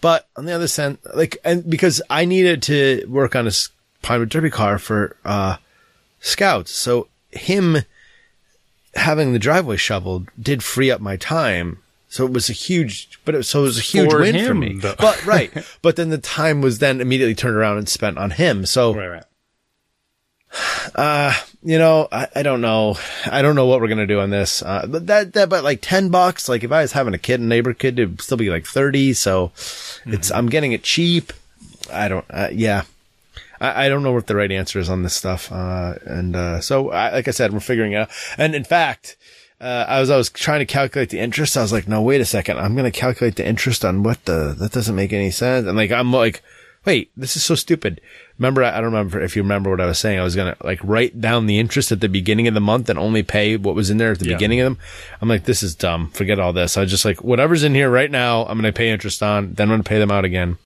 but 0.00 0.28
on 0.36 0.44
the 0.44 0.52
other 0.52 0.66
hand, 0.76 0.98
like, 1.14 1.38
and 1.44 1.68
because 1.68 2.02
I 2.10 2.24
needed 2.24 2.62
to 2.64 3.04
work 3.08 3.34
on 3.36 3.46
a 3.46 3.48
s- 3.48 3.68
Pinewood 4.02 4.28
Derby 4.28 4.50
car 4.50 4.78
for, 4.78 5.16
uh, 5.24 5.56
scouts. 6.20 6.70
So 6.72 7.08
him 7.30 7.78
having 8.94 9.32
the 9.32 9.38
driveway 9.38 9.76
shoveled 9.76 10.28
did 10.40 10.62
free 10.62 10.90
up 10.90 11.00
my 11.00 11.16
time. 11.16 11.78
So 12.08 12.24
it 12.26 12.32
was 12.32 12.48
a 12.48 12.52
huge, 12.52 13.18
but 13.24 13.34
it 13.34 13.38
was, 13.38 13.48
so 13.48 13.60
it 13.60 13.64
was 13.64 13.78
a 13.78 13.82
huge 13.82 14.10
For 14.10 14.20
win 14.20 14.46
for 14.46 14.54
me. 14.54 14.74
though. 14.78 14.94
But, 14.98 15.24
right. 15.26 15.50
but 15.82 15.96
then 15.96 16.10
the 16.10 16.18
time 16.18 16.60
was 16.60 16.78
then 16.78 17.00
immediately 17.00 17.34
turned 17.34 17.56
around 17.56 17.78
and 17.78 17.88
spent 17.88 18.18
on 18.18 18.30
him. 18.32 18.66
So, 18.66 18.94
Right, 18.94 19.08
right. 19.08 19.24
You 21.62 21.78
know, 21.78 22.08
I, 22.12 22.28
I 22.36 22.42
don't 22.42 22.60
know. 22.60 22.96
I 23.26 23.42
don't 23.42 23.56
know 23.56 23.66
what 23.66 23.80
we're 23.80 23.88
gonna 23.88 24.06
do 24.06 24.20
on 24.20 24.30
this. 24.30 24.62
Uh, 24.62 24.86
but 24.88 25.06
that, 25.06 25.32
that, 25.32 25.48
but 25.48 25.64
like 25.64 25.80
ten 25.80 26.08
bucks. 26.10 26.48
Like 26.48 26.64
if 26.64 26.72
I 26.72 26.82
was 26.82 26.92
having 26.92 27.14
a 27.14 27.18
kid, 27.18 27.40
a 27.40 27.44
neighbor 27.44 27.74
kid, 27.74 27.98
it'd 27.98 28.20
still 28.20 28.36
be 28.36 28.50
like 28.50 28.66
thirty. 28.66 29.12
So 29.14 29.52
it's 30.06 30.30
I'm 30.30 30.48
getting 30.48 30.72
it 30.72 30.82
cheap. 30.82 31.32
I 31.92 32.08
don't. 32.08 32.24
Uh, 32.30 32.48
yeah, 32.52 32.82
I, 33.60 33.86
I 33.86 33.88
don't 33.88 34.02
know 34.02 34.12
what 34.12 34.26
the 34.26 34.36
right 34.36 34.52
answer 34.52 34.78
is 34.78 34.90
on 34.90 35.02
this 35.02 35.14
stuff. 35.14 35.50
Uh, 35.50 35.94
and 36.04 36.36
uh, 36.36 36.60
so, 36.60 36.90
I, 36.90 37.12
like 37.12 37.28
I 37.28 37.32
said, 37.32 37.52
we're 37.52 37.60
figuring 37.60 37.92
it 37.92 37.96
out. 37.96 38.10
And 38.38 38.54
in 38.54 38.64
fact. 38.64 39.16
Uh, 39.60 39.86
I 39.88 40.00
was, 40.00 40.10
I 40.10 40.16
was 40.16 40.28
trying 40.28 40.58
to 40.58 40.66
calculate 40.66 41.08
the 41.08 41.20
interest. 41.20 41.56
I 41.56 41.62
was 41.62 41.72
like, 41.72 41.88
no, 41.88 42.02
wait 42.02 42.20
a 42.20 42.26
second. 42.26 42.58
I'm 42.58 42.74
going 42.74 42.90
to 42.90 42.98
calculate 42.98 43.36
the 43.36 43.46
interest 43.46 43.82
on 43.82 44.02
what 44.02 44.22
the, 44.26 44.54
that 44.58 44.72
doesn't 44.72 44.96
make 44.96 45.12
any 45.12 45.30
sense. 45.30 45.66
And 45.66 45.76
like, 45.76 45.90
I'm 45.90 46.12
like, 46.12 46.42
wait, 46.86 47.10
this 47.16 47.36
is 47.36 47.44
so 47.44 47.54
stupid. 47.54 48.00
Remember, 48.38 48.62
I 48.64 48.72
don't 48.76 48.84
remember 48.84 49.20
if 49.20 49.36
you 49.36 49.42
remember 49.42 49.70
what 49.70 49.80
I 49.80 49.86
was 49.86 49.98
saying. 49.98 50.18
I 50.18 50.24
was 50.24 50.34
going 50.36 50.54
to 50.54 50.66
like 50.66 50.80
write 50.82 51.20
down 51.20 51.46
the 51.46 51.58
interest 51.58 51.92
at 51.92 52.00
the 52.00 52.08
beginning 52.08 52.48
of 52.48 52.54
the 52.54 52.60
month 52.60 52.88
and 52.90 52.98
only 52.98 53.22
pay 53.22 53.56
what 53.56 53.74
was 53.74 53.90
in 53.90 53.98
there 53.98 54.12
at 54.12 54.18
the 54.18 54.26
Yeah. 54.28 54.34
beginning 54.36 54.60
of 54.60 54.66
them. 54.66 54.78
I'm 55.20 55.28
like, 55.28 55.44
this 55.44 55.62
is 55.62 55.74
dumb. 55.74 56.10
Forget 56.10 56.40
all 56.40 56.52
this. 56.52 56.76
I 56.76 56.80
was 56.82 56.90
just 56.90 57.04
like, 57.04 57.22
whatever's 57.22 57.62
in 57.64 57.74
here 57.74 57.90
right 57.90 58.10
now, 58.10 58.42
I'm 58.46 58.58
going 58.60 58.72
to 58.72 58.76
pay 58.76 58.90
interest 58.90 59.22
on, 59.22 59.54
then 59.54 59.68
I'm 59.68 59.72
going 59.72 59.82
to 59.84 59.88
pay 59.88 59.98
them 59.98 60.10
out 60.10 60.24
again. 60.24 60.58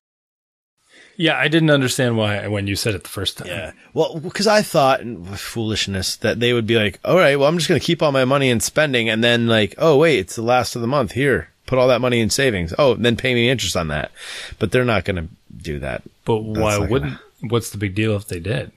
Yeah, 1.16 1.36
I 1.36 1.48
didn't 1.48 1.70
understand 1.70 2.16
why 2.16 2.46
when 2.46 2.68
you 2.68 2.76
said 2.76 2.94
it 2.94 3.02
the 3.02 3.08
first 3.08 3.38
time. 3.38 3.48
Yeah. 3.48 3.72
Well, 3.92 4.20
because 4.20 4.46
I 4.46 4.62
thought 4.62 5.00
foolishness 5.36 6.14
that 6.16 6.38
they 6.38 6.52
would 6.52 6.66
be 6.66 6.76
like, 6.76 7.00
all 7.04 7.16
right, 7.16 7.36
well, 7.36 7.48
I'm 7.48 7.56
just 7.58 7.68
going 7.68 7.80
to 7.80 7.84
keep 7.84 8.02
all 8.02 8.12
my 8.12 8.24
money 8.24 8.50
in 8.50 8.60
spending. 8.60 9.08
And 9.08 9.22
then 9.22 9.48
like, 9.48 9.74
oh, 9.78 9.96
wait, 9.96 10.20
it's 10.20 10.36
the 10.36 10.42
last 10.42 10.76
of 10.76 10.80
the 10.80 10.86
month. 10.86 11.12
Here, 11.12 11.50
put 11.66 11.76
all 11.76 11.88
that 11.88 12.00
money 12.00 12.20
in 12.20 12.30
savings. 12.30 12.72
Oh, 12.78 12.94
then 12.94 13.16
pay 13.16 13.34
me 13.34 13.50
interest 13.50 13.76
on 13.76 13.88
that. 13.88 14.12
But 14.60 14.70
they're 14.70 14.84
not 14.84 15.04
going 15.04 15.16
to 15.16 15.28
do 15.56 15.78
that. 15.80 16.02
But 16.24 16.38
why 16.38 16.70
not 16.72 16.78
gonna- 16.78 16.90
wouldn't? 16.90 17.18
What's 17.40 17.70
the 17.70 17.78
big 17.78 17.94
deal 17.94 18.16
if 18.16 18.26
they 18.26 18.40
did? 18.40 18.72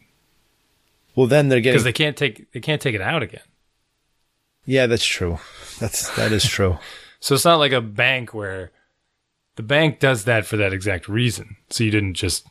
Well, 1.15 1.27
then 1.27 1.49
they're 1.49 1.60
getting, 1.60 1.73
Because 1.73 1.84
they 1.84 1.93
can't 1.93 2.15
take 2.15 2.51
they 2.51 2.60
can't 2.60 2.81
take 2.81 2.95
it 2.95 3.01
out 3.01 3.21
again. 3.23 3.41
yeah, 4.65 4.86
that's 4.88 5.05
true. 5.05 5.39
That's, 5.79 6.10
that 6.15 6.31
is 6.31 6.45
true. 6.45 6.77
So 7.23 7.36
it's 7.36 7.45
not 7.45 7.60
like 7.60 7.71
a 7.71 7.81
bank 7.81 8.34
where 8.34 8.71
the 9.55 9.62
bank 9.62 9.99
does 9.99 10.23
that 10.23 10.43
for 10.43 10.57
that 10.57 10.73
exact 10.73 11.07
reason. 11.07 11.55
So 11.69 11.84
you 11.84 11.91
didn't 11.91 12.15
just 12.15 12.47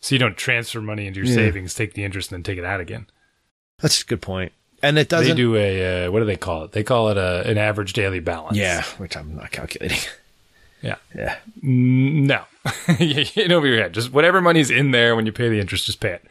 so 0.00 0.14
you 0.14 0.18
don't 0.18 0.34
transfer 0.34 0.80
money 0.80 1.06
into 1.06 1.20
your 1.20 1.28
Yeah. 1.28 1.34
savings, 1.34 1.74
take 1.74 1.92
the 1.92 2.04
interest, 2.04 2.32
and 2.32 2.36
then 2.38 2.42
take 2.42 2.58
it 2.58 2.64
out 2.64 2.80
again. 2.80 3.06
That's 3.80 4.00
a 4.00 4.06
good 4.06 4.22
point. 4.22 4.52
and 4.82 4.98
it 4.98 5.10
doesn't. 5.10 5.36
do 5.36 5.56
a 5.56 6.06
uh, 6.06 6.10
what 6.10 6.20
do 6.20 6.24
they 6.24 6.36
call 6.38 6.64
it? 6.64 6.72
They 6.72 6.82
call 6.82 7.10
it 7.10 7.18
a, 7.18 7.46
an 7.46 7.58
average 7.58 7.92
daily 7.92 8.20
balance. 8.20 8.56
Yeah, 8.56 8.82
which 8.96 9.14
I'm 9.14 9.36
not 9.36 9.50
calculating. 9.50 9.98
yeah. 10.84 10.96
Yeah. 11.14 11.36
No, 11.62 12.44
get 12.98 13.52
over 13.52 13.66
your 13.66 13.78
head. 13.78 13.94
Just 13.94 14.12
whatever 14.12 14.40
money's 14.40 14.70
in 14.70 14.90
there 14.90 15.16
when 15.16 15.26
you 15.26 15.32
pay 15.32 15.48
the 15.48 15.60
interest, 15.60 15.86
just 15.86 16.00
pay 16.00 16.12
it. 16.12 16.24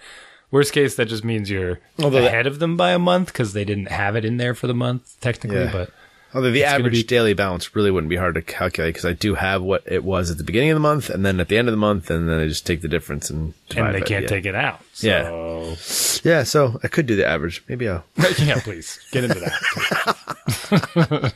Worst 0.52 0.72
case, 0.72 0.96
that 0.96 1.08
just 1.08 1.24
means 1.24 1.50
you're 1.50 1.80
Although 2.02 2.28
ahead 2.28 2.46
of 2.46 2.60
them 2.60 2.78
by 2.78 2.92
a 2.92 3.00
month 3.00 3.28
because 3.28 3.54
they 3.54 3.66
didn't 3.66 3.88
have 3.88 4.16
it 4.16 4.24
in 4.24 4.38
there 4.38 4.54
for 4.54 4.68
the 4.68 4.76
month 4.76 5.20
technically. 5.20 5.62
Yeah. 5.62 5.72
But 5.72 5.90
Although 6.36 6.52
the 6.52 6.64
average 6.64 6.94
be- 6.94 7.04
daily 7.04 7.34
balance 7.34 7.76
really 7.76 7.92
wouldn't 7.92 8.10
be 8.10 8.16
hard 8.16 8.36
to 8.36 8.42
calculate 8.42 8.94
because 8.94 9.06
I 9.06 9.14
do 9.14 9.36
have 9.36 9.62
what 9.62 9.84
it 9.86 10.04
was 10.04 10.32
at 10.32 10.38
the 10.38 10.44
beginning 10.44 10.72
of 10.72 10.76
the 10.76 10.82
month 10.82 11.10
and 11.10 11.26
then 11.26 11.40
at 11.40 11.48
the 11.48 11.58
end 11.58 11.68
of 11.68 11.74
the 11.74 11.78
month, 11.78 12.10
and 12.10 12.28
then 12.28 12.40
I 12.40 12.48
just 12.48 12.66
take 12.66 12.82
the 12.82 12.88
difference 12.88 13.30
and 13.30 13.54
and 13.76 13.94
they 13.94 14.02
can't 14.02 14.24
yeah. 14.24 14.30
take 14.30 14.46
it 14.46 14.56
out. 14.56 14.82
Yeah. 14.98 15.76
So, 15.76 16.28
Yeah, 16.28 16.44
so 16.44 16.80
I 16.84 16.88
could 16.88 17.06
do 17.06 17.16
the 17.16 17.28
average. 17.28 17.64
Maybe 17.68 17.88
I'll 17.88 18.04
yeah, 18.38 18.60
please 18.62 19.00
get 19.12 19.24
into 19.24 19.40
that 19.40 21.34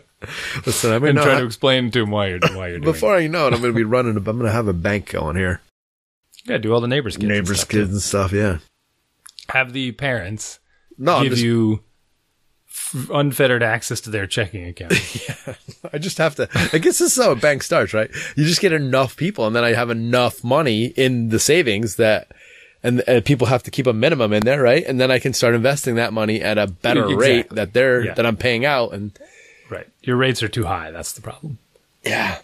listen. 0.65 0.91
I 0.91 0.99
mean, 0.99 1.09
and 1.09 1.15
no, 1.17 1.23
try 1.23 1.35
I- 1.35 1.39
to 1.39 1.45
explain 1.45 1.91
to 1.91 2.01
him 2.01 2.11
why 2.11 2.27
you're 2.27 2.39
why 2.39 2.67
you're 2.69 2.79
doing. 2.79 2.93
before 2.93 3.17
it. 3.17 3.23
I 3.23 3.27
know 3.27 3.47
it, 3.47 3.53
I'm 3.53 3.61
going 3.61 3.73
to 3.73 3.77
be 3.77 3.83
running. 3.83 4.15
I'm 4.17 4.23
going 4.23 4.39
to 4.41 4.51
have 4.51 4.67
a 4.67 4.73
bank 4.73 5.09
going 5.11 5.35
here. 5.35 5.61
Yeah, 6.45 6.57
do 6.57 6.73
all 6.73 6.81
the 6.81 6.87
neighbors' 6.87 7.15
kids. 7.17 7.23
and 7.23 7.31
Neighbors, 7.33 7.57
stuff, 7.59 7.69
kids, 7.69 7.89
too. 7.89 7.93
and 7.93 8.01
stuff. 8.01 8.31
Yeah. 8.31 8.57
Have 9.49 9.73
the 9.73 9.91
parents 9.91 10.59
No, 10.97 11.21
give 11.21 11.33
just, 11.33 11.43
you 11.43 11.81
f- 12.67 13.09
unfettered 13.11 13.61
access 13.63 14.01
to 14.01 14.09
their 14.09 14.25
checking 14.25 14.65
account. 14.65 14.93
yeah, 15.27 15.55
I 15.93 15.97
just 15.97 16.17
have 16.17 16.35
to. 16.35 16.47
I 16.73 16.77
guess 16.79 16.97
this 16.99 17.17
is 17.17 17.23
how 17.23 17.31
a 17.31 17.35
bank 17.35 17.63
starts, 17.63 17.93
right? 17.93 18.09
You 18.35 18.45
just 18.45 18.61
get 18.61 18.73
enough 18.73 19.15
people, 19.17 19.45
and 19.45 19.55
then 19.55 19.63
I 19.63 19.73
have 19.73 19.89
enough 19.89 20.43
money 20.43 20.85
in 20.85 21.29
the 21.29 21.39
savings 21.39 21.97
that, 21.97 22.31
and, 22.81 23.03
and 23.07 23.23
people 23.23 23.47
have 23.47 23.61
to 23.63 23.71
keep 23.71 23.85
a 23.87 23.93
minimum 23.93 24.33
in 24.33 24.41
there, 24.43 24.61
right? 24.63 24.83
And 24.85 24.99
then 24.99 25.11
I 25.11 25.19
can 25.19 25.33
start 25.33 25.53
investing 25.53 25.95
that 25.95 26.11
money 26.13 26.41
at 26.41 26.57
a 26.57 26.65
better 26.67 27.03
Exactly. 27.03 27.27
rate 27.27 27.49
that 27.51 27.73
they're 27.73 28.05
Yeah. 28.05 28.13
that 28.15 28.25
I'm 28.25 28.37
paying 28.37 28.65
out, 28.65 28.93
and 28.93 29.11
right. 29.71 29.87
Your 30.03 30.17
rates 30.17 30.43
are 30.43 30.47
too 30.49 30.65
high. 30.65 30.91
That's 30.91 31.13
the 31.13 31.21
problem. 31.21 31.57
yeah, 32.03 32.39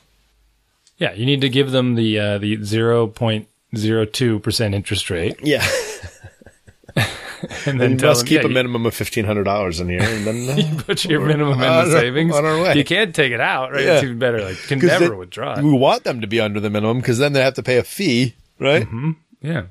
Yeah, 0.97 1.13
you 1.13 1.25
need 1.25 1.41
to 1.41 1.49
give 1.49 1.71
them 1.71 1.93
the 1.95 2.17
uh, 2.19 2.37
the 2.39 2.63
zero 2.63 3.05
point 3.07 3.47
zero 3.75 4.05
two 4.05 4.39
percent 4.39 4.73
interest 4.73 5.09
rate, 5.09 5.37
yeah. 5.43 5.65
and 7.67 7.79
then 7.79 7.91
And 7.91 8.01
must 8.01 8.21
them, 8.21 8.27
keep 8.27 8.41
yeah, 8.41 8.47
a 8.47 8.49
minimum 8.49 8.85
of 8.87 8.93
fifteen 8.95 9.25
hundred 9.25 9.43
dollars 9.43 9.79
in 9.79 9.89
here, 9.89 10.01
and 10.01 10.25
then 10.25 10.49
uh, 10.49 10.55
You 10.61 10.75
put 10.83 11.05
your 11.05 11.21
minimum 11.21 11.53
in 11.53 11.59
the 11.59 11.67
our- 11.67 11.85
savings. 11.91 12.33
on 12.35 12.45
our 12.45 12.59
way. 12.61 12.75
You 12.75 12.83
can't 12.83 13.13
take 13.13 13.31
it 13.31 13.39
out, 13.39 13.71
right? 13.71 13.83
Yeah. 13.83 13.93
It's 13.95 14.03
even 14.03 14.17
better. 14.17 14.41
Like, 14.41 14.57
can 14.57 14.79
never 14.79 15.09
they- 15.09 15.15
withdraw. 15.15 15.59
it. 15.59 15.63
we 15.63 15.71
want 15.71 16.03
them 16.03 16.21
to 16.21 16.27
be 16.27 16.39
under 16.39 16.59
the 16.59 16.69
minimum 16.71 16.97
because 16.99 17.19
then 17.19 17.33
they 17.33 17.43
have 17.43 17.53
to 17.55 17.63
pay 17.63 17.77
a 17.77 17.83
fee, 17.83 18.33
right? 18.59 18.87
Yeah, 19.41 19.63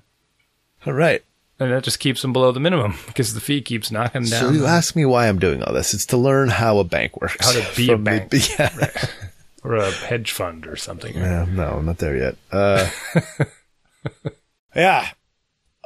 All 0.86 0.92
right. 0.92 1.24
And 1.58 1.72
that 1.72 1.84
just 1.84 1.98
keeps 2.00 2.22
them 2.22 2.32
below 2.32 2.52
the 2.52 2.60
minimum 2.60 2.94
because 3.06 3.34
the 3.34 3.40
fee 3.40 3.60
keeps 3.62 3.90
knocking 3.90 4.22
down. 4.24 4.40
So 4.40 4.50
you 4.50 4.66
ask 4.66 4.94
me 4.96 5.04
why 5.04 5.28
I'm 5.28 5.38
doing 5.38 5.62
all 5.62 5.72
this. 5.74 5.94
It's 5.94 6.06
to 6.06 6.16
learn 6.16 6.48
how 6.48 6.78
a 6.78 6.84
bank 6.84 7.20
works. 7.20 7.36
How 7.44 7.52
to 7.52 7.76
be 7.76 7.84
a 7.84 7.92
From 7.92 8.04
the- 8.04 8.10
bank. 8.28 8.32
yeah. 8.58 9.06
or 9.64 9.76
a 9.76 9.90
hedge 9.90 10.32
fund 10.32 10.66
or 10.66 10.76
something. 10.76 11.14
Yeah, 11.14 11.46
no, 11.48 11.68
I'm 11.78 11.86
not 11.86 11.98
there 11.98 12.16
yet. 12.16 12.36
Uh, 12.52 12.88
yeah. 14.74 15.08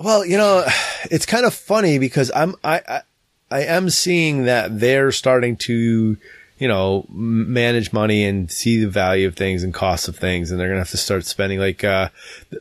Well, 0.03 0.25
you 0.25 0.37
know, 0.39 0.65
it's 1.11 1.27
kind 1.27 1.45
of 1.45 1.53
funny 1.55 1.99
because 1.99 2.31
I'm 2.35 2.55
I, 2.65 2.81
I 2.89 3.01
I 3.51 3.61
am 3.65 3.91
seeing 3.91 4.45
that 4.45 4.79
they're 4.81 5.13
starting 5.13 5.57
to, 5.59 6.17
you 6.61 6.69
know, 6.69 7.07
manage 7.11 7.93
money 7.93 8.23
and 8.25 8.51
see 8.53 8.79
the 8.79 8.89
value 8.89 9.27
of 9.27 9.35
things 9.35 9.65
and 9.65 9.75
costs 9.75 10.07
of 10.07 10.17
things, 10.17 10.51
and 10.51 10.61
they're 10.61 10.69
gonna 10.69 10.79
have 10.81 10.91
to 10.91 10.97
start 10.97 11.25
spending. 11.25 11.59
Like, 11.59 11.83
uh, 11.83 12.11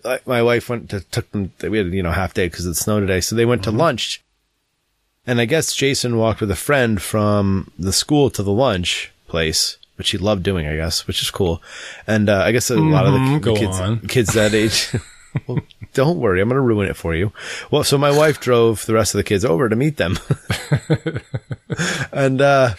like 0.03 0.25
my 0.25 0.41
wife 0.41 0.69
went 0.69 0.89
to 0.89 1.01
took 1.01 1.29
them. 1.31 1.51
We 1.61 1.77
had 1.77 1.87
you 1.93 2.01
know 2.01 2.11
half 2.11 2.33
day 2.33 2.47
because 2.47 2.65
it 2.65 2.73
snowed 2.75 3.01
today, 3.01 3.21
so 3.21 3.35
they 3.35 3.45
went 3.45 3.63
to 3.65 3.71
lunch. 3.71 4.23
And 5.27 5.39
I 5.39 5.45
guess 5.45 5.75
Jason 5.75 6.17
walked 6.17 6.41
with 6.41 6.49
a 6.49 6.55
friend 6.55 6.99
from 7.01 7.71
the 7.77 7.93
school 7.93 8.29
to 8.31 8.41
the 8.41 8.51
lunch 8.53 9.11
place, 9.27 9.77
which 9.97 10.09
he 10.11 10.17
loved 10.17 10.41
doing, 10.43 10.65
I 10.65 10.75
guess, 10.75 11.05
which 11.05 11.21
is 11.21 11.29
cool. 11.29 11.61
And 12.07 12.29
uh, 12.29 12.41
I 12.43 12.51
guess 12.51 12.71
a 12.71 12.77
lot 12.77 13.05
of 13.05 13.13
the, 13.13 13.19
Mhm, 13.19 13.43
the 13.43 13.53
kids, 13.53 13.79
on. 13.79 13.99
kids 14.07 14.33
that 14.33 14.53
age. 14.55 14.89
well, 15.47 15.59
don't 15.99 16.21
worry, 16.21 16.39
I'm 16.39 16.47
going 16.47 16.55
to 16.55 16.61
ruin 16.61 16.87
it 16.87 16.95
for 16.95 17.13
you. 17.13 17.33
Well, 17.69 17.83
so 17.83 17.97
my 17.97 18.09
wife 18.09 18.39
drove 18.39 18.85
the 18.85 18.93
rest 18.93 19.13
of 19.13 19.19
the 19.19 19.23
kids 19.25 19.43
over 19.43 19.67
to 19.67 19.75
meet 19.75 19.97
them. 19.97 20.17
and 22.13 22.39
uh, 22.39 22.75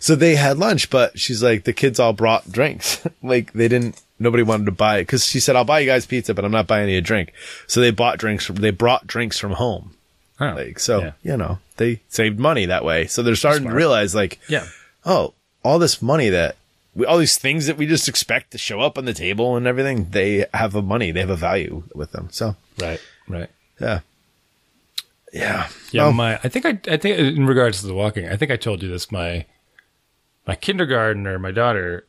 so 0.00 0.16
they 0.16 0.36
had 0.36 0.56
lunch, 0.56 0.88
but 0.88 1.18
she's 1.18 1.42
like, 1.42 1.64
the 1.64 1.74
kids 1.74 2.00
all 2.00 2.14
brought 2.14 2.50
drinks. 2.50 3.06
like 3.22 3.52
they 3.52 3.68
didn't, 3.68 4.00
nobody 4.18 4.42
wanted 4.42 4.64
to 4.64 4.72
buy 4.72 4.96
it 4.96 5.02
because 5.02 5.26
she 5.26 5.40
said, 5.40 5.56
I'll 5.56 5.66
buy 5.66 5.80
you 5.80 5.86
guys 5.86 6.06
pizza, 6.06 6.32
but 6.32 6.42
I'm 6.42 6.52
not 6.52 6.66
buying 6.66 6.88
you 6.88 6.96
a 6.96 7.02
drink. 7.02 7.34
So 7.66 7.82
they 7.82 7.90
bought 7.90 8.16
drinks, 8.18 8.46
from, 8.46 8.56
they 8.56 8.70
brought 8.70 9.06
drinks 9.06 9.38
from 9.38 9.52
home. 9.52 9.94
Oh, 10.40 10.46
Like, 10.46 10.78
so, 10.78 11.00
yeah. 11.00 11.12
you 11.22 11.36
know, 11.36 11.58
they 11.76 12.00
saved 12.08 12.38
money 12.38 12.64
that 12.64 12.82
way. 12.82 13.08
So 13.08 13.22
they're 13.22 13.36
starting 13.36 13.68
to 13.68 13.74
realize 13.74 14.14
like, 14.14 14.40
yeah. 14.48 14.66
oh, 15.04 15.34
all 15.62 15.78
this 15.78 16.00
money 16.00 16.30
that 16.30 16.56
we, 16.94 17.06
all 17.06 17.18
these 17.18 17.38
things 17.38 17.66
that 17.66 17.76
we 17.76 17.86
just 17.86 18.08
expect 18.08 18.50
to 18.52 18.58
show 18.58 18.80
up 18.80 18.96
on 18.98 19.04
the 19.04 19.14
table 19.14 19.56
and 19.56 19.66
everything, 19.66 20.08
they 20.10 20.46
have 20.54 20.74
a 20.74 20.82
money, 20.82 21.10
they 21.10 21.20
have 21.20 21.30
a 21.30 21.36
value 21.36 21.82
with 21.94 22.12
them. 22.12 22.28
So, 22.30 22.56
Right. 22.78 23.00
Right. 23.28 23.50
yeah. 23.80 24.00
Yeah. 25.32 25.68
Yeah, 25.90 26.02
Well, 26.04 26.12
my 26.12 26.36
I 26.44 26.48
think 26.48 26.64
I 26.66 26.78
I 26.88 26.96
think 26.96 27.18
in 27.18 27.46
regards 27.46 27.80
to 27.80 27.86
the 27.86 27.94
walking, 27.94 28.28
I 28.28 28.36
think 28.36 28.50
I 28.52 28.56
told 28.56 28.82
you 28.82 28.88
this. 28.88 29.10
My 29.10 29.46
my 30.46 30.54
kindergartner, 30.54 31.38
my 31.38 31.50
daughter, 31.50 32.06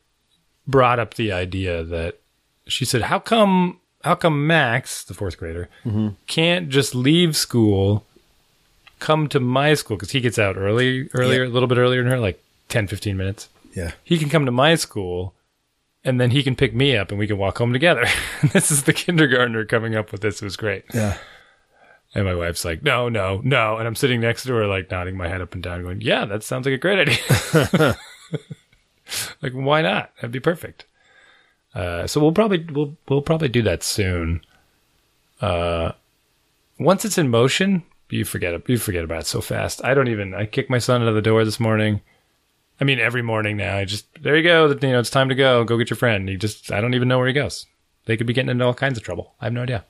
brought 0.66 0.98
up 1.00 1.14
the 1.14 1.32
idea 1.32 1.82
that 1.82 2.18
she 2.68 2.84
said, 2.84 3.02
"How 3.02 3.18
come 3.18 3.80
how 4.04 4.14
come 4.14 4.46
Max, 4.46 5.02
the 5.02 5.14
fourth 5.14 5.38
grader, 5.38 5.68
Mm-hmm. 5.84 6.08
can't 6.28 6.68
just 6.68 6.94
leave 6.94 7.34
school, 7.36 8.06
come 9.00 9.28
to 9.28 9.40
my 9.40 9.74
school 9.74 9.96
because 9.96 10.12
he 10.12 10.20
gets 10.20 10.38
out 10.38 10.56
early 10.56 11.08
earlier, 11.12 11.44
a 11.44 11.48
little 11.48 11.66
bit 11.66 11.78
earlier 11.78 12.02
than 12.04 12.12
her, 12.12 12.20
like 12.20 12.40
10, 12.68 12.86
15 12.86 13.16
minutes. 13.16 13.48
Yeah. 13.76 13.92
He 14.02 14.18
can 14.18 14.28
come 14.28 14.44
to 14.46 14.52
my 14.52 14.74
school." 14.74 15.34
And 16.04 16.20
then 16.20 16.30
he 16.30 16.44
can 16.44 16.54
pick 16.54 16.72
me 16.72 16.96
up 16.96 17.10
and 17.10 17.18
we 17.18 17.26
can 17.26 17.36
walk 17.36 17.58
home 17.58 17.72
together. 17.72 18.06
this 18.52 18.70
is 18.70 18.84
the 18.84 18.92
kindergartner 18.92 19.64
coming 19.64 19.96
up 19.96 20.12
with 20.12 20.20
this. 20.20 20.40
It 20.40 20.44
was 20.44 20.56
great. 20.56 20.84
Yeah. 20.94 21.18
And 22.14 22.24
my 22.24 22.34
wife's 22.34 22.64
like, 22.64 22.84
no, 22.84 23.08
no, 23.08 23.40
no. 23.42 23.76
And 23.76 23.88
I'm 23.88 23.96
sitting 23.96 24.20
next 24.20 24.44
to 24.44 24.54
her, 24.54 24.68
like 24.68 24.88
nodding 24.88 25.16
my 25.16 25.26
head 25.26 25.40
up 25.40 25.52
and 25.52 25.64
down, 25.64 25.82
going, 25.82 26.02
yeah, 26.02 26.24
that 26.26 26.44
sounds 26.44 26.64
like 26.64 26.76
a 26.76 26.78
great 26.78 27.08
idea. 27.08 27.98
like, 29.42 29.52
why 29.52 29.82
not? 29.82 30.12
That'd 30.16 30.30
be 30.30 30.40
perfect. 30.40 30.86
Uh, 31.74 32.06
so 32.06 32.20
we'll 32.20 32.32
probably 32.32 32.64
we'll 32.72 32.96
we'll 33.08 33.20
probably 33.20 33.48
do 33.48 33.62
that 33.62 33.82
soon. 33.82 34.40
Uh, 35.40 35.92
once 36.78 37.04
it's 37.04 37.18
in 37.18 37.28
motion, 37.28 37.82
you 38.08 38.24
forget 38.24 38.54
it. 38.54 38.62
You 38.66 38.78
forget 38.78 39.04
about 39.04 39.20
it 39.20 39.26
so 39.26 39.40
fast. 39.40 39.84
I 39.84 39.92
don't 39.92 40.08
even. 40.08 40.34
I 40.34 40.46
kicked 40.46 40.70
my 40.70 40.78
son 40.78 41.02
out 41.02 41.08
of 41.08 41.14
the 41.14 41.22
door 41.22 41.44
this 41.44 41.60
morning. 41.60 42.00
I 42.80 42.84
mean, 42.84 42.98
every 42.98 43.22
morning 43.22 43.56
now. 43.56 43.76
I 43.76 43.84
just 43.84 44.06
there 44.22 44.36
you 44.36 44.42
go. 44.42 44.68
You 44.68 44.74
know, 44.92 44.98
it's 45.00 45.10
time 45.10 45.28
to 45.30 45.34
go. 45.34 45.64
Go 45.64 45.78
get 45.78 45.88
your 45.90 45.96
friend. 45.96 46.28
He 46.28 46.36
just. 46.36 46.70
I 46.70 46.80
don't 46.80 46.94
even 46.94 47.08
know 47.08 47.18
where 47.18 47.26
he 47.26 47.32
goes. 47.32 47.66
They 48.04 48.16
could 48.16 48.26
be 48.26 48.32
getting 48.32 48.50
into 48.50 48.64
all 48.64 48.74
kinds 48.74 48.98
of 48.98 49.04
trouble. 49.04 49.34
I 49.40 49.46
have 49.46 49.52
no 49.52 49.62
idea 49.62 49.84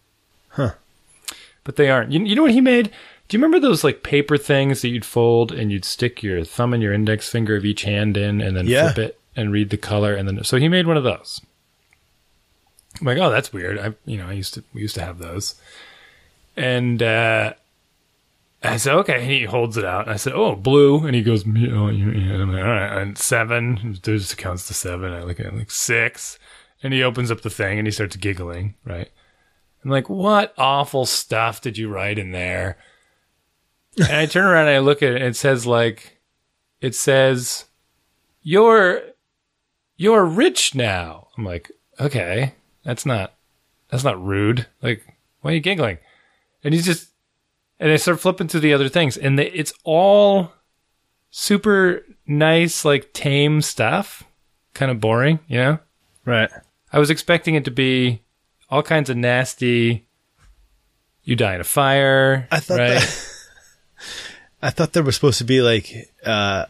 Huh? 0.50 0.72
but 1.64 1.76
they 1.76 1.90
aren't. 1.90 2.12
You, 2.12 2.24
you 2.24 2.34
know 2.36 2.42
what 2.42 2.52
he 2.52 2.60
made? 2.60 2.90
Do 3.28 3.36
you 3.36 3.42
remember 3.42 3.58
those 3.58 3.82
like 3.82 4.02
paper 4.04 4.38
things 4.38 4.82
that 4.82 4.88
you'd 4.88 5.04
fold 5.04 5.50
and 5.50 5.72
you'd 5.72 5.84
stick 5.84 6.22
your 6.22 6.44
thumb 6.44 6.72
and 6.72 6.80
your 6.82 6.92
index 6.92 7.28
finger 7.28 7.56
of 7.56 7.64
each 7.64 7.82
hand 7.82 8.16
in 8.16 8.40
and 8.40 8.56
then 8.56 8.66
Yeah. 8.68 8.92
flip 8.92 8.98
it 9.10 9.20
and 9.34 9.50
read 9.52 9.70
the 9.70 9.76
color 9.76 10.14
and 10.14 10.28
then 10.28 10.42
so 10.44 10.56
he 10.58 10.68
made 10.68 10.86
one 10.86 10.96
of 10.96 11.02
those. 11.04 11.40
I'm 13.00 13.06
like, 13.08 13.18
oh, 13.18 13.30
that's 13.30 13.52
weird. 13.52 13.78
I 13.78 13.94
you 14.06 14.16
know 14.16 14.28
I 14.28 14.32
used 14.32 14.54
to 14.54 14.64
we 14.72 14.80
used 14.80 14.94
to 14.94 15.04
have 15.04 15.18
those, 15.18 15.56
and 16.56 17.02
uh, 17.02 17.52
I 18.72 18.76
said 18.76 18.94
okay. 18.96 19.20
And 19.20 19.30
he 19.30 19.44
holds 19.44 19.76
it 19.76 19.84
out. 19.84 20.06
And 20.06 20.14
I 20.14 20.16
said, 20.16 20.32
oh, 20.34 20.54
blue, 20.54 21.04
and 21.06 21.14
he 21.14 21.22
goes, 21.22 21.44
"Me- 21.44 21.70
oh, 21.72 21.88
yeah." 21.88 22.32
And 22.32 22.42
I'm 22.42 22.52
like, 22.52 22.62
all 22.62 22.68
right, 22.68 23.02
and 23.02 23.18
seven. 23.18 23.98
There's 24.02 24.34
counts 24.34 24.66
to 24.68 24.74
seven. 24.74 25.12
I 25.12 25.22
look 25.22 25.40
at 25.40 25.54
like 25.54 25.70
six, 25.70 26.38
and 26.82 26.92
he 26.92 27.02
opens 27.02 27.30
up 27.30 27.42
the 27.42 27.50
thing 27.50 27.78
and 27.78 27.86
he 27.86 27.90
starts 27.90 28.16
giggling. 28.16 28.74
Right. 28.84 29.10
I'm 29.84 29.90
like, 29.90 30.08
what 30.08 30.52
awful 30.58 31.06
stuff 31.06 31.60
did 31.60 31.78
you 31.78 31.88
write 31.88 32.18
in 32.18 32.32
there? 32.32 32.76
And 33.98 34.16
I 34.16 34.26
turn 34.26 34.44
around 34.44 34.66
and 34.66 34.76
I 34.76 34.80
look 34.80 35.00
at 35.00 35.12
it 35.12 35.22
and 35.22 35.26
it 35.26 35.36
says 35.36 35.64
like, 35.64 36.18
it 36.80 36.94
says, 36.94 37.66
you're, 38.42 39.00
you're 39.96 40.24
rich 40.24 40.74
now. 40.74 41.28
I'm 41.38 41.44
like, 41.44 41.70
okay, 42.00 42.54
that's 42.82 43.06
not, 43.06 43.34
that's 43.88 44.02
not 44.02 44.20
rude. 44.20 44.66
Like, 44.82 45.06
why 45.40 45.52
are 45.52 45.54
you 45.54 45.60
giggling? 45.60 45.98
And 46.64 46.74
he's 46.74 46.84
just, 46.84 47.10
and 47.78 47.90
I 47.90 47.96
start 47.96 48.20
flipping 48.20 48.48
through 48.48 48.60
the 48.60 48.74
other 48.74 48.88
things 48.88 49.16
and 49.16 49.38
they, 49.38 49.50
it's 49.50 49.72
all 49.84 50.52
super 51.30 52.04
nice, 52.26 52.84
like 52.84 53.12
tame 53.12 53.62
stuff. 53.62 54.24
Kind 54.74 54.90
of 54.90 55.00
boring, 55.00 55.38
you 55.48 55.58
know? 55.58 55.78
Right. 56.24 56.50
I 56.92 56.98
was 56.98 57.10
expecting 57.10 57.54
it 57.54 57.64
to 57.64 57.70
be 57.70 58.22
all 58.70 58.82
kinds 58.82 59.10
of 59.10 59.16
nasty. 59.16 60.06
You 61.24 61.36
die 61.36 61.54
in 61.54 61.60
a 61.60 61.64
fire. 61.64 62.46
I 62.50 62.60
thought 62.60 62.78
right? 62.78 63.00
that, 63.00 63.32
I 64.62 64.70
thought 64.70 64.92
there 64.92 65.02
was 65.02 65.14
supposed 65.14 65.38
to 65.38 65.44
be 65.44 65.62
like, 65.62 66.10
uh, 66.24 66.66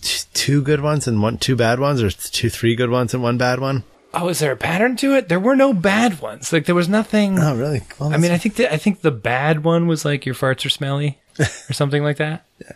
t- 0.00 0.26
two 0.34 0.62
good 0.62 0.80
ones 0.80 1.06
and 1.06 1.22
one, 1.22 1.38
two 1.38 1.56
bad 1.56 1.78
ones 1.78 2.02
or 2.02 2.10
two, 2.10 2.50
three 2.50 2.74
good 2.74 2.90
ones 2.90 3.14
and 3.14 3.22
one 3.22 3.38
bad 3.38 3.60
one. 3.60 3.84
Oh, 4.16 4.28
is 4.28 4.38
there 4.38 4.52
a 4.52 4.56
pattern 4.56 4.96
to 4.96 5.14
it? 5.14 5.28
There 5.28 5.40
were 5.40 5.56
no 5.56 5.72
bad 5.72 6.20
ones. 6.20 6.52
Like 6.52 6.66
there 6.66 6.74
was 6.74 6.88
nothing. 6.88 7.38
Oh, 7.38 7.56
really? 7.56 7.82
Well, 7.98 8.12
I 8.12 8.16
mean, 8.16 8.30
I 8.30 8.38
think 8.38 8.54
the, 8.56 8.72
I 8.72 8.76
think 8.76 9.00
the 9.00 9.10
bad 9.10 9.64
one 9.64 9.86
was 9.86 10.04
like 10.04 10.24
your 10.26 10.34
farts 10.34 10.64
are 10.64 10.70
smelly 10.70 11.18
or 11.38 11.72
something 11.72 12.02
like 12.02 12.18
that. 12.18 12.44
Yeah. 12.60 12.72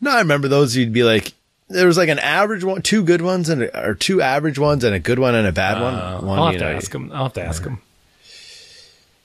no, 0.00 0.10
I 0.12 0.18
remember 0.18 0.48
those. 0.48 0.76
You'd 0.76 0.92
be 0.92 1.04
like, 1.04 1.32
there 1.68 1.86
was 1.86 1.96
like 1.96 2.08
an 2.08 2.18
average 2.20 2.62
one, 2.62 2.82
two 2.82 3.02
good 3.02 3.22
ones, 3.22 3.48
and 3.48 3.62
or 3.74 3.94
two 3.94 4.20
average 4.22 4.58
ones, 4.58 4.84
and 4.84 4.94
a 4.94 4.98
good 5.00 5.18
one 5.18 5.34
and 5.34 5.46
a 5.48 5.52
bad 5.52 5.78
Uh, 5.78 5.80
one. 6.20 6.26
One, 6.26 6.38
I'll 6.38 6.44
have 6.46 6.52
you 6.54 6.58
to 6.60 6.64
know, 6.66 6.76
ask 6.76 6.94
him. 6.94 7.10
I'll 7.12 7.24
have 7.24 7.32
to 7.34 7.42
ask 7.44 7.64
him. 7.64 7.80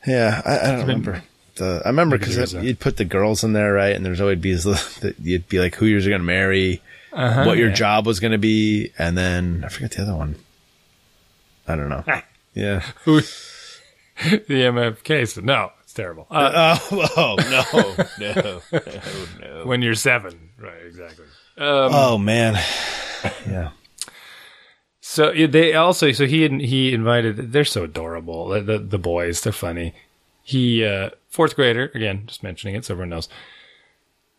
Yeah, 0.08 0.42
I, 0.46 0.60
I 0.60 0.72
don't 0.72 0.82
remember. 0.82 1.24
The, 1.56 1.82
I 1.86 1.90
remember 1.90 2.18
because 2.18 2.54
you'd 2.54 2.80
put 2.80 2.98
the 2.98 3.06
girls 3.06 3.44
in 3.44 3.54
there, 3.54 3.74
right? 3.74 3.96
And 3.96 4.06
there's 4.06 4.22
always 4.22 4.40
be 4.40 4.54
that 4.56 5.16
you'd 5.22 5.48
be 5.50 5.60
like, 5.60 5.76
who 5.76 5.86
you're 5.86 6.00
going 6.00 6.14
to 6.14 6.20
marry, 6.20 6.82
Uh-huh, 7.12 7.44
what 7.46 7.58
your 7.58 7.70
yeah. 7.70 7.76
job 7.76 8.08
was 8.08 8.20
going 8.20 8.32
to 8.32 8.38
be, 8.40 8.92
and 8.98 9.18
then 9.18 9.64
I 9.66 9.70
forget 9.70 9.92
the 9.92 10.02
other 10.04 10.16
one. 10.16 10.36
I 11.68 11.76
don't 11.76 11.90
know. 11.90 12.04
yeah. 12.54 12.84
The 14.24 14.38
MFK 14.48 15.28
said 15.28 15.46
no. 15.46 15.72
It's 15.82 15.94
terrible. 15.94 16.28
Uh, 16.30 16.78
Oh, 16.92 17.08
oh 17.18 17.36
no, 17.50 18.06
no, 18.20 18.62
no, 18.72 18.82
no. 19.40 19.66
when 19.66 19.82
you're 19.82 19.96
seven, 19.96 20.52
right? 20.60 20.86
Exactly. 20.86 21.26
Oh 21.58 22.20
man. 22.20 22.54
Yeah. 23.50 23.72
So 25.00 25.34
they 25.48 25.74
also 25.74 26.12
so 26.12 26.28
he 26.28 26.48
he 26.60 26.94
invited. 26.94 27.52
They're 27.52 27.66
so 27.66 27.86
adorable. 27.86 28.50
The 28.50 28.62
the, 28.62 28.78
the 28.78 29.00
boys, 29.00 29.42
they're 29.42 29.52
funny. 29.52 29.94
He 30.44 30.86
uh, 30.86 31.10
fourth 31.30 31.56
grader 31.56 31.92
again, 31.96 32.24
just 32.28 32.44
mentioning 32.44 32.76
it 32.76 32.86
so 32.86 32.94
everyone 32.94 33.10
knows. 33.10 33.28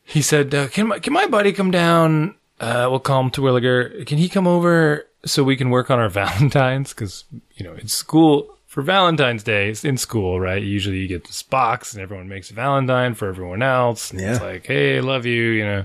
He 0.05 0.23
said, 0.23 0.55
uh, 0.55 0.69
"Can 0.69 0.89
my 0.89 0.99
can 1.01 1.13
my 1.13 1.27
buddy 1.27 1.53
come 1.53 1.71
down? 1.73 2.37
Uh, 2.61 2.87
we'll 2.89 3.01
call 3.01 3.21
him 3.21 3.31
Terwilliger. 3.31 4.07
Can 4.07 4.19
he 4.19 4.29
come 4.29 4.47
over 4.47 5.07
so 5.25 5.43
we 5.45 5.57
can 5.57 5.71
work 5.71 5.91
on 5.91 5.99
our 5.99 6.09
Valentines? 6.23 6.93
Because 6.93 7.25
you 7.55 7.65
know, 7.65 7.75
in 7.75 7.89
school 7.89 8.57
for 8.67 8.83
Valentine's 8.83 9.43
Day, 9.43 9.69
it's 9.69 9.85
in 9.85 9.97
school, 9.99 10.41
right? 10.41 10.63
Usually 10.63 10.99
you 10.99 11.09
get 11.09 11.25
this 11.27 11.43
box 11.43 11.93
and 11.93 12.03
everyone 12.03 12.29
makes 12.29 12.51
a 12.51 12.55
Valentine 12.55 13.15
for 13.15 13.29
everyone 13.29 13.63
else. 13.63 14.11
And 14.11 14.21
It's 14.21 14.41
like, 14.41 14.67
hey, 14.67 14.97
I 14.97 15.01
love 15.01 15.27
you. 15.27 15.43
You 15.51 15.65
know, 15.65 15.85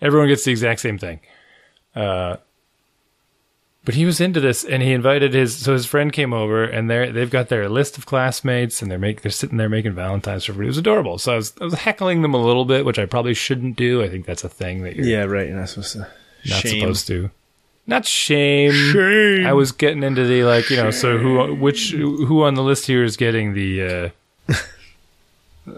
everyone 0.00 0.28
gets 0.28 0.44
the 0.44 0.50
exact 0.50 0.80
same 0.80 0.98
thing. 0.98 1.20
Uh, 1.94 2.36
but 3.82 3.94
he 3.94 4.04
was 4.04 4.20
into 4.20 4.40
this, 4.40 4.62
and 4.62 4.82
he 4.82 4.92
invited 4.92 5.32
his. 5.32 5.56
So 5.56 5.72
his 5.72 5.86
friend 5.86 6.12
came 6.12 6.34
over, 6.34 6.64
and 6.64 6.90
they 6.90 7.10
they've 7.10 7.30
got 7.30 7.48
their 7.48 7.66
list 7.68 7.96
of 7.96 8.04
classmates, 8.04 8.82
and 8.82 8.90
they're 8.90 8.98
make 8.98 9.22
they're 9.22 9.30
sitting 9.32 9.56
there 9.56 9.70
making 9.70 9.94
Valentines 9.94 10.44
for 10.44 10.52
everybody. 10.52 10.66
It 10.66 10.70
was 10.70 10.78
adorable. 10.78 11.16
So 11.18 11.32
I 11.32 11.36
was 11.36 11.54
I 11.60 11.64
was 11.64 11.74
heckling 11.74 12.20
them 12.20 12.34
a 12.34 12.44
little 12.44 12.66
bit, 12.66 12.84
which 12.84 12.98
I 12.98 13.06
probably 13.06 13.32
shouldn't 13.34 13.76
do. 13.76 14.02
I 14.02 14.08
think 14.10 14.26
that's 14.26 14.44
a 14.44 14.50
thing 14.50 14.82
that 14.82 14.96
you're 14.96 15.06
Yeah. 15.06 15.24
Right. 15.24 15.48
You're 15.48 15.56
not 15.56 15.70
supposed 15.70 15.92
to. 15.94 15.98
not 16.00 16.10
Shame. 16.44 16.80
supposed 16.80 17.06
to. 17.06 17.30
Not 17.90 18.06
shame. 18.06 18.70
Shame. 18.70 19.44
I 19.44 19.52
was 19.52 19.72
getting 19.72 20.04
into 20.04 20.24
the 20.24 20.44
like, 20.44 20.70
you 20.70 20.76
know, 20.76 20.92
so 20.92 21.18
who 21.18 21.52
which 21.56 21.90
who 21.90 22.44
on 22.44 22.54
the 22.54 22.62
list 22.62 22.86
here 22.86 23.02
is 23.02 23.16
getting 23.16 23.52
the 23.52 24.12
uh 24.48 24.54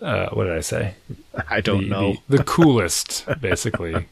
uh 0.03 0.29
what 0.35 0.45
did 0.45 0.53
I 0.53 0.61
say? 0.61 0.95
I 1.49 1.63
don't 1.63 1.85
the, 1.85 1.89
know. 1.89 2.17
The, 2.29 2.37
the 2.37 2.45
coolest, 2.45 3.25
basically. 3.41 4.09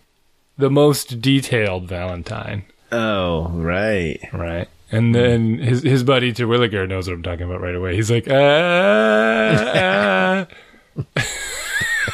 the 0.57 0.71
most 0.71 1.21
detailed 1.21 1.89
Valentine, 1.89 2.65
oh, 2.91 3.49
right. 3.51 4.19
right? 4.33 4.69
And 4.91 5.15
then 5.15 5.59
his 5.59 5.83
his 5.83 6.03
buddy 6.03 6.33
Terwilliger 6.33 6.89
knows 6.89 7.07
what 7.07 7.17
I'm 7.17 7.23
talking 7.23 7.45
about 7.45 7.61
right 7.61 7.75
away. 7.75 7.97
He's 7.97 8.11
like, 8.11 8.27
ah, 8.31 9.77
ah. 9.77 10.47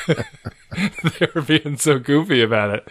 they 0.76 1.28
were 1.32 1.42
being 1.42 1.76
so 1.76 2.00
goofy 2.00 2.42
about 2.42 2.70
it. 2.70 2.88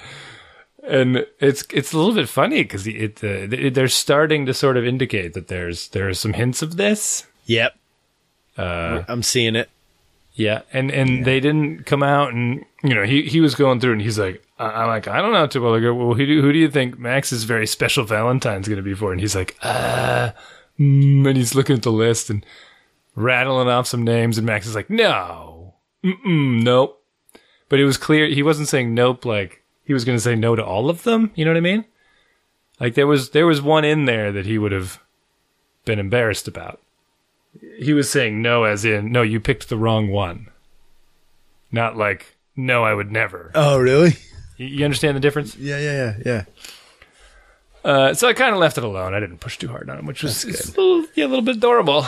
And 0.88 1.26
it's 1.40 1.64
it's 1.74 1.94
a 1.94 1.98
little 1.98 2.14
bit 2.14 2.30
funny 2.30 2.64
because 2.64 2.86
it, 2.88 3.24
uh, 3.24 3.48
they're 3.72 3.88
starting 3.88 4.46
to 4.46 4.54
sort 4.54 4.78
of 4.78 4.86
indicate 4.86 5.34
that 5.34 5.48
there's 5.48 5.88
there 5.90 6.08
are 6.08 6.14
some 6.14 6.34
hints 6.34 6.62
of 6.62 6.78
this. 6.78 7.26
Yep. 7.46 7.76
Uh, 8.58 9.04
I'm 9.08 9.24
seeing 9.24 9.56
it. 9.56 9.70
yeah, 10.34 10.62
and 10.72 10.92
and 10.92 11.26
they 11.26 11.40
didn't 11.40 11.86
come 11.86 12.04
out 12.04 12.34
and 12.34 12.64
you 12.84 12.94
know 12.94 13.04
he 13.04 13.24
he 13.24 13.42
was 13.42 13.56
going 13.56 13.80
through 13.80 13.94
and 13.94 14.02
he's 14.02 14.20
like 14.20 14.44
I- 14.60 14.82
I'm 14.84 14.88
like 14.88 15.08
I 15.08 15.22
don't 15.22 15.34
know 15.34 15.48
Terwilliger. 15.48 15.94
Well, 15.96 16.14
who 16.14 16.26
do 16.26 16.42
who 16.42 16.54
do 16.54 16.60
you 16.60 16.70
think 16.70 16.98
Max's 17.00 17.44
very 17.46 17.68
special 17.68 18.04
Valentine's 18.06 18.68
going 18.68 18.78
to 18.78 18.84
be 18.84 18.94
for? 18.94 19.12
And 19.12 19.20
he's 19.20 19.36
like 19.36 19.58
uh, 19.64 20.32
mm, 20.80 21.28
and 21.28 21.36
he's 21.38 21.56
looking 21.56 21.76
at 21.78 21.84
the 21.84 21.92
list 21.92 22.30
and 22.30 22.46
rattling 23.16 23.68
off 23.70 23.88
some 23.88 24.04
names, 24.04 24.38
and 24.38 24.46
Max 24.46 24.68
is 24.68 24.76
like 24.76 24.90
no, 24.90 25.74
Mm-mm, 26.04 26.62
nope. 26.64 27.02
But 27.70 27.80
it 27.80 27.86
was 27.86 27.98
clear 27.98 28.28
he 28.28 28.44
wasn't 28.44 28.68
saying 28.68 28.94
nope 28.94 29.26
like 29.26 29.62
he 29.86 29.94
was 29.94 30.04
going 30.06 30.18
to 30.18 30.22
say 30.22 30.36
no 30.36 30.56
to 30.56 30.64
all 30.66 30.90
of 30.90 31.04
them. 31.04 31.32
You 31.36 31.46
know 31.46 31.52
what 31.52 31.58
I 31.58 31.62
mean? 31.62 31.86
Like 32.80 32.96
there 32.96 33.08
was 33.08 33.30
there 33.30 33.48
was 33.48 33.62
one 33.62 33.86
in 33.86 34.06
there 34.06 34.32
that 34.32 34.46
he 34.46 34.58
would 34.58 34.72
have 34.72 35.00
been 35.86 36.00
embarrassed 36.00 36.48
about. 36.48 36.82
He 37.80 37.94
was 37.94 38.10
saying 38.10 38.42
no 38.42 38.64
as 38.66 38.84
in 38.84 39.12
no, 39.12 39.22
you 39.22 39.40
picked 39.40 39.70
the 39.70 39.78
wrong 39.78 40.10
one. 40.10 40.48
Not 41.72 41.96
like 41.96 42.36
no, 42.56 42.84
I 42.84 42.94
would 42.94 43.12
never. 43.12 43.52
Oh, 43.56 43.78
really? 43.80 44.16
You- 44.58 44.68
You 44.68 44.86
understand 44.86 45.16
the 45.16 45.22
difference? 45.22 45.56
Yeah. 45.58 45.78
Yeah. 45.80 45.94
Yeah. 45.94 46.14
Yeah. 46.26 46.44
Uh, 47.84 48.14
so 48.14 48.28
I 48.28 48.34
kind 48.34 48.54
of 48.54 48.60
left 48.60 48.78
it 48.78 48.84
alone. 48.84 49.14
I 49.14 49.20
didn't 49.20 49.40
push 49.40 49.58
too 49.58 49.68
hard 49.68 49.90
on 49.90 50.00
him, 50.00 50.06
which 50.08 50.24
was 50.24 50.44
a 50.44 50.48
little, 50.82 51.06
yeah, 51.14 51.26
a 51.26 51.28
little 51.28 51.44
bit 51.46 51.58
adorable. 51.58 52.06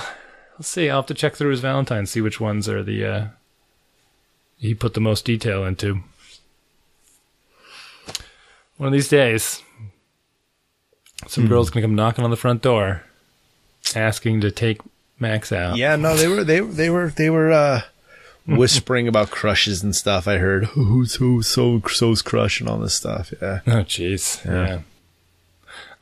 Let's 0.58 0.68
see. 0.70 0.90
I'll 0.90 1.00
have 1.00 1.06
to 1.08 1.14
check 1.14 1.36
through 1.36 1.52
his 1.52 1.60
Valentine, 1.60 2.08
see 2.08 2.20
which 2.22 2.40
ones 2.40 2.68
are 2.68 2.82
the 2.82 3.06
uh, 3.06 3.26
he 4.58 4.74
put 4.74 4.96
the 4.96 5.02
most 5.02 5.24
detail 5.24 5.64
into. 5.66 6.02
One 8.78 8.88
of 8.88 8.94
these 8.94 9.10
days, 9.10 9.62
some 11.28 11.48
girl's 11.48 11.70
gonna 11.70 11.84
come 11.84 11.96
knocking 11.96 12.24
on 12.24 12.30
the 12.30 12.38
front 12.38 12.62
door, 12.62 13.04
asking 13.96 14.42
to 14.42 14.52
take 14.52 14.82
Max 15.20 15.52
out. 15.52 15.78
Yeah, 15.78 15.96
no, 15.96 16.16
they 16.16 16.28
were 16.28 16.44
they 16.44 16.60
they 16.60 16.90
were 16.90 17.10
they 17.10 17.30
were 17.30 17.52
uh 17.52 17.82
whispering 18.48 19.08
about 19.08 19.32
crushes 19.32 19.84
and 19.84 19.96
stuff. 19.96 20.28
I 20.28 20.38
heard 20.38 20.66
who's 20.66 21.16
who 21.16 21.42
so 21.42 21.82
so's 21.88 22.22
crush 22.22 22.60
and 22.60 22.70
all 22.70 22.78
this 22.78 22.94
stuff. 22.94 23.34
Yeah. 23.42 23.62
Oh, 23.68 23.84
jeez. 23.84 24.46
Yeah. 24.46 24.82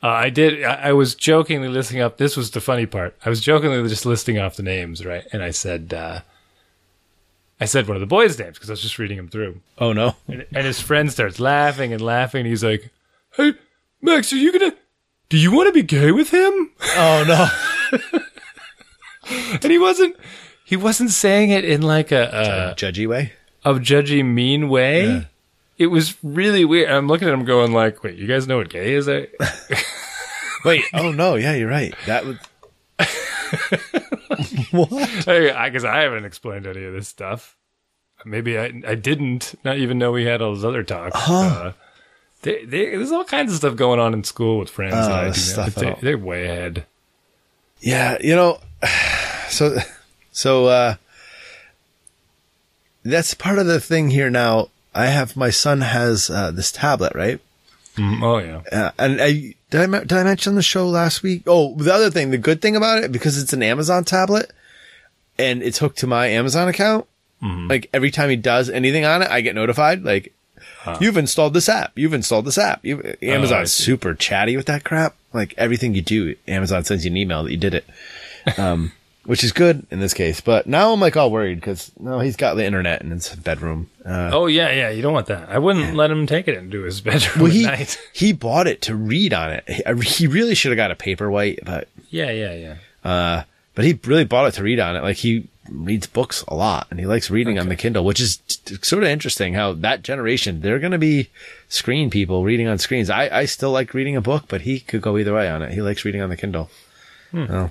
Uh, 0.02 0.08
I 0.08 0.30
did. 0.30 0.62
I, 0.62 0.74
I 0.74 0.92
was 0.92 1.14
jokingly 1.14 1.68
listing 1.68 2.00
up. 2.00 2.18
This 2.18 2.36
was 2.36 2.50
the 2.50 2.60
funny 2.60 2.86
part. 2.86 3.16
I 3.24 3.30
was 3.30 3.40
jokingly 3.40 3.88
just 3.88 4.06
listing 4.06 4.38
off 4.38 4.56
the 4.56 4.62
names, 4.62 5.04
right? 5.04 5.24
And 5.32 5.42
I 5.42 5.50
said, 5.50 5.94
uh, 5.94 6.20
I 7.60 7.64
said 7.64 7.86
one 7.88 7.96
of 7.96 8.00
the 8.00 8.06
boys' 8.06 8.38
names 8.38 8.54
because 8.58 8.68
I 8.70 8.74
was 8.74 8.82
just 8.82 8.98
reading 8.98 9.18
him 9.18 9.28
through. 9.28 9.60
Oh 9.78 9.92
no. 9.92 10.16
And, 10.28 10.44
and 10.54 10.66
his 10.66 10.80
friend 10.80 11.10
starts 11.10 11.40
laughing 11.40 11.92
and 11.92 12.02
laughing. 12.02 12.40
And 12.40 12.48
he's 12.48 12.62
like, 12.64 12.90
"Hey, 13.36 13.54
Max, 14.02 14.32
are 14.32 14.36
you 14.36 14.52
gonna? 14.52 14.74
Do 15.28 15.38
you 15.38 15.50
want 15.52 15.68
to 15.68 15.72
be 15.72 15.82
gay 15.82 16.12
with 16.12 16.30
him?" 16.30 16.70
Oh 16.96 17.24
no. 17.26 18.20
And 19.28 19.64
he 19.72 19.78
wasn't. 19.78 20.16
He 20.64 20.76
wasn't 20.76 21.10
saying 21.10 21.50
it 21.50 21.64
in 21.64 21.82
like 21.82 22.12
a, 22.12 22.32
Uh, 22.32 22.74
judgy 22.74 23.08
way. 23.08 23.32
a 23.64 23.70
of 23.70 23.78
judgy 23.78 24.24
mean 24.24 24.68
way. 24.68 25.26
It 25.78 25.88
was 25.88 26.16
really 26.22 26.64
weird. 26.64 26.90
I'm 26.90 27.08
looking 27.08 27.26
at 27.26 27.34
him 27.34 27.44
going 27.44 27.72
like, 27.72 28.04
"Wait, 28.04 28.16
you 28.16 28.26
guys 28.28 28.46
know 28.46 28.58
what 28.58 28.68
gay 28.68 28.94
is?" 28.94 29.08
I, 29.08 29.26
Wait. 30.64 30.84
Oh 30.94 31.10
no. 31.10 31.34
Yeah, 31.34 31.54
you're 31.54 31.68
right. 31.68 31.92
That 32.06 32.24
was. 32.24 32.36
what? 34.70 35.28
I 35.28 35.68
guess 35.70 35.84
I 35.84 36.00
haven't 36.00 36.24
explained 36.24 36.66
any 36.66 36.84
of 36.84 36.92
this 36.92 37.08
stuff. 37.08 37.56
Maybe 38.24 38.58
I 38.58 38.72
I 38.86 38.94
didn't 38.94 39.54
not 39.64 39.78
even 39.78 39.98
know 39.98 40.12
we 40.12 40.24
had 40.24 40.42
all 40.42 40.54
those 40.54 40.64
other 40.64 40.82
talks. 40.82 41.16
Uh, 41.28 41.72
they, 42.42 42.64
they, 42.64 42.90
there's 42.90 43.12
all 43.12 43.24
kinds 43.24 43.52
of 43.52 43.58
stuff 43.58 43.76
going 43.76 44.00
on 44.00 44.14
in 44.14 44.24
school 44.24 44.58
with 44.58 44.70
friends. 44.70 44.94
I 44.94 45.30
stuff 45.32 45.74
they, 45.74 45.96
they're 46.00 46.18
way 46.18 46.44
ahead. 46.44 46.86
Yeah, 47.80 48.18
you 48.20 48.34
know, 48.34 48.60
so 49.48 49.76
so 50.32 50.66
uh 50.66 50.94
that's 53.04 53.34
part 53.34 53.58
of 53.58 53.66
the 53.66 53.80
thing 53.80 54.10
here 54.10 54.30
now. 54.30 54.68
I 54.94 55.06
have 55.06 55.36
my 55.36 55.50
son 55.50 55.82
has 55.82 56.30
uh, 56.30 56.50
this 56.50 56.72
tablet, 56.72 57.14
right? 57.14 57.40
Mm, 57.96 58.22
oh 58.22 58.38
yeah, 58.38 58.60
Uh, 58.70 58.90
and 58.98 59.20
I 59.20 59.54
did 59.70 59.80
I 59.80 59.86
did 60.00 60.12
I 60.12 60.22
mention 60.24 60.54
the 60.54 60.62
show 60.62 60.86
last 60.88 61.22
week? 61.22 61.42
Oh, 61.46 61.74
the 61.76 61.92
other 61.92 62.10
thing, 62.10 62.30
the 62.30 62.38
good 62.38 62.60
thing 62.60 62.76
about 62.76 63.02
it 63.02 63.10
because 63.12 63.40
it's 63.42 63.52
an 63.52 63.62
Amazon 63.62 64.04
tablet 64.04 64.52
and 65.38 65.62
it's 65.62 65.78
hooked 65.78 65.98
to 65.98 66.06
my 66.06 66.26
Amazon 66.28 66.68
account. 66.68 67.06
Like 67.42 67.88
every 67.94 68.10
time 68.10 68.28
he 68.28 68.36
does 68.36 68.68
anything 68.68 69.04
on 69.04 69.22
it, 69.22 69.30
I 69.30 69.40
get 69.40 69.54
notified. 69.54 70.02
Like 70.02 70.32
you've 71.00 71.16
installed 71.16 71.54
this 71.54 71.68
app. 71.68 71.92
You've 71.94 72.14
installed 72.14 72.44
this 72.44 72.58
app. 72.58 72.84
You 72.84 73.14
Amazon's 73.22 73.72
see. 73.72 73.84
super 73.84 74.14
chatty 74.14 74.56
with 74.56 74.66
that 74.66 74.82
crap. 74.84 75.14
Like 75.32 75.54
everything 75.56 75.94
you 75.94 76.02
do, 76.02 76.34
Amazon 76.48 76.82
sends 76.84 77.04
you 77.04 77.10
an 77.10 77.16
email 77.16 77.44
that 77.44 77.50
you 77.52 77.56
did 77.56 77.74
it. 77.74 77.84
Um, 78.58 78.92
which 79.26 79.44
is 79.44 79.52
good 79.52 79.86
in 79.90 80.00
this 80.00 80.14
case. 80.14 80.40
But 80.40 80.66
now 80.66 80.92
I'm 80.92 81.00
like 81.00 81.16
all 81.16 81.30
worried 81.30 81.56
because 81.60 81.90
no, 81.98 82.20
he's 82.20 82.36
got 82.36 82.54
the 82.54 82.64
internet 82.64 83.02
in 83.02 83.10
his 83.10 83.28
bedroom. 83.36 83.90
Uh, 84.04 84.30
oh 84.32 84.46
yeah, 84.46 84.70
yeah. 84.72 84.90
You 84.90 85.02
don't 85.02 85.12
want 85.12 85.26
that. 85.26 85.48
I 85.48 85.58
wouldn't 85.58 85.94
let 85.96 86.10
him 86.10 86.26
take 86.26 86.48
it 86.48 86.56
into 86.56 86.82
his 86.82 87.00
bedroom 87.02 87.42
well, 87.44 87.46
at 87.50 87.52
he 87.56 87.62
night. 87.64 87.98
he 88.12 88.32
bought 88.32 88.66
it 88.66 88.80
to 88.82 88.94
read 88.94 89.34
on 89.34 89.52
it. 89.52 89.64
He, 89.68 89.82
he 90.08 90.26
really 90.26 90.54
should 90.54 90.70
have 90.72 90.76
got 90.76 90.90
a 90.90 90.94
paper 90.94 91.06
paperweight, 91.26 91.60
but 91.64 91.88
Yeah, 92.10 92.30
yeah, 92.30 92.54
yeah. 92.54 92.76
uh, 93.10 93.42
but 93.74 93.84
he 93.84 93.98
really 94.04 94.24
bought 94.24 94.46
it 94.48 94.54
to 94.54 94.62
read 94.62 94.80
on 94.80 94.96
it. 94.96 95.02
Like 95.02 95.16
he 95.18 95.48
reads 95.68 96.06
books 96.06 96.42
a 96.48 96.54
lot 96.54 96.86
and 96.90 97.00
he 97.00 97.06
likes 97.06 97.30
reading 97.30 97.58
on 97.58 97.68
the 97.68 97.76
Kindle, 97.76 98.04
which 98.04 98.20
is 98.20 98.36
t- 98.36 98.76
sort 98.82 99.02
of 99.02 99.08
interesting 99.08 99.54
how 99.54 99.72
that 99.72 100.02
generation, 100.02 100.60
they're 100.60 100.78
going 100.78 100.92
to 100.92 100.98
be 100.98 101.28
screen 101.68 102.08
people 102.10 102.44
reading 102.44 102.68
on 102.68 102.78
screens. 102.78 103.10
I, 103.10 103.28
I 103.40 103.44
still 103.46 103.72
like 103.72 103.92
reading 103.94 104.14
a 104.16 104.20
book, 104.20 104.44
but 104.48 104.60
he 104.62 104.80
could 104.80 105.02
go 105.02 105.18
either 105.18 105.34
way 105.34 105.48
on 105.50 105.62
it. 105.62 105.72
He 105.72 105.82
likes 105.82 106.04
reading 106.04 106.22
on 106.22 106.30
the 106.30 106.36
Kindle. 106.36 106.70
Oh. 107.34 107.70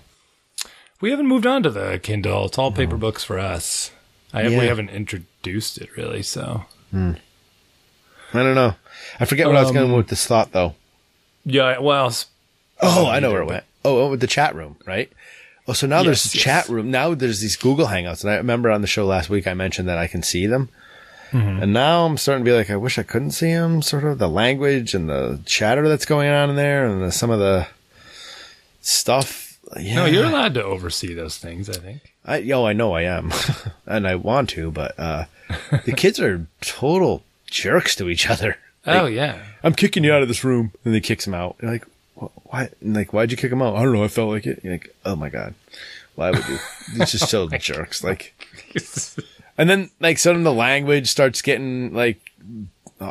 We 1.06 1.12
haven't 1.12 1.28
moved 1.28 1.46
on 1.46 1.62
to 1.62 1.70
the 1.70 2.00
Kindle. 2.02 2.46
It's 2.48 2.58
all 2.58 2.72
paper 2.72 2.98
books 2.98 3.24
for 3.24 3.38
us. 3.38 3.92
I 4.34 4.42
Yeah. 4.48 4.60
we 4.60 4.66
haven't 4.66 4.90
introduced 4.90 5.78
it 5.78 5.96
really, 5.96 6.24
so 6.24 6.66
I 6.92 7.14
don't 8.34 8.56
know. 8.56 8.74
I 9.20 9.26
forget 9.26 9.46
what 9.46 9.56
I 9.56 9.60
was 9.60 9.70
Um, 9.70 9.76
going 9.76 9.94
with 9.94 10.08
this 10.08 10.26
thought 10.26 10.52
though. 10.52 10.74
yeah. 11.46 11.78
Well, 11.78 12.12
Oh, 12.82 13.06
I 13.08 13.20
know 13.20 13.32
where 13.32 13.44
it 13.44 13.48
went. 13.48 13.66
Oh, 13.86 14.00
oh, 14.06 14.10
with 14.10 14.20
the 14.20 14.26
chat 14.26 14.56
room, 14.56 14.78
right? 14.88 15.12
Oh, 15.68 15.74
so 15.74 15.86
now 15.86 15.98
Yes, 15.98 16.06
there's 16.06 16.34
yes. 16.34 16.44
chat 16.44 16.70
room. 16.70 16.90
Now 16.90 17.14
there's 17.14 17.40
these 17.40 17.56
Google 17.56 17.86
Hangouts, 17.86 18.24
and 18.24 18.32
I 18.32 18.38
remember 18.38 18.72
on 18.72 18.82
the 18.82 18.88
show 18.88 19.06
last 19.06 19.30
week 19.30 19.46
I 19.46 19.54
mentioned 19.54 19.88
that 19.88 20.00
I 20.00 20.08
can 20.08 20.24
see 20.24 20.48
them, 20.48 20.70
Mm-hmm. 21.32 21.62
and 21.62 21.72
now 21.72 22.08
I'm 22.08 22.18
starting 22.18 22.44
to 22.44 22.50
be 22.50 22.58
like, 22.58 22.72
I 22.72 22.78
wish 22.78 22.98
I 22.98 23.04
couldn't 23.04 23.32
see 23.32 23.54
them. 23.54 23.84
Sort 23.84 24.06
of 24.06 24.18
the 24.18 24.28
language 24.28 24.96
and 24.96 25.08
the 25.08 25.40
chatter 25.46 25.88
that's 25.88 26.06
going 26.08 26.32
on 26.32 26.50
in 26.50 26.56
there, 26.56 26.88
and 26.88 27.04
the, 27.04 27.12
some 27.12 27.30
of 27.30 27.38
the 27.38 27.68
stuff. 28.82 29.45
Yeah, 29.78 29.96
no, 29.96 30.06
you're 30.06 30.26
allowed 30.26 30.54
to 30.56 30.64
oversee 30.64 31.14
those 31.14 31.38
things. 31.38 31.70
I 31.70 31.74
think. 31.74 32.14
I, 32.26 32.38
yo, 32.38 32.66
I 32.66 32.74
know 32.74 32.94
I 32.94 33.04
am, 33.04 33.32
and 33.86 34.08
I 34.08 34.16
want 34.16 34.50
to, 34.52 34.72
but 34.72 34.98
uh, 35.00 35.26
the 35.86 35.94
kids 35.98 36.20
are 36.20 36.48
total 36.62 37.24
jerks 37.48 37.96
to 37.98 38.10
each 38.10 38.30
other. 38.30 38.58
oh 38.86 39.06
yeah. 39.06 39.42
I'm 39.64 39.74
kicking 39.74 40.04
you 40.04 40.14
out 40.14 40.22
of 40.22 40.28
this 40.28 40.44
room. 40.44 40.72
And 40.84 40.94
they 40.94 41.00
kicks 41.00 41.26
him 41.26 41.34
out. 41.34 41.56
You're 41.62 41.72
like, 41.72 41.86
why? 42.16 42.70
And 42.82 42.96
like, 42.96 43.14
why'd 43.14 43.32
you 43.32 43.38
kick 43.38 43.52
him 43.52 43.62
out? 43.62 43.76
I 43.76 43.84
don't 43.84 43.94
know. 43.94 44.04
I 44.04 44.08
felt 44.08 44.30
like 44.30 44.46
it. 44.46 44.62
You're 44.64 44.74
like, 44.74 44.96
oh 45.06 45.16
my 45.16 45.30
God. 45.30 45.56
Why 46.16 46.32
would 46.32 46.48
you? 46.48 46.60
It's 46.94 47.12
just 47.12 47.30
so 47.30 47.48
jerks. 47.60 48.04
Like, 48.04 48.34
and 49.58 49.70
then 49.70 49.90
like 50.00 50.24
of 50.26 50.44
the 50.44 50.54
language 50.54 51.10
starts 51.10 51.42
getting 51.42 51.94
like, 51.94 52.32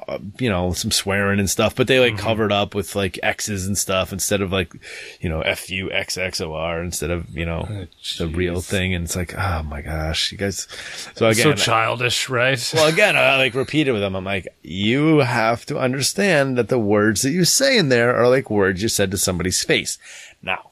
uh, 0.09 0.18
you 0.38 0.49
know, 0.49 0.72
some 0.72 0.90
swearing 0.90 1.38
and 1.38 1.49
stuff, 1.49 1.74
but 1.74 1.86
they 1.86 2.01
like 2.01 2.18
covered 2.18 2.53
up 2.53 2.74
with 2.74 2.95
like 2.95 3.18
X's 3.22 3.66
and 3.66 3.76
stuff 3.76 4.12
instead 4.12 4.40
of 4.40 4.53
like, 4.53 4.72
you 5.20 5.28
know, 5.28 5.40
F 5.40 5.70
U 5.70 5.90
X 5.90 6.16
X 6.16 6.40
O 6.40 6.55
R 6.55 6.82
instead 6.82 7.11
of, 7.11 7.28
you 7.36 7.47
know, 7.47 7.86
the 8.18 8.28
real 8.28 8.61
thing. 8.61 8.95
And 8.95 9.05
it's 9.05 9.16
like, 9.16 9.34
oh 9.36 9.62
my 9.62 9.82
gosh, 9.82 10.32
you 10.32 10.38
guys. 10.38 10.66
So 11.14 11.28
again, 11.28 11.42
so 11.42 11.53
childish, 11.55 12.28
right? 12.28 12.70
well, 12.74 12.88
again, 12.88 13.16
I 13.16 13.36
like 13.36 13.55
repeated 13.55 13.92
with 13.92 14.03
them. 14.03 14.16
I'm 14.16 14.24
like, 14.24 14.49
you 14.62 15.18
have 15.18 15.66
to 15.66 15.78
understand 15.78 16.59
that 16.59 16.68
the 16.68 16.78
words 16.78 17.22
that 17.22 17.30
you 17.30 17.45
say 17.45 17.78
in 17.78 17.88
there 17.88 18.14
are 18.16 18.28
like 18.28 18.51
words 18.51 18.82
you 18.82 18.88
said 18.88 19.11
to 19.11 19.18
somebody's 19.18 19.62
face. 19.62 19.99
Now, 20.42 20.70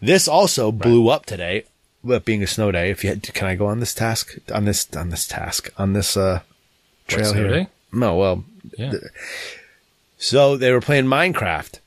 this 0.00 0.26
also 0.26 0.72
blew 0.72 1.08
up 1.08 1.26
today, 1.26 1.64
with 2.02 2.24
being 2.24 2.42
a 2.42 2.46
snow 2.46 2.72
day. 2.72 2.90
If 2.90 3.04
you 3.04 3.10
had, 3.10 3.22
can 3.34 3.46
I 3.46 3.54
go 3.54 3.66
on 3.66 3.80
this 3.80 3.94
task 3.94 4.36
on 4.52 4.64
this 4.64 4.88
on 4.96 5.10
this 5.10 5.26
task 5.26 5.70
on 5.78 5.92
this 5.92 6.16
uh 6.16 6.40
trail 7.06 7.30
snow 7.32 7.40
here? 7.40 7.50
day? 7.50 7.68
No, 7.92 8.16
well, 8.16 8.44
yeah. 8.78 8.92
so 10.18 10.56
they 10.56 10.72
were 10.72 10.80
playing 10.80 11.04
Minecraft 11.06 11.78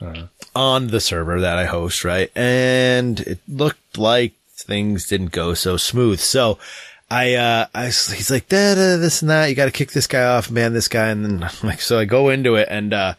Uh-huh. 0.00 0.26
on 0.54 0.86
the 0.88 1.00
server 1.00 1.40
that 1.40 1.58
I 1.58 1.66
host, 1.66 2.04
right? 2.04 2.30
And 2.36 3.20
it 3.20 3.38
looked 3.48 3.98
like 3.98 4.32
things 4.56 5.06
didn't 5.06 5.32
go 5.32 5.54
so 5.54 5.76
smooth. 5.76 6.18
So 6.20 6.58
I, 7.10 7.34
uh, 7.34 7.66
I, 7.74 7.86
he's 7.86 8.30
like, 8.30 8.48
da, 8.48 8.74
da, 8.74 8.96
this 8.96 9.22
and 9.22 9.30
that. 9.30 9.46
You 9.48 9.54
got 9.54 9.66
to 9.66 9.70
kick 9.70 9.92
this 9.92 10.06
guy 10.06 10.24
off, 10.24 10.50
man, 10.50 10.72
this 10.72 10.88
guy. 10.88 11.08
And 11.08 11.24
then 11.24 11.42
I'm 11.62 11.68
like, 11.68 11.80
so 11.80 11.98
I 11.98 12.04
go 12.04 12.28
into 12.28 12.54
it 12.54 12.68
and, 12.70 12.92
uh, 12.94 13.14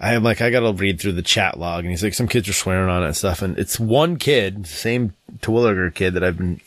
I 0.00 0.14
am 0.14 0.24
like, 0.24 0.40
I 0.42 0.50
got 0.50 0.60
to 0.60 0.72
read 0.72 1.00
through 1.00 1.12
the 1.12 1.22
chat 1.22 1.58
log. 1.58 1.84
And 1.84 1.90
he's 1.90 2.02
like, 2.02 2.14
some 2.14 2.28
kids 2.28 2.48
are 2.48 2.52
swearing 2.52 2.90
on 2.90 3.02
it 3.02 3.06
and 3.06 3.16
stuff. 3.16 3.42
And 3.42 3.56
it's 3.58 3.78
one 3.78 4.16
kid, 4.16 4.66
same 4.66 5.14
Terwilliger 5.40 5.94
kid 5.94 6.14
that 6.14 6.24
I've 6.24 6.36
been 6.36 6.60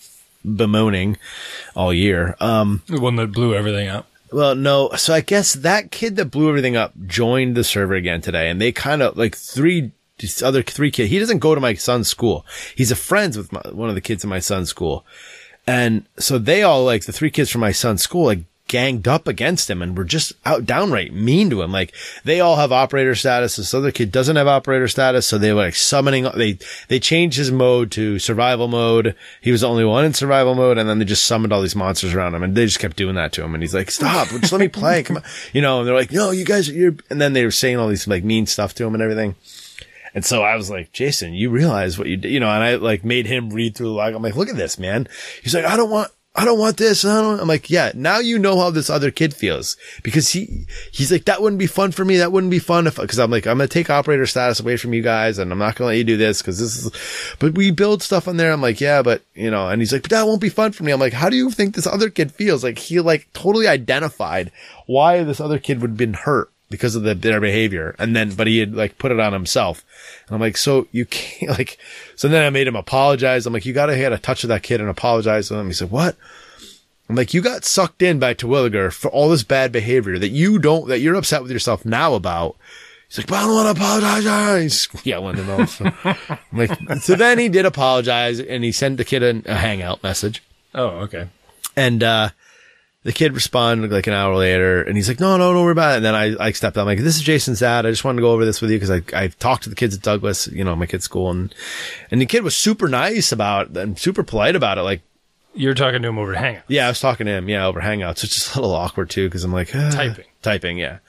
bemoaning 0.45 1.17
all 1.75 1.93
year. 1.93 2.36
Um, 2.39 2.82
The 2.88 3.01
one 3.01 3.17
that 3.17 3.34
blew 3.34 3.53
everything 3.53 3.89
up. 3.89 4.07
Well, 4.32 4.55
no. 4.55 4.91
So 4.97 5.13
I 5.13 5.21
guess 5.21 5.53
that 5.53 5.91
kid 5.91 6.15
that 6.17 6.25
blew 6.25 6.49
everything 6.49 6.75
up 6.75 6.93
joined 7.05 7.55
the 7.55 7.63
server 7.63 7.95
again 7.95 8.21
today, 8.21 8.49
and 8.49 8.59
they 8.59 8.71
kind 8.71 9.01
of 9.01 9.17
like 9.17 9.36
three 9.36 9.91
other 10.43 10.63
three 10.63 10.91
kids. 10.91 11.09
He 11.09 11.19
doesn't 11.19 11.39
go 11.39 11.55
to 11.55 11.61
my 11.61 11.75
son's 11.75 12.07
school. 12.07 12.45
He's 12.75 12.91
a 12.91 12.95
friends 12.95 13.38
with 13.38 13.51
my, 13.51 13.61
one 13.71 13.89
of 13.89 13.95
the 13.95 14.01
kids 14.01 14.23
in 14.23 14.30
my 14.30 14.39
son's 14.39 14.69
school, 14.69 15.05
and 15.65 16.05
so 16.17 16.38
they 16.38 16.63
all 16.63 16.84
like 16.84 17.05
the 17.05 17.13
three 17.13 17.32
kids 17.32 17.49
from 17.49 17.61
my 17.61 17.71
son's 17.71 18.01
school 18.01 18.25
like 18.25 18.43
ganged 18.68 19.07
up 19.07 19.28
against 19.28 19.70
him 19.70 19.82
and 19.82 19.97
were 19.97 20.03
just 20.03 20.34
out 20.45 20.65
downright 20.65 21.13
mean 21.13 21.49
to 21.49 21.61
him. 21.61 21.72
Like 21.72 21.93
they 22.24 22.39
all 22.39 22.57
have 22.57 22.72
operator 22.72 23.15
status. 23.15 23.55
This 23.55 23.74
other 23.74 23.91
kid 23.91 24.11
doesn't 24.11 24.36
have 24.36 24.47
operator 24.47 24.88
status. 24.88 25.26
So 25.26 25.38
they 25.38 25.53
were 25.53 25.61
like 25.61 25.76
summoning, 25.76 26.28
they, 26.36 26.59
they 26.88 26.99
changed 26.99 27.38
his 27.38 27.51
mode 27.51 27.91
to 27.93 28.20
survival 28.20 28.68
mode. 28.68 29.15
He 29.41 29.51
was 29.51 29.61
the 29.61 29.70
only 29.70 29.86
one 29.86 30.05
in 30.05 30.13
survival 30.13 30.55
mode. 30.55 30.78
And 30.78 30.89
then 30.89 30.99
they 30.99 31.05
just 31.05 31.26
summoned 31.26 31.53
all 31.53 31.61
these 31.61 31.76
monsters 31.76 32.13
around 32.13 32.36
him 32.36 32.43
and 32.43 32.55
they 32.55 32.65
just 32.65 32.80
kept 32.80 32.97
doing 32.97 33.15
that 33.15 33.32
to 33.34 33.43
him. 33.43 33.53
And 33.53 33.63
he's 33.63 33.76
like, 33.76 33.91
stop, 33.91 34.28
just 34.30 34.51
let 34.51 34.61
me 34.61 34.68
play. 34.68 35.03
Come 35.03 35.18
on. 35.18 35.24
You 35.53 35.61
know, 35.61 35.80
and 35.80 35.88
they're 35.88 35.95
like, 35.95 36.11
no, 36.11 36.32
you 36.32 36.45
guys, 36.45 36.70
you're, 36.70 36.95
and 37.09 37.22
then 37.22 37.34
they 37.34 37.43
were 37.43 37.51
saying 37.51 37.78
all 37.78 37.88
these 37.88 38.07
like 38.07 38.24
mean 38.24 38.45
stuff 38.45 38.74
to 38.76 38.86
him 38.86 38.93
and 38.93 39.01
everything. 39.01 39.36
And 40.13 40.26
so 40.26 40.41
I 40.41 40.55
was 40.55 40.70
like, 40.70 40.91
Jason, 40.91 41.34
you 41.34 41.49
realize 41.51 41.97
what 41.97 42.07
you 42.07 42.18
did, 42.18 42.32
you 42.32 42.39
know, 42.39 42.49
and 42.49 42.63
I 42.63 42.76
like 42.76 43.05
made 43.05 43.28
him 43.28 43.51
read 43.51 43.76
through 43.76 43.88
the 43.88 43.93
log. 43.93 44.15
I'm 44.15 44.24
like, 44.24 44.36
look 44.36 44.49
at 44.49 44.55
this, 44.55 44.80
man. 44.80 45.07
He's 45.43 45.53
like, 45.53 45.65
I 45.65 45.78
don't 45.78 45.91
want, 45.91 46.11
I 46.38 46.45
don't 46.45 46.59
want 46.59 46.77
this. 46.77 47.03
I 47.03 47.19
don't, 47.19 47.39
I'm 47.39 47.47
like, 47.47 47.71
yeah, 47.71 47.91
now 47.95 48.19
you 48.19 48.38
know 48.38 48.59
how 48.59 48.69
this 48.69 48.91
other 48.91 49.09
kid 49.09 49.33
feels 49.33 49.75
because 50.03 50.29
he, 50.29 50.67
he's 50.91 51.11
like, 51.11 51.25
that 51.25 51.41
wouldn't 51.41 51.57
be 51.57 51.65
fun 51.65 51.91
for 51.91 52.05
me. 52.05 52.17
That 52.17 52.31
wouldn't 52.31 52.51
be 52.51 52.59
fun 52.59 52.85
if, 52.85 52.97
cause 52.97 53.17
I'm 53.17 53.31
like, 53.31 53.47
I'm 53.47 53.57
going 53.57 53.67
to 53.67 53.73
take 53.73 53.89
operator 53.89 54.27
status 54.27 54.59
away 54.59 54.77
from 54.77 54.93
you 54.93 55.01
guys 55.01 55.39
and 55.39 55.51
I'm 55.51 55.57
not 55.57 55.75
going 55.75 55.88
to 55.88 55.91
let 55.93 55.97
you 55.97 56.03
do 56.03 56.15
this 56.15 56.43
because 56.43 56.59
this 56.59 56.77
is, 56.77 57.35
but 57.39 57.55
we 57.55 57.71
build 57.71 58.03
stuff 58.03 58.27
on 58.27 58.38
there. 58.38 58.51
I'm 58.51 58.61
like, 58.61 58.79
yeah, 58.79 59.01
but 59.01 59.23
you 59.33 59.49
know, 59.49 59.67
and 59.67 59.81
he's 59.81 59.91
like, 59.91 60.03
but 60.03 60.11
that 60.11 60.27
won't 60.27 60.39
be 60.39 60.49
fun 60.49 60.73
for 60.73 60.83
me. 60.83 60.91
I'm 60.91 60.99
like, 60.99 61.13
how 61.13 61.31
do 61.31 61.35
you 61.35 61.49
think 61.49 61.73
this 61.73 61.88
other 61.88 62.11
kid 62.11 62.31
feels? 62.31 62.63
Like 62.63 62.77
he 62.77 62.99
like 62.99 63.27
totally 63.33 63.67
identified 63.67 64.51
why 64.85 65.23
this 65.23 65.41
other 65.41 65.57
kid 65.57 65.81
would 65.81 65.91
have 65.91 65.97
been 65.97 66.13
hurt 66.13 66.51
because 66.70 66.95
of 66.95 67.03
the, 67.03 67.15
their 67.15 67.39
behavior. 67.39 67.95
And 67.97 68.15
then, 68.15 68.32
but 68.32 68.47
he 68.47 68.59
had 68.59 68.74
like 68.74 68.97
put 68.97 69.11
it 69.11 69.20
on 69.20 69.34
himself. 69.34 69.84
And 70.28 70.36
I'm 70.36 70.41
like, 70.41 70.57
so 70.57 70.88
you 70.91 71.05
can't 71.05 71.51
like, 71.57 71.78
so 72.15 72.28
then 72.28 72.45
I 72.45 72.49
made 72.49 72.68
him 72.68 72.76
apologize. 72.76 73.45
I'm 73.45 73.53
like, 73.53 73.65
you 73.65 73.74
gotta 73.74 73.95
get 73.95 74.13
a 74.13 74.18
touch 74.18 74.43
of 74.43 74.49
that 74.49 74.63
kid 74.63 74.82
and 74.82 74.89
apologize 74.89 75.47
to 75.47 75.55
him. 75.55 75.68
He 75.68 75.74
said, 75.74 75.91
what? 75.91 76.15
I'm 77.09 77.15
like, 77.15 77.34
you 77.34 77.41
got 77.41 77.63
sucked 77.63 78.01
in 78.01 78.20
by 78.20 78.34
Terwilliger 78.34 78.91
for 78.91 79.09
all 79.09 79.30
this 79.30 79.43
bad 79.43 79.72
behavior 79.72 80.20
that 80.20 80.30
you 80.30 80.59
don't, 80.59 80.89
that 80.89 80.99
you're 80.99 81.15
upset 81.15 81.41
with 81.41 81.51
yourself 81.51 81.86
now 81.86 82.15
about. 82.15 82.57
He's 83.07 83.20
like, 83.20 83.28
but 83.28 83.36
I 83.36 83.41
don't 83.43 83.55
want 83.55 83.78
to 83.78 83.82
apologize. 83.82 84.88
He's 84.91 85.05
yelling 85.05 85.39
and 85.39 85.49
all. 85.49 85.68
So, 85.68 85.89
I'm 86.03 86.38
like, 86.51 86.99
so 86.99 87.15
then 87.15 87.39
he 87.39 87.47
did 87.47 87.65
apologize 87.65 88.41
and 88.41 88.65
he 88.65 88.74
sent 88.74 88.97
the 88.97 89.05
kid 89.05 89.24
a, 89.24 89.41
a 89.49 89.55
hangout 89.55 90.03
message. 90.03 90.43
Oh, 90.76 90.88
okay. 90.88 91.30
And, 91.78 92.03
uh, 92.03 92.30
the 93.08 93.14
kid 93.14 93.32
responded 93.34 93.89
like 93.89 94.05
an 94.05 94.12
hour 94.14 94.36
later 94.36 94.84
and 94.84 94.97
he's 94.97 95.08
like, 95.08 95.20
no, 95.22 95.38
no, 95.38 95.53
don't 95.53 95.64
worry 95.64 95.72
about 95.72 95.93
it. 95.93 95.95
And 95.97 96.05
then 96.05 96.14
I, 96.14 96.36
I 96.47 96.51
stepped 96.51 96.76
up. 96.78 96.82
I'm 96.82 96.86
like, 96.88 96.99
this 96.99 97.16
is 97.16 97.22
Jason's 97.22 97.62
dad. 97.62 97.86
I 97.86 97.89
just 97.89 98.03
wanted 98.03 98.18
to 98.18 98.22
go 98.22 98.32
over 98.32 98.43
this 98.43 98.62
with 98.62 98.70
you 98.70 98.78
because 98.78 98.91
I, 98.91 99.01
I 99.14 99.28
talked 99.30 99.64
to 99.64 99.70
the 99.70 99.76
kids 99.78 99.95
at 99.95 100.01
Douglas, 100.01 100.47
you 100.49 100.64
know, 100.66 100.76
my 100.76 100.86
kid's 100.86 101.05
school 101.05 101.32
and, 101.32 101.55
and 102.12 102.20
the 102.20 102.26
kid 102.26 102.43
was 102.43 102.55
super 102.55 102.89
nice 102.89 103.32
about 103.32 103.70
it 103.72 103.78
and 103.78 103.97
super 103.97 104.24
polite 104.24 104.58
about 104.58 104.78
it. 104.78 104.82
Like, 104.82 105.01
You're 105.55 105.74
talking 105.74 106.01
to 106.01 106.08
him 106.10 106.18
over 106.18 106.34
Hangout. 106.34 106.64
yeah, 106.68 106.86
I 106.86 106.89
was 106.89 106.99
talking 106.99 107.26
to 107.28 107.32
him, 107.32 107.47
yeah, 107.49 107.66
over 107.66 107.80
Hangouts. 107.82 108.24
It's 108.26 108.36
just 108.36 108.55
a 108.55 108.60
little 108.62 108.76
awkward 108.76 109.10
too 109.10 109.28
because 109.28 109.43
I'm 109.45 109.53
like, 109.53 109.74
ah, 109.74 109.89
Typing. 109.89 110.26
typing, 110.41 110.78
yeah. 110.78 110.99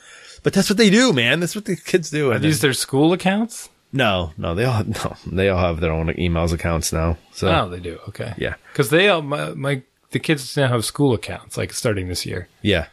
But 0.44 0.52
that's 0.52 0.70
what 0.70 0.76
they 0.76 0.90
do, 0.90 1.12
man. 1.12 1.40
That's 1.40 1.56
what 1.56 1.64
the 1.64 1.74
kids 1.74 2.10
do. 2.10 2.30
Are 2.30 2.34
And 2.34 2.44
these 2.44 2.60
then- 2.60 2.68
their 2.68 2.74
school 2.74 3.12
accounts? 3.12 3.70
no, 3.92 4.32
no, 4.38 4.54
they 4.54 4.64
all, 4.64 4.84
no, 4.86 5.16
they 5.26 5.48
all 5.48 5.58
have 5.58 5.80
their 5.80 5.90
own 5.92 6.06
emails 6.10 6.52
accounts 6.52 6.92
now. 6.92 7.16
So, 7.32 7.48
Oh, 7.52 7.68
they 7.68 7.80
do. 7.80 7.98
Okay. 8.08 8.34
yeah, 8.38 8.54
Because 8.72 8.90
they 8.90 9.08
all, 9.08 9.22
my, 9.22 9.50
my, 9.54 9.82
the 10.10 10.18
kids 10.18 10.56
now 10.56 10.68
have 10.68 10.84
school 10.84 11.12
accounts, 11.12 11.56
like 11.56 11.72
starting 11.72 12.08
this 12.08 12.24
year, 12.24 12.48
yeah, 12.62 12.86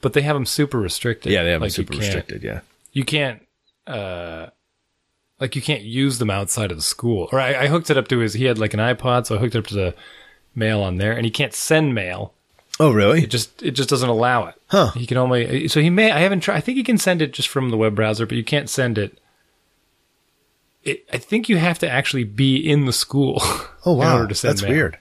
but 0.00 0.12
they 0.12 0.22
have 0.22 0.36
them 0.36 0.46
super 0.46 0.78
restricted. 0.78 1.32
yeah, 1.32 1.42
they 1.42 1.50
have 1.50 1.60
them 1.60 1.66
like, 1.66 1.76
you 1.76 1.84
super 1.84 1.96
restricted. 1.96 2.42
Yeah. 2.42 2.60
You 2.92 3.04
can't, 3.04 3.46
uh, 3.86 4.46
like 5.38 5.54
you 5.56 5.62
can't 5.62 5.82
use 5.82 6.18
them 6.18 6.30
outside 6.30 6.70
of 6.70 6.76
the 6.76 6.82
school. 6.82 7.28
Or 7.32 7.40
I, 7.40 7.54
I 7.54 7.66
hooked 7.68 7.90
it 7.90 7.96
up 7.96 8.08
to 8.08 8.18
his, 8.18 8.34
he 8.34 8.44
had 8.44 8.58
like 8.58 8.74
an 8.74 8.80
iPod, 8.80 9.26
so 9.26 9.36
I 9.36 9.38
hooked 9.38 9.54
it 9.54 9.58
up 9.58 9.66
to 9.68 9.74
the 9.74 9.94
mail 10.54 10.82
on 10.82 10.96
there, 10.96 11.12
and 11.12 11.24
he 11.24 11.30
can't 11.30 11.54
send 11.54 11.94
mail. 11.94 12.34
Oh, 12.78 12.92
really? 12.92 13.24
It 13.24 13.30
just, 13.30 13.62
it 13.62 13.72
just 13.72 13.90
doesn't 13.90 14.08
allow 14.08 14.46
it. 14.46 14.54
Huh. 14.68 14.90
He 14.92 15.06
can 15.06 15.18
only, 15.18 15.68
so 15.68 15.80
he 15.80 15.90
may, 15.90 16.10
I 16.10 16.20
haven't 16.20 16.40
tried, 16.40 16.56
I 16.56 16.60
think 16.60 16.76
he 16.76 16.84
can 16.84 16.98
send 16.98 17.20
it 17.20 17.32
just 17.32 17.48
from 17.48 17.70
the 17.70 17.76
web 17.76 17.94
browser, 17.94 18.26
but 18.26 18.36
you 18.38 18.44
can't 18.44 18.70
send 18.70 18.96
it. 18.96 19.18
It, 20.82 21.04
I 21.12 21.18
think 21.18 21.50
you 21.50 21.58
have 21.58 21.78
to 21.80 21.90
actually 21.90 22.24
be 22.24 22.56
in 22.56 22.86
the 22.86 22.92
school. 22.92 23.36
Oh 23.42 23.72
in 23.92 23.98
wow, 23.98 24.16
order 24.16 24.28
to 24.28 24.34
send 24.34 24.52
that's 24.52 24.62
mail. 24.62 24.72
weird. 24.72 24.98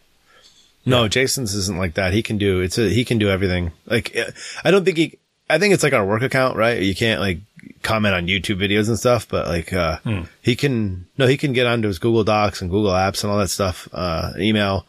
No, 0.86 1.07
Jason's 1.07 1.53
isn't 1.53 1.77
like 1.77 1.95
that. 1.95 2.13
He 2.13 2.23
can 2.23 2.38
do 2.38 2.61
it's 2.61 2.77
a 2.77 2.89
he 2.89 3.05
can 3.05 3.17
do 3.17 3.30
everything. 3.30 3.71
Like 3.86 4.15
I 4.63 4.71
don't 4.71 4.86
think 4.86 4.97
he. 4.97 5.19
I 5.49 5.57
think 5.57 5.73
it's 5.73 5.84
like 5.84 5.93
our 5.93 6.05
work 6.05 6.21
account, 6.21 6.55
right? 6.57 6.82
You 6.82 6.95
can't 6.95 7.19
like 7.21 7.39
comment 7.84 8.13
on 8.15 8.27
YouTube 8.27 8.59
videos 8.59 8.88
and 8.88 8.97
stuff, 8.99 9.27
but 9.27 9.47
like 9.47 9.73
uh 9.73 9.97
Hmm. 9.99 10.21
he 10.41 10.55
can. 10.55 11.07
No, 11.17 11.27
he 11.27 11.38
can 11.38 11.53
get 11.53 11.67
onto 11.67 11.88
his 11.88 11.99
Google 11.99 12.23
Docs 12.23 12.61
and 12.61 12.69
Google 12.71 12.91
Apps 12.91 13.23
and 13.23 13.32
all 13.32 13.39
that 13.39 13.49
stuff. 13.49 13.88
Uh, 13.91 14.32
email. 14.38 14.86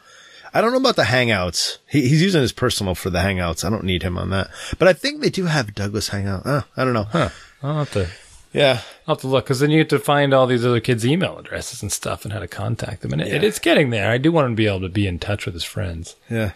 I 0.52 0.60
don't 0.60 0.72
know 0.72 0.78
about 0.78 0.96
the 0.96 1.02
Hangouts. 1.04 1.78
He, 1.88 2.08
he's 2.08 2.20
using 2.22 2.42
his 2.42 2.50
personal 2.52 2.94
for 2.96 3.08
the 3.08 3.20
Hangouts. 3.20 3.64
I 3.64 3.70
don't 3.70 3.84
need 3.84 4.02
him 4.02 4.18
on 4.18 4.30
that. 4.30 4.48
But 4.80 4.88
I 4.88 4.92
think 4.94 5.20
they 5.20 5.30
do 5.30 5.44
have 5.46 5.74
Douglas 5.76 6.08
Hangout. 6.08 6.44
Uh, 6.44 6.62
I 6.76 6.84
don't 6.84 6.92
know. 6.94 7.04
Huh. 7.04 7.28
I'll 7.62 7.78
have 7.78 7.92
to 7.92 8.08
Yeah. 8.52 8.82
I'll 9.06 9.14
have 9.14 9.20
to 9.22 9.28
look 9.28 9.44
because 9.44 9.60
then 9.60 9.70
you 9.70 9.78
have 9.78 9.88
to 9.88 9.98
find 9.98 10.34
all 10.34 10.46
these 10.46 10.64
other 10.64 10.80
kids' 10.80 11.06
email 11.06 11.38
addresses 11.38 11.82
and 11.82 11.92
stuff 11.92 12.24
and 12.24 12.32
how 12.32 12.40
to 12.40 12.48
contact 12.48 13.02
them. 13.02 13.12
And 13.12 13.22
it, 13.22 13.44
it's 13.44 13.58
getting 13.58 13.90
there. 13.90 14.10
I 14.10 14.18
do 14.18 14.32
want 14.32 14.46
him 14.46 14.52
to 14.52 14.56
be 14.56 14.66
able 14.66 14.80
to 14.80 14.88
be 14.88 15.06
in 15.06 15.18
touch 15.18 15.44
with 15.46 15.54
his 15.54 15.64
friends. 15.64 16.16
Yeah. 16.28 16.52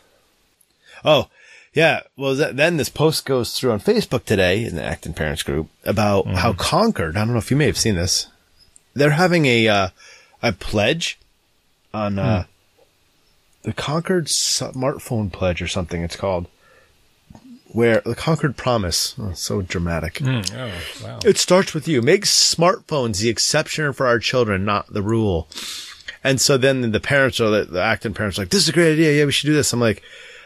Oh, 1.04 1.28
yeah. 1.72 2.00
Well, 2.16 2.36
th- 2.36 2.56
then 2.56 2.76
this 2.76 2.88
post 2.88 3.24
goes 3.24 3.54
through 3.58 3.72
on 3.72 3.80
Facebook 3.80 4.24
today 4.24 4.64
in 4.64 4.76
the 4.76 4.82
Acton 4.82 5.14
Parents 5.14 5.42
group 5.42 5.68
about 5.84 6.26
how 6.26 6.52
Concord. 6.52 7.16
I 7.16 7.24
don't 7.24 7.32
know 7.32 7.38
if 7.38 7.50
you 7.50 7.56
may 7.56 7.66
have 7.66 7.78
seen 7.78 7.94
this. 7.94 8.28
They're 8.94 9.10
having 9.10 9.46
a 9.46 9.68
uh, 9.68 9.88
I 10.42 10.50
pledge 10.52 11.18
on 11.92 12.18
uh, 12.18 12.44
the 13.62 13.72
Concord 13.72 14.26
smartphone 14.26 15.32
pledge 15.32 15.62
or 15.62 15.68
something. 15.68 16.02
It's 16.02 16.16
called 16.16 16.46
where 17.74 18.00
the 18.02 18.14
Concord 18.14 18.56
Promise. 18.56 19.16
Oh, 19.18 19.32
so 19.34 19.60
dramatic. 19.60 20.20
Oh, 20.24 20.42
wow. 21.02 21.18
It 21.24 21.36
starts 21.38 21.74
with 21.74 21.88
you. 21.88 22.00
Make 22.00 22.24
smartphones 22.24 23.18
the 23.20 23.28
exception 23.28 23.92
for 23.92 24.06
our 24.06 24.20
children, 24.20 24.64
not 24.64 24.92
the 24.92 25.02
rule. 25.02 25.48
And 26.22 26.40
so 26.40 26.56
then 26.56 26.92
the 26.92 27.00
parents 27.00 27.40
are 27.40 27.50
the, 27.50 27.64
the 27.64 27.82
Acton 27.82 28.14
parents 28.14 28.38
are 28.38 28.42
like, 28.42 28.50
this 28.50 28.62
is 28.62 28.68
a 28.68 28.72
great 28.72 28.92
idea. 28.92 29.12
Yeah, 29.18 29.24
we 29.24 29.32
should 29.32 29.48
do 29.48 29.52
this. 29.54 29.72
I'm 29.72 29.80
like, 29.80 30.02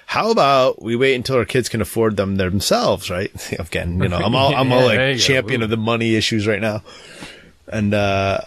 how 0.07 0.31
about 0.31 0.81
we 0.81 0.97
wait 0.97 1.15
until 1.17 1.37
our 1.37 1.45
kids 1.45 1.69
can 1.69 1.83
afford 1.83 2.17
them 2.17 2.37
themselves, 2.37 3.11
right? 3.11 3.31
Again, 3.61 4.01
you 4.03 4.09
know, 4.09 4.17
I'm 4.17 4.35
all, 4.35 4.55
I'm 4.57 4.73
all 4.73 4.81
Yeah, 4.81 4.87
like 4.87 4.99
go. 4.99 5.17
champion 5.19 5.63
of 5.63 5.69
the 5.69 5.77
money 5.77 6.15
issues 6.15 6.47
right 6.47 6.63
now. 6.63 6.83
And, 7.71 7.93
uh, 7.93 8.41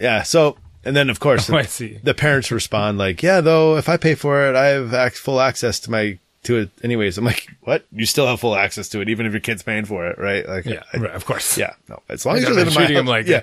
yeah, 0.00 0.22
so, 0.22 0.56
and 0.82 0.96
then 0.96 1.10
of 1.10 1.20
course, 1.20 1.50
Oh, 1.50 1.60
see. 1.62 1.98
the 2.02 2.14
parents 2.14 2.50
respond 2.50 2.96
like, 2.96 3.22
yeah, 3.22 3.42
though, 3.42 3.76
if 3.76 3.88
I 3.90 3.98
pay 3.98 4.14
for 4.14 4.48
it, 4.48 4.56
I 4.56 4.68
have 4.68 5.14
full 5.14 5.40
access 5.42 5.78
to 5.80 5.90
my, 5.90 6.18
to 6.44 6.56
it 6.58 6.70
anyways. 6.82 7.18
I'm 7.18 7.24
like, 7.24 7.48
what? 7.62 7.84
You 7.92 8.06
still 8.06 8.26
have 8.26 8.40
full 8.40 8.54
access 8.56 8.88
to 8.90 9.00
it, 9.00 9.08
even 9.08 9.26
if 9.26 9.32
your 9.32 9.40
kid's 9.40 9.62
paying 9.62 9.84
for 9.84 10.06
it, 10.06 10.18
right? 10.18 10.48
Like, 10.48 10.64
Yeah, 10.64 10.82
I- 10.92 10.98
right, 10.98 11.14
of 11.14 11.24
course. 11.26 11.58
yeah, 11.58 11.74
no, 11.88 12.00
as 12.08 12.24
long 12.24 12.36
I 12.36 12.38
as 12.38 12.42
you 12.44 12.48
am 12.50 12.54
live 12.56 12.68
in 12.68 12.74
my 12.74 12.80
house- 12.86 13.06
like, 13.06 13.26
yeah, 13.26 13.42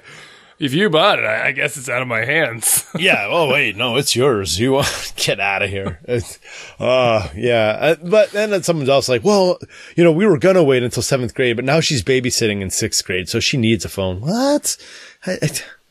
if 0.59 0.73
you 0.75 0.89
bought 0.91 1.17
it, 1.17 1.25
I, 1.25 1.47
I 1.47 1.51
guess 1.53 1.75
it's 1.75 1.89
out 1.89 2.03
of 2.03 2.07
my 2.07 2.23
hands. 2.23 2.85
yeah. 2.99 3.25
Oh 3.27 3.49
wait, 3.49 3.75
no, 3.75 3.95
it's 3.97 4.15
yours. 4.15 4.59
You 4.59 4.73
want 4.73 5.13
get 5.17 5.39
out 5.39 5.63
of 5.63 5.71
here. 5.71 5.99
It's, 6.03 6.37
uh, 6.79 7.27
yeah. 7.35 7.77
Uh, 7.81 7.95
but 8.03 8.29
then 8.31 8.61
someone's 8.61 8.87
else 8.89 9.09
like, 9.09 9.23
well, 9.23 9.57
you 9.95 10.03
know, 10.03 10.11
we 10.11 10.27
were 10.27 10.37
gonna 10.37 10.63
wait 10.63 10.83
until 10.83 11.01
seventh 11.01 11.33
grade, 11.33 11.55
but 11.55 11.65
now 11.65 11.79
she's 11.79 12.03
babysitting 12.03 12.61
in 12.61 12.69
sixth 12.69 13.03
grade, 13.03 13.27
so 13.27 13.39
she 13.39 13.57
needs 13.57 13.85
a 13.85 13.89
phone. 13.89 14.21
What? 14.21 14.77
I, 15.25 15.37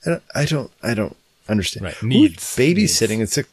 I, 0.07 0.21
I 0.37 0.45
don't, 0.45 0.71
I 0.85 0.95
don't, 0.95 1.17
understand. 1.49 1.87
Right, 1.87 1.95
Who's 1.95 2.09
needs, 2.09 2.57
babysitting 2.57 3.19
in 3.19 3.27
sixth. 3.27 3.53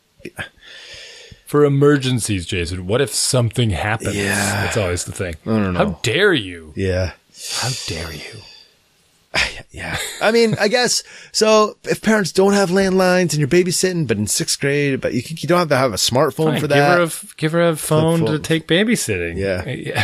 For 1.47 1.63
emergencies, 1.65 2.45
Jason, 2.45 2.87
what 2.87 2.99
if 3.01 3.13
something 3.13 3.69
happens? 3.71 4.15
Yeah. 4.15 4.63
That's 4.63 4.77
always 4.77 5.05
the 5.05 5.13
thing. 5.13 5.35
I 5.45 5.49
don't 5.49 5.73
know. 5.73 5.79
How 5.79 5.99
dare 6.03 6.33
you? 6.33 6.73
Yeah. 6.75 7.13
How 7.53 7.69
dare 7.87 8.13
you? 8.13 8.41
Yeah. 9.71 9.97
I 10.21 10.31
mean, 10.31 10.55
I 10.59 10.67
guess 10.69 11.03
so. 11.31 11.77
If 11.83 12.01
parents 12.01 12.31
don't 12.31 12.53
have 12.53 12.69
landlines 12.69 13.33
and 13.33 13.35
you're 13.35 13.47
babysitting, 13.47 14.07
but 14.07 14.17
in 14.17 14.25
sixth 14.25 14.59
grade, 14.59 15.01
but 15.01 15.13
you, 15.13 15.21
you 15.27 15.47
don't 15.47 15.59
have 15.59 15.69
to 15.69 15.77
have 15.77 15.93
a 15.93 15.97
smartphone 15.97 16.51
Fine, 16.51 16.55
for 16.55 16.67
give 16.67 16.69
that. 16.69 16.97
her 16.97 17.03
a 17.03 17.11
give 17.35 17.51
her 17.51 17.61
a 17.69 17.75
phone 17.75 18.21
phone. 18.21 18.31
to 18.31 18.39
take 18.39 18.67
babysitting. 18.67 19.37
Yeah. 19.37 19.63
yeah. 19.69 20.03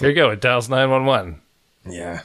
Here 0.00 0.08
you 0.08 0.14
go. 0.16 0.30
It 0.30 0.40
dials 0.40 0.68
nine 0.68 0.90
one 0.90 1.04
one. 1.04 1.40
yeah. 1.86 2.22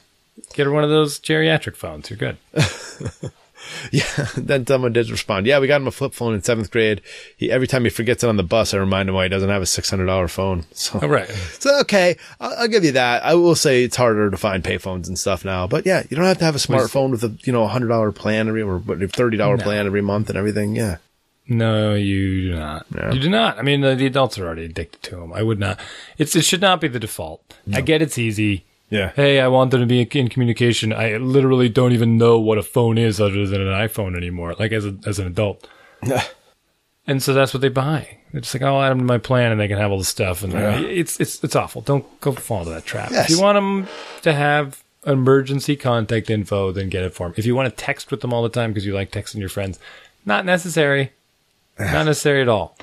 Get 0.53 0.65
her 0.65 0.71
one 0.71 0.83
of 0.83 0.89
those 0.89 1.19
geriatric 1.19 1.75
phones. 1.75 2.09
You're 2.09 2.17
good. 2.17 2.37
Yeah. 3.91 4.27
Then 4.35 4.65
someone 4.67 4.93
did 4.93 5.09
respond. 5.09 5.45
Yeah, 5.45 5.59
we 5.59 5.67
got 5.67 5.81
him 5.81 5.87
a 5.87 5.91
flip 5.91 6.13
phone 6.13 6.33
in 6.33 6.43
seventh 6.43 6.71
grade. 6.71 7.01
He, 7.37 7.51
every 7.51 7.67
time 7.67 7.83
he 7.83 7.89
forgets 7.89 8.23
it 8.23 8.27
on 8.27 8.37
the 8.37 8.43
bus, 8.43 8.73
I 8.73 8.77
remind 8.77 9.09
him 9.09 9.15
why 9.15 9.23
he 9.23 9.29
doesn't 9.29 9.49
have 9.49 9.61
a 9.61 9.65
$600 9.65 10.29
phone. 10.29 10.65
So, 10.73 10.99
All 11.01 11.09
right. 11.09 11.27
so 11.59 11.79
okay. 11.81 12.17
I'll, 12.39 12.55
I'll 12.59 12.67
give 12.67 12.83
you 12.83 12.91
that. 12.93 13.23
I 13.25 13.33
will 13.35 13.55
say 13.55 13.83
it's 13.83 13.95
harder 13.95 14.29
to 14.29 14.37
find 14.37 14.63
payphones 14.63 15.07
and 15.07 15.17
stuff 15.17 15.43
now, 15.43 15.65
but 15.67 15.85
yeah, 15.85 16.03
you 16.09 16.15
don't 16.15 16.25
have 16.25 16.37
to 16.37 16.45
have 16.45 16.55
a 16.55 16.59
smartphone 16.59 17.09
with 17.11 17.23
a, 17.23 17.35
you 17.43 17.51
know, 17.51 17.63
a 17.63 17.67
hundred 17.67 17.87
dollar 17.87 18.11
plan 18.11 18.47
every, 18.47 18.61
or 18.61 18.77
what, 18.77 18.99
$30 18.99 19.61
plan 19.61 19.85
every 19.85 20.01
month 20.01 20.29
and 20.29 20.37
everything. 20.37 20.75
Yeah. 20.75 20.97
No, 21.49 21.95
you 21.95 22.51
do 22.51 22.55
not. 22.55 22.85
Yeah. 22.93 23.11
You 23.13 23.19
do 23.21 23.29
not. 23.29 23.57
I 23.57 23.61
mean, 23.61 23.81
the, 23.81 23.95
the 23.95 24.05
adults 24.05 24.37
are 24.37 24.45
already 24.45 24.65
addicted 24.65 25.01
to 25.03 25.15
them. 25.15 25.31
I 25.33 25.43
would 25.43 25.59
not. 25.59 25.79
It's 26.17 26.35
it 26.35 26.43
should 26.43 26.61
not 26.61 26.81
be 26.81 26.89
the 26.89 26.99
default. 26.99 27.41
I 27.73 27.81
get 27.81 28.01
it's 28.01 28.17
easy. 28.17 28.65
Yeah. 28.89 29.11
Hey, 29.15 29.39
I 29.41 29.47
want 29.49 29.71
them 29.71 29.81
to 29.81 29.85
be 29.85 30.01
in 30.01 30.29
communication. 30.29 30.93
I 30.93 31.17
literally 31.17 31.67
don't 31.69 31.91
even 31.91 32.17
know 32.17 32.39
what 32.39 32.57
a 32.57 32.63
phone 32.63 32.97
is 32.97 33.19
other 33.19 33.45
than 33.45 33.59
an 33.61 33.67
iPhone 33.67 34.15
anymore. 34.15 34.55
Like 34.57 34.71
as 34.71 34.85
a, 34.85 34.97
as 35.05 35.19
an 35.19 35.27
adult. 35.27 35.67
And 37.05 37.23
so 37.23 37.33
that's 37.33 37.53
what 37.53 37.61
they 37.61 37.69
buy. 37.69 38.17
It's 38.33 38.53
like 38.53 38.63
I'll 38.63 38.81
add 38.81 38.89
them 38.91 38.99
to 38.99 39.05
my 39.05 39.17
plan, 39.17 39.51
and 39.51 39.59
they 39.61 39.67
can 39.69 39.77
have 39.77 39.91
all 39.91 39.97
the 39.97 40.03
stuff. 40.03 40.43
And 40.43 40.51
Yeah. 40.53 40.79
it's 40.79 41.19
it's 41.21 41.41
it's 41.43 41.55
awful. 41.55 41.81
Don't 41.81 42.05
go 42.19 42.33
fall 42.33 42.59
into 42.59 42.71
that 42.71 42.85
trap. 42.85 43.11
Yes. 43.11 43.29
If 43.29 43.35
you 43.37 43.41
want 43.41 43.55
them 43.55 43.87
to 44.23 44.33
have 44.33 44.83
emergency 45.05 45.77
contact 45.77 46.29
info, 46.29 46.71
then 46.73 46.89
get 46.89 47.03
it 47.03 47.13
for 47.13 47.27
them. 47.27 47.33
If 47.37 47.45
you 47.45 47.55
want 47.55 47.69
to 47.69 47.75
text 47.75 48.11
with 48.11 48.19
them 48.21 48.33
all 48.33 48.43
the 48.43 48.49
time 48.49 48.71
because 48.71 48.85
you 48.85 48.93
like 48.93 49.11
texting 49.11 49.37
your 49.39 49.47
friends, 49.49 49.79
not 50.25 50.43
necessary. 50.45 51.13
Not 51.79 52.05
necessary 52.05 52.41
at 52.41 52.49
all. 52.49 52.75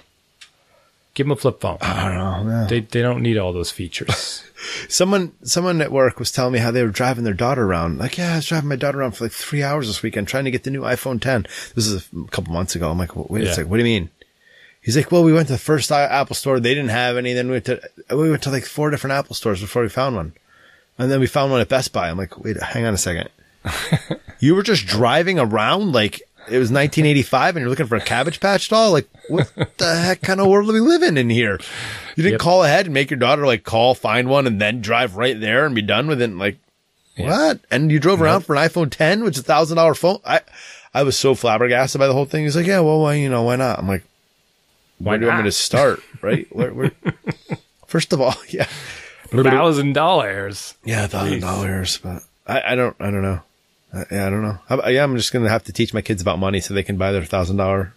Give 1.15 1.27
them 1.27 1.33
a 1.33 1.37
flip 1.37 1.61
phone. 1.61 1.79
I 1.81 2.09
don't 2.13 2.47
know. 2.49 2.67
They 2.67 2.81
they 2.81 3.01
don't 3.01 3.23
need 3.23 3.39
all 3.39 3.53
those 3.53 3.71
features. 3.71 4.45
Someone, 4.89 5.33
someone 5.43 5.83
at 5.83 5.93
work 5.93 6.19
was 6.19 6.33
telling 6.33 6.55
me 6.55 6.59
how 6.59 6.71
they 6.71 6.83
were 6.83 6.89
driving 6.89 7.25
their 7.25 7.35
daughter 7.35 7.65
around. 7.65 7.99
Like, 7.99 8.17
yeah, 8.17 8.33
I 8.33 8.37
was 8.37 8.47
driving 8.47 8.71
my 8.71 8.77
daughter 8.77 8.99
around 9.01 9.13
for 9.13 9.25
like 9.25 9.33
three 9.33 9.63
hours 9.63 9.89
this 9.89 10.03
weekend 10.03 10.27
trying 10.27 10.47
to 10.47 10.51
get 10.51 10.65
the 10.65 10.71
new 10.71 10.81
iPhone 10.81 11.21
10. 11.21 11.43
This 11.75 11.87
is 11.87 12.09
a 12.17 12.31
couple 12.31 12.55
months 12.55 12.75
ago. 12.75 12.91
I'm 12.91 12.97
like, 12.97 13.15
wait 13.15 13.43
a 13.43 13.47
Yeah. 13.47 13.53
second. 13.53 13.69
What 13.71 13.77
do 13.77 13.83
you 13.83 14.01
mean? 14.01 14.09
He's 14.81 14.97
like, 14.97 15.13
well, 15.13 15.23
we 15.23 15.35
went 15.35 15.49
to 15.49 15.53
the 15.53 15.59
first 15.59 15.93
Apple 15.93 16.35
store. 16.35 16.61
They 16.61 16.75
didn't 16.75 16.91
have 16.91 17.19
any. 17.19 17.35
Then 17.35 17.49
we 17.49 17.53
went 17.53 17.67
to, 17.67 17.81
we 18.11 18.31
went 18.31 18.43
to 18.45 18.51
like 18.51 18.65
four 18.65 18.89
different 18.91 19.13
Apple 19.13 19.35
stores 19.35 19.61
before 19.61 19.83
we 19.83 19.91
found 19.91 20.17
one. 20.17 20.33
And 20.99 21.11
then 21.11 21.21
we 21.21 21.27
found 21.27 21.53
one 21.53 21.61
at 21.61 21.69
Best 21.69 21.93
Buy. 21.93 22.09
I'm 22.09 22.17
like, 22.17 22.39
wait, 22.43 22.57
hang 22.63 22.87
on 22.87 22.95
a 22.95 22.99
second. 22.99 23.29
you 24.39 24.55
were 24.55 24.63
just 24.63 24.87
driving 24.87 25.39
around 25.39 25.93
like 25.93 26.23
it 26.49 26.59
was 26.59 26.71
1985 26.71 27.57
and 27.57 27.63
you're 27.63 27.71
looking 27.71 27.87
for 27.87 27.97
a 27.97 28.01
Cabbage 28.01 28.41
Patch 28.41 28.69
doll? 28.69 28.93
Like, 28.93 29.09
what 29.29 29.51
the 29.79 29.95
heck 29.97 30.21
kind 30.23 30.41
of 30.41 30.47
world 30.49 30.69
are 30.71 30.73
we 30.73 30.81
living 30.81 31.17
in 31.17 31.31
here? 31.31 31.59
You 32.17 32.23
didn't 32.23 32.33
Yep. 32.33 32.41
call 32.41 32.65
ahead 32.65 32.87
and 32.87 32.95
make 32.95 33.11
your 33.11 33.19
daughter 33.19 33.47
like 33.47 33.65
call, 33.65 33.95
find 33.95 34.29
one, 34.29 34.47
and 34.47 34.61
then 34.61 34.81
drive 34.81 35.17
right 35.17 35.39
there 35.39 35.67
and 35.67 35.75
be 35.75 35.83
done 35.83 36.07
with 36.07 36.21
it. 36.23 36.31
Like, 36.31 36.59
what? 37.17 37.61
And 37.71 37.91
you 37.93 37.99
drove 38.01 38.21
around 38.21 38.43
for 38.43 38.57
an 38.57 38.69
iPhone 38.69 38.91
10, 38.91 39.25
which 39.25 39.35
is 39.37 39.41
a 39.41 39.45
thousand 39.47 39.77
dollar 39.77 39.95
phone. 39.95 40.19
I, 40.25 40.41
I 40.93 41.03
was 41.03 41.17
so 41.19 41.35
flabbergasted 41.35 41.99
by 41.99 42.07
the 42.07 42.13
whole 42.13 42.25
thing. 42.25 42.45
He's 42.45 42.57
like, 42.57 42.67
yeah, 42.67 42.81
well, 42.81 43.01
why, 43.01 43.15
you 43.15 43.29
know, 43.29 43.43
why 43.43 43.57
not? 43.57 43.79
I'm 43.79 43.89
like, 43.89 44.03
where 44.99 45.19
do 45.19 45.27
want 45.27 45.39
me 45.39 45.45
to 45.45 45.53
start? 45.53 46.01
Right? 46.23 46.47
where, 46.55 46.73
where, 46.73 46.93
first 47.87 48.13
of 48.13 48.21
all, 48.21 48.35
yeah, 48.49 48.67
Thousand 49.31 49.95
dollars. 49.95 50.75
yeah, 50.85 51.07
thousand 51.09 51.41
dollars, 51.41 51.99
but 51.99 52.23
I, 52.47 52.73
I 52.73 52.75
don't, 52.77 52.95
I 53.01 53.11
don't 53.11 53.23
know. 53.23 53.41
I, 53.95 54.05
yeah, 54.11 54.27
I 54.27 54.31
don't 54.31 54.43
know. 54.43 54.59
I, 54.69 54.91
yeah, 54.91 55.05
I'm 55.05 55.17
just 55.17 55.33
gonna 55.33 55.49
have 55.49 55.65
to 55.65 55.73
teach 55.73 55.95
my 55.95 56.03
kids 56.03 56.21
about 56.21 56.39
money 56.39 56.61
so 56.61 56.75
they 56.75 56.83
can 56.83 56.97
buy 56.97 57.13
their 57.13 57.25
thousand 57.25 57.57
dollar 57.59 57.95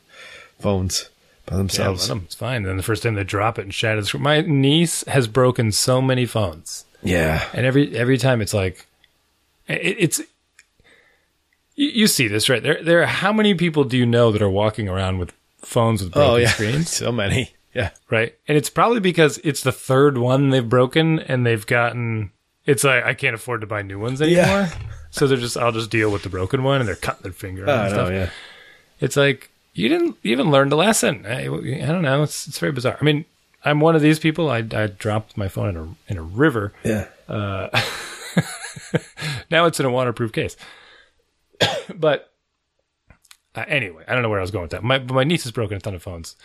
phones 0.60 1.10
by 1.46 1.56
Yeah, 1.56 1.58
themselves. 1.58 2.10
let 2.10 2.18
'em. 2.18 2.24
It's 2.26 2.36
fine. 2.36 2.64
Then 2.64 2.78
the 2.78 2.84
first 2.84 3.04
time 3.04 3.16
they 3.16 3.24
drop 3.24 3.58
it 3.58 3.64
and 3.64 3.74
shatter 3.74 4.02
the 4.02 4.08
screen. 4.08 4.24
My 4.24 4.42
niece 4.42 5.04
has 5.08 5.28
broken 5.28 5.72
so 5.72 6.02
many 6.02 6.26
phones. 6.26 6.86
Yeah, 7.04 7.44
And 7.54 7.66
every 7.66 7.96
every 7.98 8.18
time 8.18 8.42
it's 8.42 8.54
like, 8.54 8.86
it, 9.68 9.96
it's 10.00 10.20
you, 11.76 11.90
you 11.90 12.08
see 12.08 12.28
this 12.28 12.50
right 12.50 12.62
there. 12.64 12.84
There, 12.84 13.02
are 13.04 13.06
how 13.06 13.32
many 13.32 13.54
people 13.54 13.84
do 13.84 13.98
you 13.98 14.06
know 14.06 14.32
that 14.32 14.42
are 14.42 14.50
walking 14.50 14.90
around 14.90 15.20
with 15.20 15.32
phones 15.62 16.02
with 16.04 16.14
broken 16.14 16.32
oh 16.32 16.36
yeah, 16.38 16.50
screens? 16.50 16.90
so 16.96 17.12
many. 17.12 17.52
Yeah, 17.74 17.92
Right, 18.10 18.34
and 18.48 18.58
it's 18.58 18.72
probably 18.72 19.00
because 19.00 19.38
it's 19.44 19.62
the 19.62 19.72
third 19.72 20.18
one 20.18 20.50
they've 20.50 20.68
broken, 20.68 21.20
and 21.20 21.46
they've 21.46 21.66
gotten. 21.66 22.32
It's 22.66 22.84
like 22.84 23.04
I 23.06 23.14
can't 23.14 23.36
afford 23.36 23.62
to 23.62 23.68
buy 23.68 23.84
new 23.84 24.00
ones 24.00 24.20
anymore, 24.22 24.44
Yeah. 24.46 24.70
so 25.12 25.28
they're 25.28 25.38
just 25.38 25.58
I'll 25.58 25.72
just 25.72 25.90
deal 25.90 26.12
with 26.12 26.24
the 26.24 26.30
broken 26.30 26.64
one, 26.64 26.80
and 26.82 26.88
they're 26.88 26.96
cutting 26.96 27.24
their 27.24 27.32
finger. 27.34 27.70
I 27.70 27.86
and 27.86 27.94
stuff. 27.94 28.10
Yeah. 28.12 28.30
It's 29.00 29.16
like 29.18 29.50
you 29.74 29.90
didn't 29.90 30.18
even 30.24 30.50
learn 30.52 30.70
the 30.70 30.78
lesson. 30.78 31.26
I, 31.26 31.44
I 31.44 31.86
don't 31.86 32.02
know. 32.02 32.24
It's 32.24 32.48
it's 32.48 32.60
very 32.60 32.72
bizarre. 32.72 32.98
I 33.00 33.04
mean, 33.04 33.26
I'm 33.64 33.80
one 33.80 33.96
of 33.96 34.02
these 34.02 34.20
people. 34.20 34.50
I 34.50 34.58
I 34.58 34.88
dropped 34.88 35.38
my 35.38 35.48
phone 35.48 35.70
in 35.70 35.78
a 35.78 36.12
in 36.12 36.18
a 36.18 36.24
river. 36.24 36.74
Yeah. 36.84 37.08
Now 39.50 39.66
it's 39.66 39.80
in 39.80 39.86
a 39.86 39.90
waterproof 39.90 40.32
case. 40.32 40.56
but 41.96 42.32
uh, 43.56 43.66
anyway, 43.68 44.04
I 44.08 44.14
don't 44.14 44.22
know 44.22 44.30
where 44.30 44.40
I 44.40 44.42
was 44.44 44.52
going 44.52 44.64
with 44.64 44.72
that. 44.72 44.84
My 44.84 45.00
but 45.00 45.14
my 45.14 45.24
niece 45.24 45.44
has 45.44 45.52
broken 45.52 45.78
a 45.78 45.80
ton 45.80 45.96
of 45.96 46.04
phones, 46.04 46.36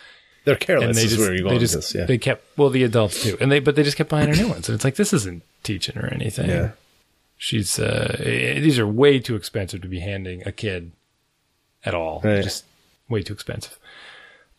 They're 0.45 0.55
careless. 0.55 0.87
and 0.87 0.95
they 0.95 1.03
is 1.03 1.11
just 1.11 1.19
where 1.21 1.33
you're 1.33 1.43
going 1.43 1.49
they 1.49 1.55
with 1.55 1.61
just 1.71 1.75
this. 1.75 1.95
Yeah. 1.95 2.05
they 2.05 2.17
kept 2.17 2.45
well 2.57 2.69
the 2.69 2.83
adults 2.83 3.21
too, 3.23 3.37
and 3.39 3.51
they 3.51 3.59
but 3.59 3.75
they 3.75 3.83
just 3.83 3.97
kept 3.97 4.09
buying 4.09 4.27
her 4.29 4.35
new 4.35 4.47
ones, 4.49 4.67
and 4.69 4.75
it's 4.75 4.83
like 4.83 4.95
this 4.95 5.13
isn't 5.13 5.43
teaching 5.63 5.95
her 5.95 6.07
anything. 6.11 6.49
yeah. 6.49 6.71
She's 7.37 7.77
uh, 7.79 8.15
eh, 8.19 8.59
these 8.59 8.79
are 8.79 8.87
way 8.87 9.19
too 9.19 9.35
expensive 9.35 9.81
to 9.81 9.87
be 9.87 9.99
handing 9.99 10.43
a 10.45 10.51
kid 10.51 10.91
at 11.83 11.93
all. 11.93 12.21
Right. 12.23 12.43
Just 12.43 12.65
way 13.09 13.21
too 13.23 13.33
expensive. 13.33 13.77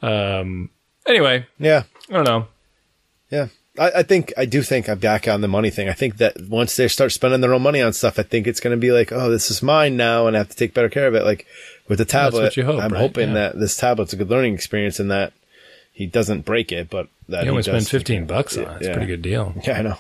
Um. 0.03 0.71
Anyway, 1.07 1.47
Yeah. 1.59 1.83
I 2.09 2.13
don't 2.15 2.25
know. 2.25 2.47
Yeah. 3.31 3.49
I, 3.79 3.91
I 3.97 4.03
think, 4.05 4.33
I 4.39 4.45
do 4.47 4.63
think 4.63 4.89
I'm 4.89 4.99
back 4.99 5.27
on 5.29 5.41
the 5.43 5.49
money 5.49 5.69
thing. 5.69 5.89
I 5.89 5.93
think 5.93 6.17
that 6.19 6.37
once 6.49 6.77
they 6.77 6.89
start 6.89 7.13
spending 7.13 7.41
their 7.43 7.53
own 7.53 7.61
money 7.63 7.83
on 7.83 7.93
stuff, 7.93 8.19
I 8.19 8.23
think 8.23 8.47
it's 8.47 8.61
going 8.61 8.75
to 8.75 8.81
be 8.81 8.91
like, 8.93 9.13
oh, 9.13 9.29
this 9.31 9.51
is 9.51 9.63
mine 9.63 9.97
now 9.99 10.27
and 10.27 10.35
I 10.37 10.39
have 10.41 10.49
to 10.49 10.57
take 10.57 10.73
better 10.73 10.89
care 10.89 11.07
of 11.07 11.15
it. 11.15 11.25
Like 11.25 11.47
with 11.89 11.99
the 11.99 12.05
tablet, 12.07 12.43
what 12.43 12.57
you 12.57 12.65
hope, 12.65 12.81
I'm 12.83 12.93
right? 12.93 13.01
hoping 13.01 13.29
Yeah. 13.31 13.35
that 13.35 13.59
this 13.59 13.77
tablet's 13.77 14.13
a 14.13 14.17
good 14.17 14.31
learning 14.31 14.55
experience 14.55 14.99
and 15.01 15.11
that 15.11 15.33
he 15.93 16.07
doesn't 16.07 16.45
break 16.47 16.73
it, 16.73 16.89
but 16.89 17.09
that 17.29 17.41
You 17.41 17.45
he 17.47 17.51
only 17.51 17.63
spend 17.65 17.87
fifteen 17.89 18.27
bucks 18.27 18.57
on 18.57 18.65
it. 18.65 18.77
It's 18.79 18.87
a 18.89 18.93
pretty 18.93 19.07
good 19.07 19.23
deal. 19.23 19.55
Yeah, 19.65 19.79
I 19.79 19.83
know. 19.83 19.99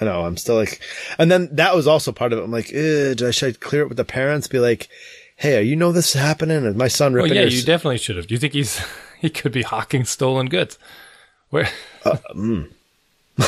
I 0.00 0.04
know. 0.06 0.24
I'm 0.24 0.36
still 0.36 0.56
like, 0.56 0.80
and 1.18 1.30
then 1.30 1.48
that 1.52 1.74
was 1.76 1.86
also 1.86 2.10
part 2.12 2.32
of 2.32 2.38
it. 2.38 2.42
I'm 2.42 2.50
like, 2.50 2.72
eh, 2.72 3.14
I 3.24 3.30
should 3.30 3.54
I 3.56 3.58
clear 3.58 3.82
it 3.82 3.88
with 3.88 3.96
the 3.96 4.04
parents? 4.04 4.48
Be 4.48 4.58
like, 4.58 4.88
hey, 5.36 5.62
you 5.62 5.76
know 5.76 5.92
this 5.92 6.14
is 6.14 6.20
happening? 6.20 6.76
My 6.76 6.88
son 6.88 7.12
Well, 7.12 7.22
ripping 7.24 7.36
yeah, 7.38 7.44
his- 7.44 7.60
you 7.60 7.64
definitely 7.64 7.98
should 7.98 8.16
have. 8.16 8.26
Do 8.26 8.34
you 8.34 8.38
think 8.40 8.54
he's 8.54 8.80
he 9.20 9.30
could 9.30 9.52
be 9.52 9.62
hawking 9.62 10.04
stolen 10.04 10.48
goods? 10.48 10.78
Where 11.50 11.68
I'm, 12.34 12.74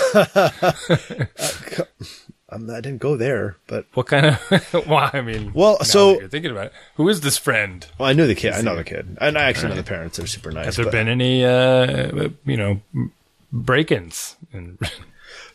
I 2.48 2.80
didn't 2.80 2.98
go 2.98 3.16
there, 3.16 3.56
but 3.66 3.86
What 3.94 4.06
kind 4.06 4.26
of? 4.26 4.74
well, 4.86 5.10
I 5.12 5.20
mean, 5.20 5.52
Well, 5.52 5.82
so- 5.82 6.20
you're 6.20 6.28
thinking 6.28 6.52
about 6.52 6.66
it, 6.66 6.72
who 6.96 7.08
is 7.08 7.20
this 7.22 7.36
friend? 7.38 7.84
well, 7.98 8.08
I 8.08 8.12
knew 8.12 8.26
the 8.26 8.34
kid. 8.36 8.52
I 8.52 8.60
know 8.62 8.76
the 8.76 8.84
kid, 8.84 9.16
and 9.20 9.36
I 9.36 9.44
actually 9.44 9.70
know 9.70 9.74
the 9.76 9.82
parents. 9.82 10.16
They're 10.16 10.26
super 10.26 10.52
nice. 10.52 10.66
Has 10.66 10.76
there 10.76 10.84
but- 10.86 10.92
been 10.92 11.08
any, 11.08 11.44
uh, 11.44 12.28
you 12.44 12.56
know, 12.56 12.80
break-ins? 13.52 14.36
And 14.52 14.78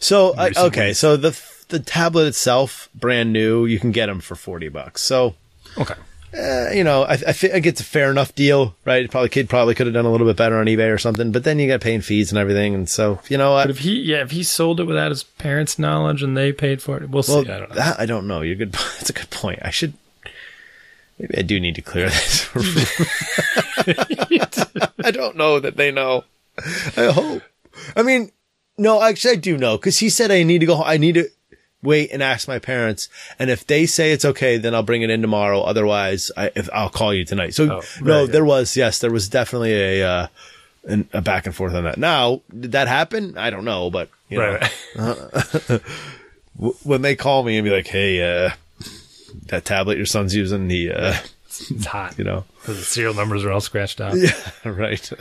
So 0.01 0.33
I, 0.37 0.51
okay, 0.57 0.91
so 0.93 1.15
the 1.15 1.39
the 1.69 1.79
tablet 1.79 2.25
itself, 2.25 2.89
brand 2.93 3.31
new, 3.31 3.65
you 3.65 3.79
can 3.79 3.91
get 3.91 4.07
them 4.07 4.19
for 4.19 4.35
forty 4.35 4.67
bucks. 4.67 5.01
So 5.01 5.35
okay, 5.77 5.93
uh, 6.37 6.71
you 6.71 6.83
know, 6.83 7.03
I, 7.03 7.13
I 7.13 7.33
think 7.33 7.65
it's 7.67 7.79
a 7.81 7.83
fair 7.83 8.09
enough 8.09 8.33
deal, 8.35 8.75
right? 8.83 9.09
Probably 9.09 9.29
kid 9.29 9.47
probably 9.47 9.75
could 9.75 9.85
have 9.85 9.93
done 9.93 10.05
a 10.05 10.11
little 10.11 10.25
bit 10.27 10.35
better 10.37 10.57
on 10.57 10.65
eBay 10.65 10.91
or 10.93 10.97
something, 10.97 11.31
but 11.31 11.43
then 11.43 11.59
you 11.59 11.67
got 11.67 11.81
paying 11.81 12.01
fees 12.01 12.31
and 12.31 12.39
everything, 12.39 12.73
and 12.73 12.89
so 12.89 13.19
you 13.29 13.37
know 13.37 13.51
what? 13.51 13.65
but 13.65 13.69
if 13.69 13.79
he, 13.79 14.01
yeah, 14.01 14.21
if 14.23 14.31
he 14.31 14.41
sold 14.43 14.79
it 14.79 14.85
without 14.85 15.11
his 15.11 15.23
parents' 15.23 15.77
knowledge 15.77 16.23
and 16.23 16.35
they 16.35 16.51
paid 16.51 16.81
for 16.81 16.97
it, 16.97 17.03
we'll 17.09 17.23
Well, 17.27 17.43
see. 17.45 17.49
I 17.51 17.59
don't 17.59 17.69
know. 17.69 17.75
that 17.75 17.99
I 17.99 18.05
don't 18.07 18.27
know. 18.27 18.41
You're 18.41 18.55
good. 18.55 18.71
That's 18.97 19.11
a 19.11 19.13
good 19.13 19.29
point. 19.29 19.59
I 19.61 19.69
should. 19.69 19.93
Maybe 21.19 21.37
I 21.37 21.41
do 21.43 21.59
need 21.59 21.75
to 21.75 21.81
clear 21.83 22.09
this. 22.09 22.49
I 25.03 25.11
don't 25.11 25.37
know 25.37 25.59
that 25.59 25.77
they 25.77 25.91
know. 25.91 26.23
I 26.97 27.11
hope. 27.11 27.43
I 27.95 28.01
mean, 28.01 28.31
no, 28.77 29.01
actually, 29.01 29.31
I 29.33 29.35
do 29.35 29.57
know 29.57 29.77
because 29.77 29.99
he 29.99 30.09
said 30.09 30.31
I 30.31 30.43
need 30.43 30.59
to 30.59 30.65
go. 30.65 30.83
I 30.83 30.97
need 30.97 31.15
to 31.15 31.29
wait 31.83 32.11
and 32.11 32.21
ask 32.21 32.47
my 32.47 32.59
parents, 32.59 33.09
and 33.39 33.49
if 33.49 33.65
they 33.65 33.85
say 33.85 34.11
it's 34.11 34.25
okay, 34.25 34.57
then 34.57 34.75
I'll 34.75 34.83
bring 34.83 35.01
it 35.01 35.09
in 35.09 35.21
tomorrow. 35.21 35.61
Otherwise, 35.61 36.31
I, 36.37 36.51
if 36.55 36.69
I'll 36.73 36.89
call 36.89 37.13
you 37.13 37.25
tonight. 37.25 37.53
So 37.55 37.79
Oh, 37.79 37.81
no, 38.01 38.21
right, 38.23 38.31
there 38.31 38.45
was 38.45 38.75
yes, 38.77 38.99
there 38.99 39.11
was 39.11 39.29
definitely 39.29 39.73
a. 39.73 40.07
Uh, 40.07 40.27
an, 40.83 41.07
a 41.13 41.21
back 41.21 41.45
and 41.45 41.53
forth 41.53 41.75
on 41.75 41.83
that. 41.83 41.99
Now, 41.99 42.41
did 42.49 42.71
that 42.71 42.87
happen? 42.87 43.37
I 43.37 43.51
don't 43.51 43.65
know, 43.65 43.91
but 43.91 44.09
you 44.29 44.39
know, 44.39 44.57
right. 44.95 45.81
when 46.83 47.03
they 47.03 47.15
call 47.15 47.43
me 47.43 47.57
and 47.57 47.63
be 47.65 47.69
like, 47.69 47.85
"Hey, 47.85 48.21
uh, 48.47 48.51
that 49.47 49.63
tablet 49.65 49.97
your 49.97 50.07
son's 50.07 50.35
using, 50.35 50.67
the, 50.67 50.91
uh, 50.91 51.13
It's 51.47 51.85
hot. 51.85 52.17
you 52.17 52.23
know, 52.23 52.45
The 52.65 52.73
serial 52.75 53.13
numbers 53.13 53.45
are 53.45 53.51
all 53.51 53.61
scratched 53.61 54.01
out. 54.01 54.17
yeah, 54.17 54.31
right." 54.65 55.11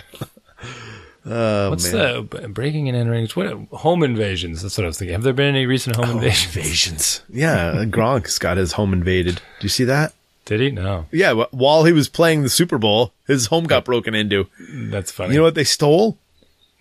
Oh 1.33 1.71
What's 1.71 1.93
man, 1.93 2.29
the 2.29 2.49
breaking 2.49 2.89
and 2.89 2.97
entering? 2.97 3.29
What 3.29 3.79
home 3.79 4.03
invasions? 4.03 4.63
That's 4.63 4.77
what 4.77 4.85
I 4.85 4.89
was 4.89 4.99
thinking. 4.99 5.13
Have 5.13 5.23
there 5.23 5.33
been 5.33 5.55
any 5.55 5.67
recent 5.67 5.95
home 5.97 6.11
invasions? 6.11 6.57
invasions? 6.57 7.23
Yeah, 7.29 7.67
uh, 7.69 7.85
Gronk's 7.85 8.39
got 8.39 8.57
his 8.57 8.73
home 8.73 8.93
invaded. 8.93 9.37
Do 9.37 9.63
you 9.63 9.69
see 9.69 9.85
that? 9.85 10.13
Did 10.45 10.61
he? 10.61 10.71
No. 10.73 11.07
Yeah, 11.13 11.45
while 11.53 11.85
he 11.85 11.93
was 11.93 12.09
playing 12.09 12.43
the 12.43 12.49
Super 12.49 12.79
Bowl, 12.79 13.13
his 13.29 13.47
home 13.47 13.65
got 13.65 13.85
broken 13.85 14.15
into. 14.15 14.49
That's 14.69 15.13
funny. 15.13 15.35
You 15.35 15.39
know 15.39 15.45
what 15.45 15.55
they 15.55 15.65
stole? 15.65 16.19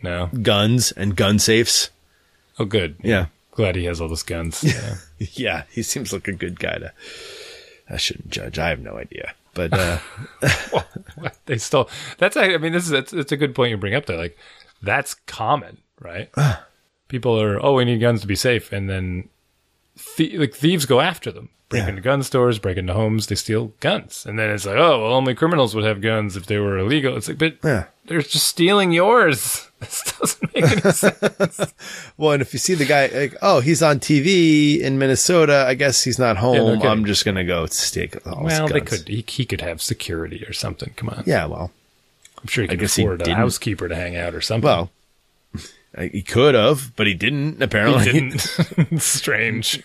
No. 0.02 0.28
Guns 0.42 0.92
and 0.94 1.16
gun 1.16 1.38
safes. 1.38 1.92
Oh, 2.58 2.66
good. 2.66 2.96
Yeah, 3.04 3.28
Glad 3.60 3.76
he 3.76 3.84
has 3.86 4.00
all 4.00 4.08
those 4.08 4.24
guns. 4.24 4.64
Yeah. 4.64 4.96
yeah, 5.34 5.64
he 5.70 5.84
seems 5.84 6.14
like 6.14 6.30
a 6.30 6.32
good 6.32 6.60
guy 6.60 6.78
to. 6.78 6.94
I 7.90 7.98
shouldn't 7.98 8.30
judge. 8.30 8.58
I 8.58 8.70
have 8.70 8.80
no 8.80 8.96
idea, 8.98 9.34
but 9.54 9.74
uh, 9.74 9.98
What? 11.16 11.38
they 11.46 11.58
still. 11.58 11.90
That's 12.18 12.38
I 12.38 12.58
mean, 12.58 12.74
this 12.74 12.86
is. 12.86 12.92
It's, 12.92 13.14
it's 13.14 13.32
a 13.32 13.38
good 13.38 13.56
point 13.56 13.72
you 13.72 13.78
bring 13.78 13.96
up 13.96 14.06
there. 14.06 14.18
Like, 14.18 14.38
that's 14.82 15.14
common, 15.14 15.78
right? 16.00 16.30
People 17.08 17.40
are. 17.42 17.64
Oh, 17.64 17.74
we 17.74 17.86
need 17.86 18.00
guns 18.00 18.22
to 18.22 18.28
be 18.28 18.36
safe, 18.36 18.72
and 18.72 18.90
then, 18.90 19.30
thie- 19.98 20.38
like 20.38 20.54
thieves 20.54 20.86
go 20.86 21.00
after 21.00 21.32
them. 21.32 21.50
Break 21.70 21.84
Yeah. 21.84 21.90
into 21.90 22.02
gun 22.02 22.24
stores, 22.24 22.58
break 22.58 22.78
into 22.78 22.94
homes, 22.94 23.28
they 23.28 23.36
steal 23.36 23.74
guns, 23.80 24.26
and 24.28 24.40
then 24.40 24.50
it's 24.50 24.66
like, 24.66 24.76
oh, 24.76 25.04
well, 25.04 25.14
only 25.14 25.36
criminals 25.36 25.76
would 25.76 25.84
have 25.86 26.02
guns 26.02 26.36
if 26.36 26.48
they 26.48 26.58
were 26.58 26.80
illegal. 26.80 27.16
It's 27.16 27.28
like, 27.28 27.38
but 27.38 27.58
yeah. 27.64 27.86
they're 28.08 28.22
just 28.24 28.48
stealing 28.48 28.92
yours. 28.92 29.66
This 29.80 30.14
doesn't 30.20 30.54
make 30.54 30.64
any 30.66 30.82
sense. 30.92 31.74
Well, 32.18 32.34
and 32.34 32.42
if 32.42 32.52
you 32.52 32.60
see 32.60 32.74
the 32.74 32.84
guy, 32.84 33.08
like, 33.08 33.38
oh, 33.42 33.62
he's 33.62 33.82
on 33.82 34.02
TV 34.02 34.78
in 34.82 35.00
Minnesota, 35.00 35.64
I 35.66 35.74
guess 35.76 36.04
he's 36.04 36.20
not 36.20 36.36
home. 36.36 36.80
no. 36.80 36.90
I'm 36.90 37.06
just 37.06 37.24
gonna 37.24 37.46
go 37.46 37.66
stake 37.68 38.18
all 38.28 38.44
his 38.46 38.60
well, 38.60 38.68
they 38.68 38.82
could. 38.82 39.08
He, 39.08 39.24
he 39.26 39.46
could 39.46 39.62
have 39.62 39.82
security 39.82 40.44
or 40.46 40.52
something. 40.52 40.92
Come 40.98 41.08
on. 41.08 41.24
Yeah, 41.26 41.46
well, 41.46 41.72
I'm 42.42 42.48
sure 42.48 42.64
he 42.64 42.68
could 42.68 42.80
guess 42.80 42.98
he 42.98 43.04
afford 43.04 43.26
a 43.26 43.34
housekeeper 43.34 43.88
to 43.88 43.96
hang 43.96 44.18
out 44.18 44.36
or 44.36 44.42
something. 44.42 44.68
well, 44.68 44.92
he 46.12 46.24
could 46.24 46.56
have, 46.56 46.94
but 46.98 47.08
he 47.08 47.14
didn't. 47.14 47.64
Apparently, 47.64 48.04
He 48.04 48.12
didn't. 48.12 49.00
Strange. 49.02 49.82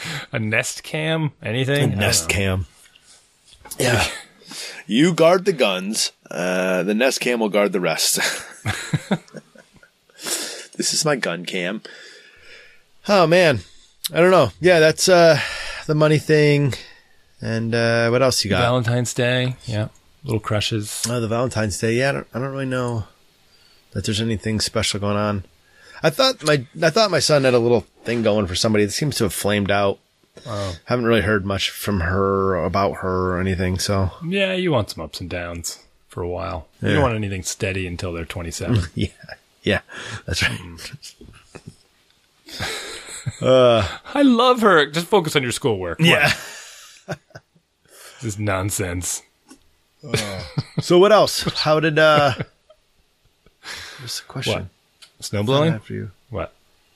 a 0.32 0.38
Nest 0.38 0.82
cam? 0.82 1.32
Anything? 1.42 1.92
I 1.92 1.94
Nest 1.94 2.28
cam. 2.28 2.66
Yeah, 3.78 4.02
you 4.86 5.12
guard 5.12 5.44
the 5.44 5.52
guns. 5.52 6.10
Uh, 6.30 6.82
the 6.82 6.94
Nest 6.94 7.20
cam 7.20 7.38
will 7.38 7.50
guard 7.50 7.72
the 7.72 7.80
rest. 7.80 8.16
this 10.76 10.94
is 10.94 11.04
my 11.04 11.16
gun 11.16 11.44
cam. 11.44 11.82
Oh 13.08 13.26
man, 13.26 13.60
I 14.12 14.20
don't 14.20 14.30
know. 14.30 14.50
Yeah, 14.58 14.80
that's 14.80 15.08
uh, 15.08 15.38
the 15.86 15.94
money 15.94 16.18
thing. 16.18 16.74
And 17.40 17.74
uh, 17.74 18.08
what 18.08 18.22
else 18.22 18.44
you 18.44 18.50
got? 18.50 18.60
Valentine's 18.60 19.14
Day. 19.14 19.56
Yeah. 19.66 19.88
Little 20.24 20.40
crushes. 20.40 21.06
Oh, 21.08 21.20
the 21.20 21.28
Valentine's 21.28 21.78
Day. 21.78 21.94
Yeah, 21.94 22.08
I 22.08 22.12
don't, 22.12 22.26
I 22.34 22.38
don't 22.40 22.50
really 22.50 22.66
know 22.66 23.04
that 23.92 24.04
there's 24.04 24.20
anything 24.20 24.60
special 24.60 24.98
going 24.98 25.16
on. 25.16 25.44
I 26.02 26.10
thought 26.10 26.44
my 26.44 26.66
I 26.82 26.90
thought 26.90 27.10
my 27.10 27.18
son 27.18 27.44
had 27.44 27.54
a 27.54 27.58
little 27.58 27.86
thing 28.08 28.22
going 28.22 28.46
for 28.46 28.54
somebody. 28.54 28.84
that 28.86 28.90
seems 28.92 29.16
to 29.16 29.24
have 29.24 29.34
flamed 29.34 29.70
out. 29.70 29.98
Haven't 30.86 31.04
really 31.04 31.20
heard 31.20 31.44
much 31.44 31.68
from 31.70 32.00
her 32.00 32.56
about 32.64 32.98
her 32.98 33.34
or 33.34 33.40
anything. 33.40 33.78
So 33.78 34.10
Yeah, 34.24 34.54
you 34.54 34.72
want 34.72 34.88
some 34.90 35.04
ups 35.04 35.20
and 35.20 35.28
downs 35.28 35.80
for 36.08 36.22
a 36.22 36.28
while. 36.28 36.66
You 36.80 36.94
don't 36.94 37.02
want 37.02 37.16
anything 37.16 37.42
steady 37.42 37.86
until 37.86 38.12
they're 38.12 38.24
27. 38.24 38.80
yeah, 38.94 39.08
yeah, 39.62 39.80
that's 40.26 40.42
right. 40.42 40.58
I 44.14 44.22
love 44.22 44.62
her. 44.62 44.86
Just 44.86 45.06
focus 45.06 45.36
on 45.36 45.42
your 45.42 45.52
schoolwork. 45.52 46.00
Yeah. 46.00 46.32
This 48.20 48.34
is 48.34 48.38
nonsense. 48.40 49.22
So 50.80 50.98
what 50.98 51.12
else? 51.12 51.42
How 51.62 51.78
did 51.78 51.96
uh? 51.96 52.34
What's 54.00 54.18
the 54.18 54.26
question? 54.26 54.70
Snow 55.20 55.44
blowing? 55.44 55.72
After 55.72 55.94
you. 55.94 56.10
What? 56.28 56.52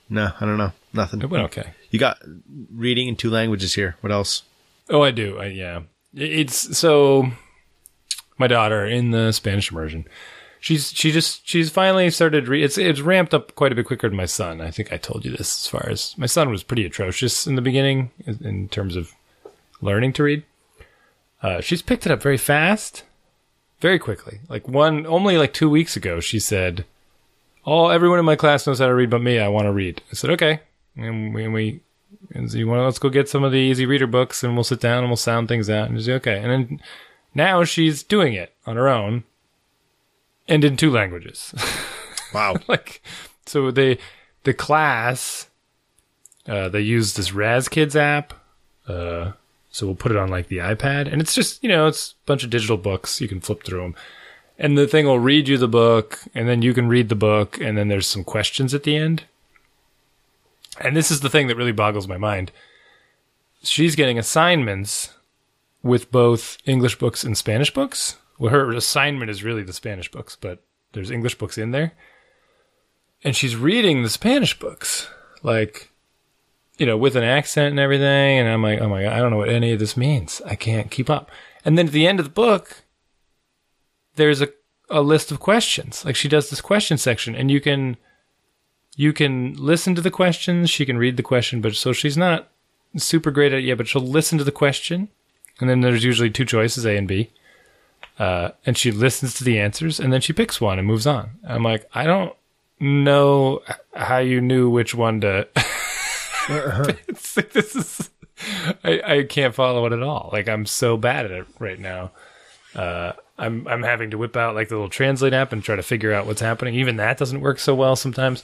No, 0.09 0.33
I 0.37 0.45
don't 0.45 0.57
know. 0.57 0.73
Nothing. 0.93 1.21
It 1.21 1.29
went 1.29 1.45
okay. 1.45 1.73
You 1.89 1.99
got 1.99 2.19
reading 2.71 3.07
in 3.07 3.15
two 3.15 3.29
languages 3.29 3.73
here. 3.73 3.95
What 4.01 4.11
else? 4.11 4.43
Oh, 4.89 5.01
I 5.01 5.11
do. 5.11 5.39
I, 5.39 5.47
yeah. 5.47 5.81
It's 6.13 6.77
so 6.77 7.31
my 8.37 8.47
daughter 8.47 8.85
in 8.85 9.11
the 9.11 9.31
Spanish 9.31 9.71
immersion. 9.71 10.05
She's 10.59 10.93
she 10.93 11.11
just 11.11 11.47
she's 11.47 11.69
finally 11.69 12.09
started. 12.09 12.47
Re- 12.47 12.63
it's 12.63 12.77
it's 12.77 13.01
ramped 13.01 13.33
up 13.33 13.55
quite 13.55 13.71
a 13.71 13.75
bit 13.75 13.85
quicker 13.85 14.07
than 14.07 14.17
my 14.17 14.25
son. 14.25 14.61
I 14.61 14.71
think 14.71 14.93
I 14.93 14.97
told 14.97 15.25
you 15.25 15.31
this. 15.31 15.65
As 15.65 15.67
far 15.67 15.89
as 15.89 16.17
my 16.17 16.25
son 16.25 16.49
was 16.49 16.63
pretty 16.63 16.85
atrocious 16.85 17.47
in 17.47 17.55
the 17.55 17.61
beginning 17.61 18.11
in, 18.25 18.39
in 18.45 18.69
terms 18.69 18.95
of 18.95 19.13
learning 19.81 20.13
to 20.13 20.23
read. 20.23 20.43
Uh, 21.41 21.59
she's 21.59 21.81
picked 21.81 22.05
it 22.05 22.11
up 22.11 22.21
very 22.21 22.37
fast, 22.37 23.03
very 23.81 23.99
quickly. 23.99 24.39
Like 24.47 24.67
one 24.67 25.05
only 25.05 25.37
like 25.37 25.53
two 25.53 25.69
weeks 25.69 25.97
ago, 25.97 26.21
she 26.21 26.39
said, 26.39 26.85
"Oh, 27.65 27.89
everyone 27.89 28.19
in 28.19 28.25
my 28.25 28.37
class 28.37 28.65
knows 28.65 28.79
how 28.79 28.87
to 28.87 28.95
read, 28.95 29.09
but 29.09 29.21
me. 29.21 29.39
I 29.39 29.49
want 29.49 29.65
to 29.65 29.73
read." 29.73 30.01
I 30.11 30.15
said, 30.15 30.29
"Okay," 30.29 30.61
and 30.95 31.33
we, 31.33 31.43
and 31.45 31.53
we 31.53 31.81
and 32.33 32.51
so 32.51 32.57
you 32.57 32.67
want 32.67 32.79
to 32.79 32.85
let's 32.85 32.99
go 32.99 33.09
get 33.09 33.29
some 33.29 33.43
of 33.43 33.51
the 33.51 33.57
easy 33.57 33.85
reader 33.85 34.07
books 34.07 34.43
and 34.43 34.55
we'll 34.55 34.63
sit 34.63 34.79
down 34.79 34.99
and 34.99 35.07
we'll 35.07 35.17
sound 35.17 35.47
things 35.47 35.69
out 35.69 35.89
and 35.89 35.97
just 35.97 36.09
okay. 36.09 36.37
And 36.37 36.51
then 36.51 36.79
now 37.33 37.63
she's 37.63 38.03
doing 38.03 38.33
it 38.33 38.53
on 38.65 38.75
her 38.75 38.87
own 38.87 39.23
and 40.47 40.63
in 40.63 40.77
two 40.77 40.91
languages. 40.91 41.53
Wow. 42.33 42.55
like 42.67 43.03
so 43.45 43.69
they 43.69 43.99
the 44.43 44.55
class 44.55 45.47
uh 46.47 46.67
they 46.67 46.81
use 46.81 47.13
this 47.13 47.31
Raz 47.31 47.69
Kids 47.69 47.95
app. 47.95 48.33
Uh 48.87 49.33
so 49.69 49.85
we'll 49.85 49.95
put 49.95 50.11
it 50.11 50.17
on 50.17 50.29
like 50.29 50.47
the 50.47 50.57
iPad 50.57 51.11
and 51.11 51.21
it's 51.21 51.35
just, 51.35 51.61
you 51.63 51.69
know, 51.69 51.85
it's 51.85 52.13
a 52.13 52.25
bunch 52.25 52.43
of 52.43 52.49
digital 52.49 52.77
books. 52.77 53.21
You 53.21 53.27
can 53.27 53.39
flip 53.39 53.63
through 53.63 53.81
them. 53.81 53.95
And 54.57 54.75
the 54.75 54.87
thing 54.87 55.05
will 55.05 55.19
read 55.19 55.47
you 55.47 55.59
the 55.59 55.67
book 55.67 56.21
and 56.33 56.49
then 56.49 56.63
you 56.63 56.73
can 56.73 56.87
read 56.87 57.09
the 57.09 57.15
book 57.15 57.61
and 57.61 57.77
then 57.77 57.87
there's 57.87 58.07
some 58.07 58.23
questions 58.23 58.73
at 58.73 58.81
the 58.81 58.95
end. 58.95 59.25
And 60.79 60.95
this 60.95 61.11
is 61.11 61.21
the 61.21 61.29
thing 61.29 61.47
that 61.47 61.57
really 61.57 61.71
boggles 61.71 62.07
my 62.07 62.17
mind. 62.17 62.51
She's 63.63 63.95
getting 63.95 64.17
assignments 64.17 65.13
with 65.81 66.11
both 66.11 66.57
English 66.65 66.97
books 66.97 67.23
and 67.23 67.37
Spanish 67.37 67.73
books. 67.73 68.17
Well, 68.39 68.51
her 68.51 68.71
assignment 68.71 69.29
is 69.29 69.43
really 69.43 69.63
the 69.63 69.73
Spanish 69.73 70.09
books, 70.09 70.35
but 70.39 70.63
there's 70.93 71.11
English 71.11 71.37
books 71.37 71.57
in 71.57 71.71
there. 71.71 71.93
And 73.23 73.35
she's 73.35 73.55
reading 73.55 74.03
the 74.03 74.09
Spanish 74.09 74.57
books, 74.57 75.07
like, 75.43 75.91
you 76.77 76.85
know, 76.85 76.97
with 76.97 77.15
an 77.15 77.23
accent 77.23 77.71
and 77.71 77.79
everything. 77.79 78.39
And 78.39 78.49
I'm 78.49 78.63
like, 78.63 78.81
oh 78.81 78.89
my 78.89 79.03
God, 79.03 79.13
I 79.13 79.19
don't 79.19 79.31
know 79.31 79.37
what 79.37 79.49
any 79.49 79.71
of 79.71 79.79
this 79.79 79.95
means. 79.95 80.41
I 80.45 80.55
can't 80.55 80.91
keep 80.91 81.09
up. 81.09 81.29
And 81.63 81.77
then 81.77 81.87
at 81.87 81.93
the 81.93 82.07
end 82.07 82.19
of 82.19 82.25
the 82.25 82.31
book, 82.31 82.83
there's 84.15 84.41
a, 84.41 84.49
a 84.89 85.01
list 85.01 85.31
of 85.31 85.39
questions. 85.39 86.03
Like 86.03 86.15
she 86.15 86.27
does 86.27 86.49
this 86.49 86.61
question 86.61 86.97
section 86.97 87.35
and 87.35 87.49
you 87.49 87.61
can, 87.61 87.97
you 88.95 89.13
can 89.13 89.53
listen 89.55 89.95
to 89.95 90.01
the 90.01 90.11
questions. 90.11 90.69
She 90.69 90.85
can 90.85 90.97
read 90.97 91.17
the 91.17 91.23
question, 91.23 91.61
but 91.61 91.75
so 91.75 91.93
she's 91.93 92.17
not 92.17 92.49
super 92.97 93.31
great 93.31 93.53
at 93.53 93.59
it 93.59 93.65
yet, 93.65 93.77
but 93.77 93.87
she'll 93.87 94.01
listen 94.01 94.37
to 94.37 94.43
the 94.43 94.51
question. 94.51 95.09
And 95.59 95.69
then 95.69 95.81
there's 95.81 96.03
usually 96.03 96.29
two 96.29 96.45
choices, 96.45 96.85
A 96.85 96.97
and 96.97 97.07
B. 97.07 97.29
Uh, 98.19 98.51
and 98.65 98.77
she 98.77 98.91
listens 98.91 99.33
to 99.33 99.43
the 99.43 99.59
answers 99.59 99.99
and 99.99 100.13
then 100.13 100.21
she 100.21 100.33
picks 100.33 100.61
one 100.61 100.77
and 100.77 100.87
moves 100.87 101.07
on. 101.07 101.31
I'm 101.47 101.63
like, 101.63 101.89
I 101.95 102.03
don't 102.03 102.35
know 102.79 103.61
how 103.95 104.19
you 104.19 104.39
knew 104.39 104.69
which 104.69 104.93
one 104.93 105.21
to 105.21 105.47
it's 106.49 107.37
like, 107.37 107.51
this 107.53 107.75
is 107.75 108.09
I, 108.83 109.01
I 109.05 109.23
can't 109.23 109.55
follow 109.55 109.85
it 109.85 109.93
at 109.93 110.03
all. 110.03 110.29
Like 110.31 110.47
I'm 110.47 110.65
so 110.65 110.97
bad 110.97 111.25
at 111.25 111.31
it 111.31 111.47
right 111.59 111.79
now. 111.79 112.11
Uh, 112.75 113.13
I'm 113.37 113.67
I'm 113.67 113.83
having 113.83 114.11
to 114.11 114.17
whip 114.17 114.37
out 114.37 114.53
like 114.53 114.69
the 114.69 114.75
little 114.75 114.89
translate 114.89 115.33
app 115.33 115.51
and 115.51 115.63
try 115.63 115.75
to 115.75 115.83
figure 115.83 116.13
out 116.13 116.27
what's 116.27 116.41
happening. 116.41 116.75
Even 116.75 116.97
that 116.97 117.17
doesn't 117.17 117.41
work 117.41 117.59
so 117.59 117.73
well 117.73 117.95
sometimes. 117.95 118.43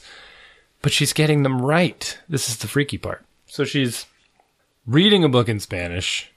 But 0.82 0.92
she's 0.92 1.14
getting 1.14 1.44
them 1.44 1.62
right. 1.62 2.18
This 2.30 2.50
is 2.50 2.58
the 2.58 2.68
freaky 2.68 2.98
part. 2.98 3.26
So 3.48 3.66
she's 3.66 4.06
reading 4.86 5.24
a 5.24 5.30
book 5.30 5.50
in 5.50 5.60
Spanish 5.60 6.32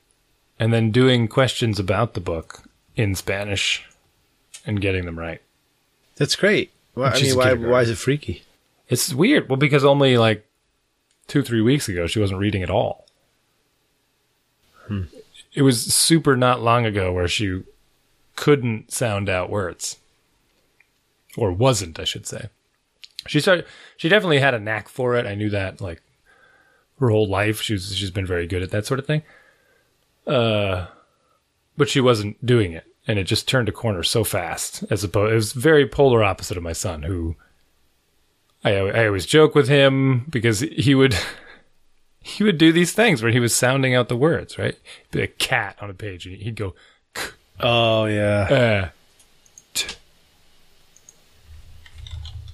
and 0.59 0.72
then 0.72 0.90
doing 0.90 1.28
questions 1.28 1.78
about 1.78 2.14
the 2.14 2.20
book 2.20 2.62
in 2.97 3.14
Spanish 3.14 3.84
and 4.66 4.80
getting 4.80 5.05
them 5.05 5.18
right. 5.18 5.40
That's 6.16 6.36
great. 6.36 6.72
Well, 6.95 7.12
I 7.14 7.20
mean, 7.20 7.36
why, 7.36 7.55
why 7.55 7.80
is 7.82 7.90
it 7.90 7.99
freaky? 7.99 8.43
It's 8.88 9.14
weird. 9.14 9.49
Well, 9.49 9.57
because 9.57 9.84
only 9.84 10.18
like 10.18 10.47
two, 11.26 11.43
three 11.43 11.62
weeks 11.62 11.88
ago, 11.88 12.07
she 12.07 12.20
wasn't 12.20 12.40
reading 12.40 12.62
at 12.62 12.70
all. 12.70 13.07
Hmm. 14.86 15.05
It 15.55 15.62
was 15.62 15.95
super 15.95 16.36
not 16.36 16.61
long 16.61 16.84
ago 16.84 17.12
where 17.12 17.28
she 17.28 17.62
couldn't 18.36 18.93
sound 18.93 19.28
out 19.28 19.51
words. 19.51 19.99
Or 21.36 21.51
wasn't, 21.53 21.99
I 21.99 22.05
should 22.05 22.26
say. 22.26 22.49
She 23.26 23.40
started, 23.40 23.66
she 23.96 24.08
definitely 24.08 24.40
had 24.40 24.54
a 24.54 24.58
knack 24.60 24.88
for 24.88 25.14
it. 25.16 25.26
I 25.26 25.34
knew 25.34 25.50
that 25.50 25.80
like 25.80 26.02
her 26.98 27.08
whole 27.10 27.28
life. 27.28 27.60
She's, 27.62 27.94
she's 27.94 28.10
been 28.10 28.26
very 28.26 28.46
good 28.46 28.62
at 28.62 28.70
that 28.70 28.86
sort 28.86 29.00
of 29.00 29.06
thing. 29.06 29.22
Uh, 30.26 30.86
but 31.76 31.88
she 31.88 32.00
wasn't 32.00 32.44
doing 32.44 32.72
it. 32.72 32.84
And 33.06 33.18
it 33.18 33.24
just 33.24 33.48
turned 33.48 33.68
a 33.68 33.72
corner 33.72 34.02
so 34.04 34.22
fast 34.22 34.84
as 34.90 35.02
opposed, 35.02 35.32
it 35.32 35.34
was 35.34 35.52
very 35.52 35.86
polar 35.88 36.22
opposite 36.22 36.56
of 36.56 36.62
my 36.62 36.72
son 36.72 37.02
who, 37.02 37.34
I 38.64 38.76
I 38.76 39.06
always 39.06 39.26
joke 39.26 39.56
with 39.56 39.68
him 39.68 40.26
because 40.30 40.60
he 40.60 40.94
would 40.94 41.16
he 42.20 42.44
would 42.44 42.58
do 42.58 42.70
these 42.72 42.92
things 42.92 43.20
where 43.20 43.32
he 43.32 43.40
was 43.40 43.52
sounding 43.54 43.92
out 43.96 44.08
the 44.08 44.16
words, 44.16 44.56
right? 44.56 44.78
Be 45.10 45.22
a 45.22 45.26
cat 45.26 45.76
on 45.80 45.90
a 45.90 45.94
page, 45.94 46.26
and 46.26 46.36
he'd 46.36 46.54
go 46.54 46.74
Oh 47.58 48.04
yeah. 48.04 48.42
uh, 48.84 48.88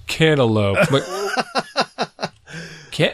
cantaloupe. 0.09 0.91
Like, 0.91 1.03
can 2.91 3.13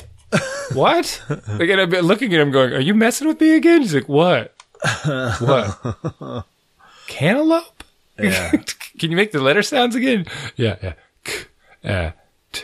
what? 0.73 1.21
Like, 1.29 1.69
and 1.69 1.79
I've 1.79 1.91
been 1.91 2.05
looking 2.05 2.33
at 2.33 2.39
him, 2.39 2.49
going, 2.49 2.73
"Are 2.73 2.79
you 2.79 2.95
messing 2.95 3.27
with 3.27 3.39
me 3.39 3.55
again?" 3.55 3.81
He's 3.81 3.93
like, 3.93 4.09
"What? 4.09 4.55
What? 5.05 6.45
Cantaloupe? 7.07 7.83
Yeah. 8.17 8.51
Can 8.97 9.11
you 9.11 9.17
make 9.17 9.31
the 9.31 9.41
letter 9.41 9.61
sounds 9.61 9.95
again?" 9.95 10.25
Yeah, 10.55 10.77
yeah. 10.81 10.93
K, 11.23 11.43
uh, 11.83 12.11
t- 12.51 12.63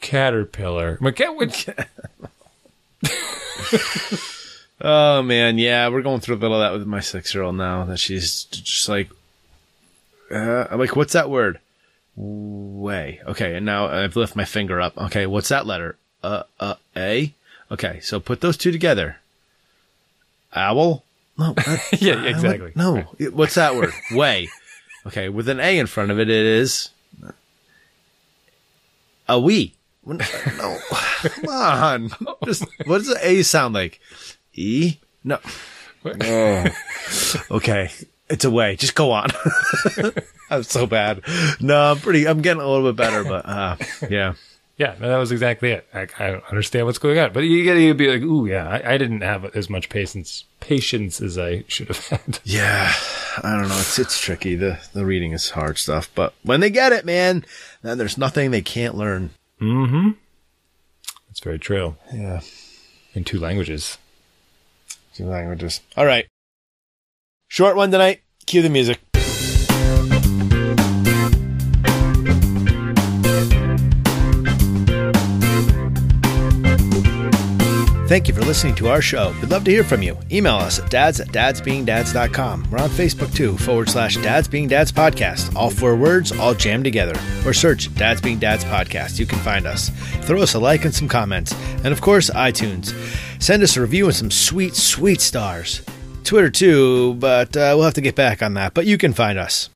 caterpillar. 0.00 0.98
My 1.00 1.12
cat 1.12 1.36
would. 1.36 1.54
Oh 4.80 5.22
man, 5.22 5.56
yeah, 5.56 5.88
we're 5.88 6.02
going 6.02 6.20
through 6.20 6.36
a 6.36 6.38
little 6.38 6.60
of 6.60 6.60
that 6.60 6.78
with 6.78 6.86
my 6.86 7.00
six 7.00 7.34
year 7.34 7.42
old 7.42 7.56
now. 7.56 7.84
That 7.84 7.98
she's 7.98 8.44
just 8.44 8.88
like, 8.88 9.08
uh, 10.30 10.66
I'm 10.70 10.78
like, 10.78 10.94
what's 10.94 11.14
that 11.14 11.30
word? 11.30 11.58
Way. 12.16 13.20
Okay, 13.26 13.56
and 13.56 13.66
now 13.66 13.86
I've 13.88 14.14
lifted 14.16 14.36
my 14.36 14.44
finger 14.44 14.80
up. 14.80 14.96
Okay, 14.96 15.26
what's 15.26 15.48
that 15.48 15.66
letter? 15.66 15.96
Uh, 16.22 16.44
uh, 16.60 16.74
A. 16.96 17.32
Okay, 17.70 18.00
so 18.00 18.20
put 18.20 18.40
those 18.40 18.56
two 18.56 18.70
together. 18.70 19.16
Owl. 20.54 21.04
No, 21.36 21.52
that- 21.54 21.98
yeah, 22.00 22.22
exactly. 22.24 22.72
no. 22.76 23.00
What's 23.32 23.54
that 23.56 23.74
word? 23.74 23.92
Way. 24.12 24.48
Okay, 25.06 25.28
with 25.28 25.48
an 25.48 25.58
A 25.60 25.78
in 25.78 25.86
front 25.86 26.10
of 26.12 26.18
it, 26.20 26.30
it 26.30 26.46
is 26.46 26.90
a 29.28 29.40
we. 29.40 29.74
No, 30.06 30.18
come 31.22 31.48
on. 31.48 32.10
Just 32.44 32.64
what 32.86 32.98
does 32.98 33.08
the 33.08 33.18
A 33.22 33.42
sound 33.42 33.74
like? 33.74 33.98
E? 34.54 34.96
No. 35.24 35.38
Oh. 36.04 36.66
Okay, 37.50 37.90
it's 38.28 38.44
a 38.44 38.50
way. 38.50 38.76
Just 38.76 38.94
go 38.94 39.10
on. 39.12 39.28
I'm 40.50 40.62
so 40.62 40.86
bad. 40.86 41.22
No, 41.60 41.92
I'm 41.92 41.98
pretty. 41.98 42.26
I'm 42.28 42.40
getting 42.42 42.62
a 42.62 42.68
little 42.68 42.90
bit 42.92 42.96
better, 42.96 43.24
but 43.24 43.46
uh, 43.46 43.76
yeah. 44.08 44.34
Yeah, 44.76 44.96
no, 44.98 45.08
that 45.08 45.18
was 45.18 45.30
exactly 45.30 45.70
it. 45.70 45.86
I, 45.94 46.08
I 46.18 46.30
don't 46.32 46.44
understand 46.48 46.86
what's 46.86 46.98
going 46.98 47.16
on, 47.16 47.32
but 47.32 47.44
you 47.44 47.64
gotta 47.64 47.94
be 47.94 48.08
like, 48.10 48.22
"Ooh, 48.22 48.44
yeah, 48.46 48.68
I, 48.68 48.94
I 48.94 48.98
didn't 48.98 49.20
have 49.20 49.44
as 49.54 49.70
much 49.70 49.88
patience 49.88 50.42
patience 50.58 51.20
as 51.20 51.38
I 51.38 51.62
should 51.68 51.86
have 51.88 52.08
had." 52.08 52.40
Yeah, 52.44 52.92
I 53.40 53.52
don't 53.56 53.68
know. 53.68 53.78
It's 53.78 54.00
it's 54.00 54.18
tricky. 54.20 54.56
The 54.56 54.80
the 54.92 55.06
reading 55.06 55.30
is 55.30 55.50
hard 55.50 55.78
stuff, 55.78 56.10
but 56.16 56.34
when 56.42 56.58
they 56.58 56.70
get 56.70 56.92
it, 56.92 57.04
man, 57.04 57.44
then 57.82 57.98
there's 57.98 58.18
nothing 58.18 58.50
they 58.50 58.62
can't 58.62 58.96
learn. 58.96 59.30
Mm-hmm. 59.60 60.10
That's 61.28 61.38
very 61.40 61.60
true. 61.60 61.94
Yeah, 62.12 62.40
In 63.14 63.22
two 63.22 63.38
languages. 63.38 63.96
two 65.14 65.26
languages. 65.26 65.82
All 65.96 66.04
right, 66.04 66.26
short 67.48 67.76
one 67.76 67.90
tonight. 67.90 68.22
Cue 68.46 68.62
the 68.62 68.70
music. 68.70 69.00
Thank 78.06 78.28
you 78.28 78.34
for 78.34 78.42
listening 78.42 78.74
to 78.76 78.88
our 78.88 79.00
show. 79.00 79.34
We'd 79.40 79.50
love 79.50 79.64
to 79.64 79.70
hear 79.70 79.82
from 79.82 80.02
you. 80.02 80.18
Email 80.30 80.56
us 80.56 80.78
at 80.78 80.90
dads 80.90 81.20
at 81.20 81.28
dadsbeingdads.com. 81.28 82.68
We're 82.70 82.78
on 82.78 82.90
Facebook 82.90 83.34
too, 83.34 83.56
forward 83.56 83.88
slash 83.88 84.16
dads 84.18 84.46
being 84.46 84.68
dads 84.68 84.92
podcast. 84.92 85.56
All 85.56 85.70
four 85.70 85.96
words, 85.96 86.30
all 86.30 86.52
jammed 86.54 86.84
together. 86.84 87.18
Or 87.46 87.54
search 87.54 87.92
Dads 87.94 88.20
Being 88.20 88.38
Dads 88.38 88.62
podcast. 88.64 89.18
You 89.18 89.24
can 89.26 89.38
find 89.38 89.66
us. 89.66 89.88
Throw 90.26 90.42
us 90.42 90.54
a 90.54 90.58
like 90.58 90.84
and 90.84 90.94
some 90.94 91.08
comments. 91.08 91.54
And 91.82 91.88
of 91.88 92.02
course, 92.02 92.28
iTunes. 92.30 92.92
Send 93.42 93.62
us 93.62 93.76
a 93.76 93.80
review 93.80 94.04
and 94.06 94.14
some 94.14 94.30
sweet, 94.30 94.76
sweet 94.76 95.20
stars. 95.22 95.80
Twitter 96.24 96.50
too, 96.50 97.14
but 97.14 97.56
uh, 97.56 97.74
we'll 97.76 97.84
have 97.84 97.94
to 97.94 98.00
get 98.00 98.14
back 98.14 98.42
on 98.42 98.54
that. 98.54 98.74
But 98.74 98.86
you 98.86 98.98
can 98.98 99.12
find 99.12 99.38
us. 99.38 99.68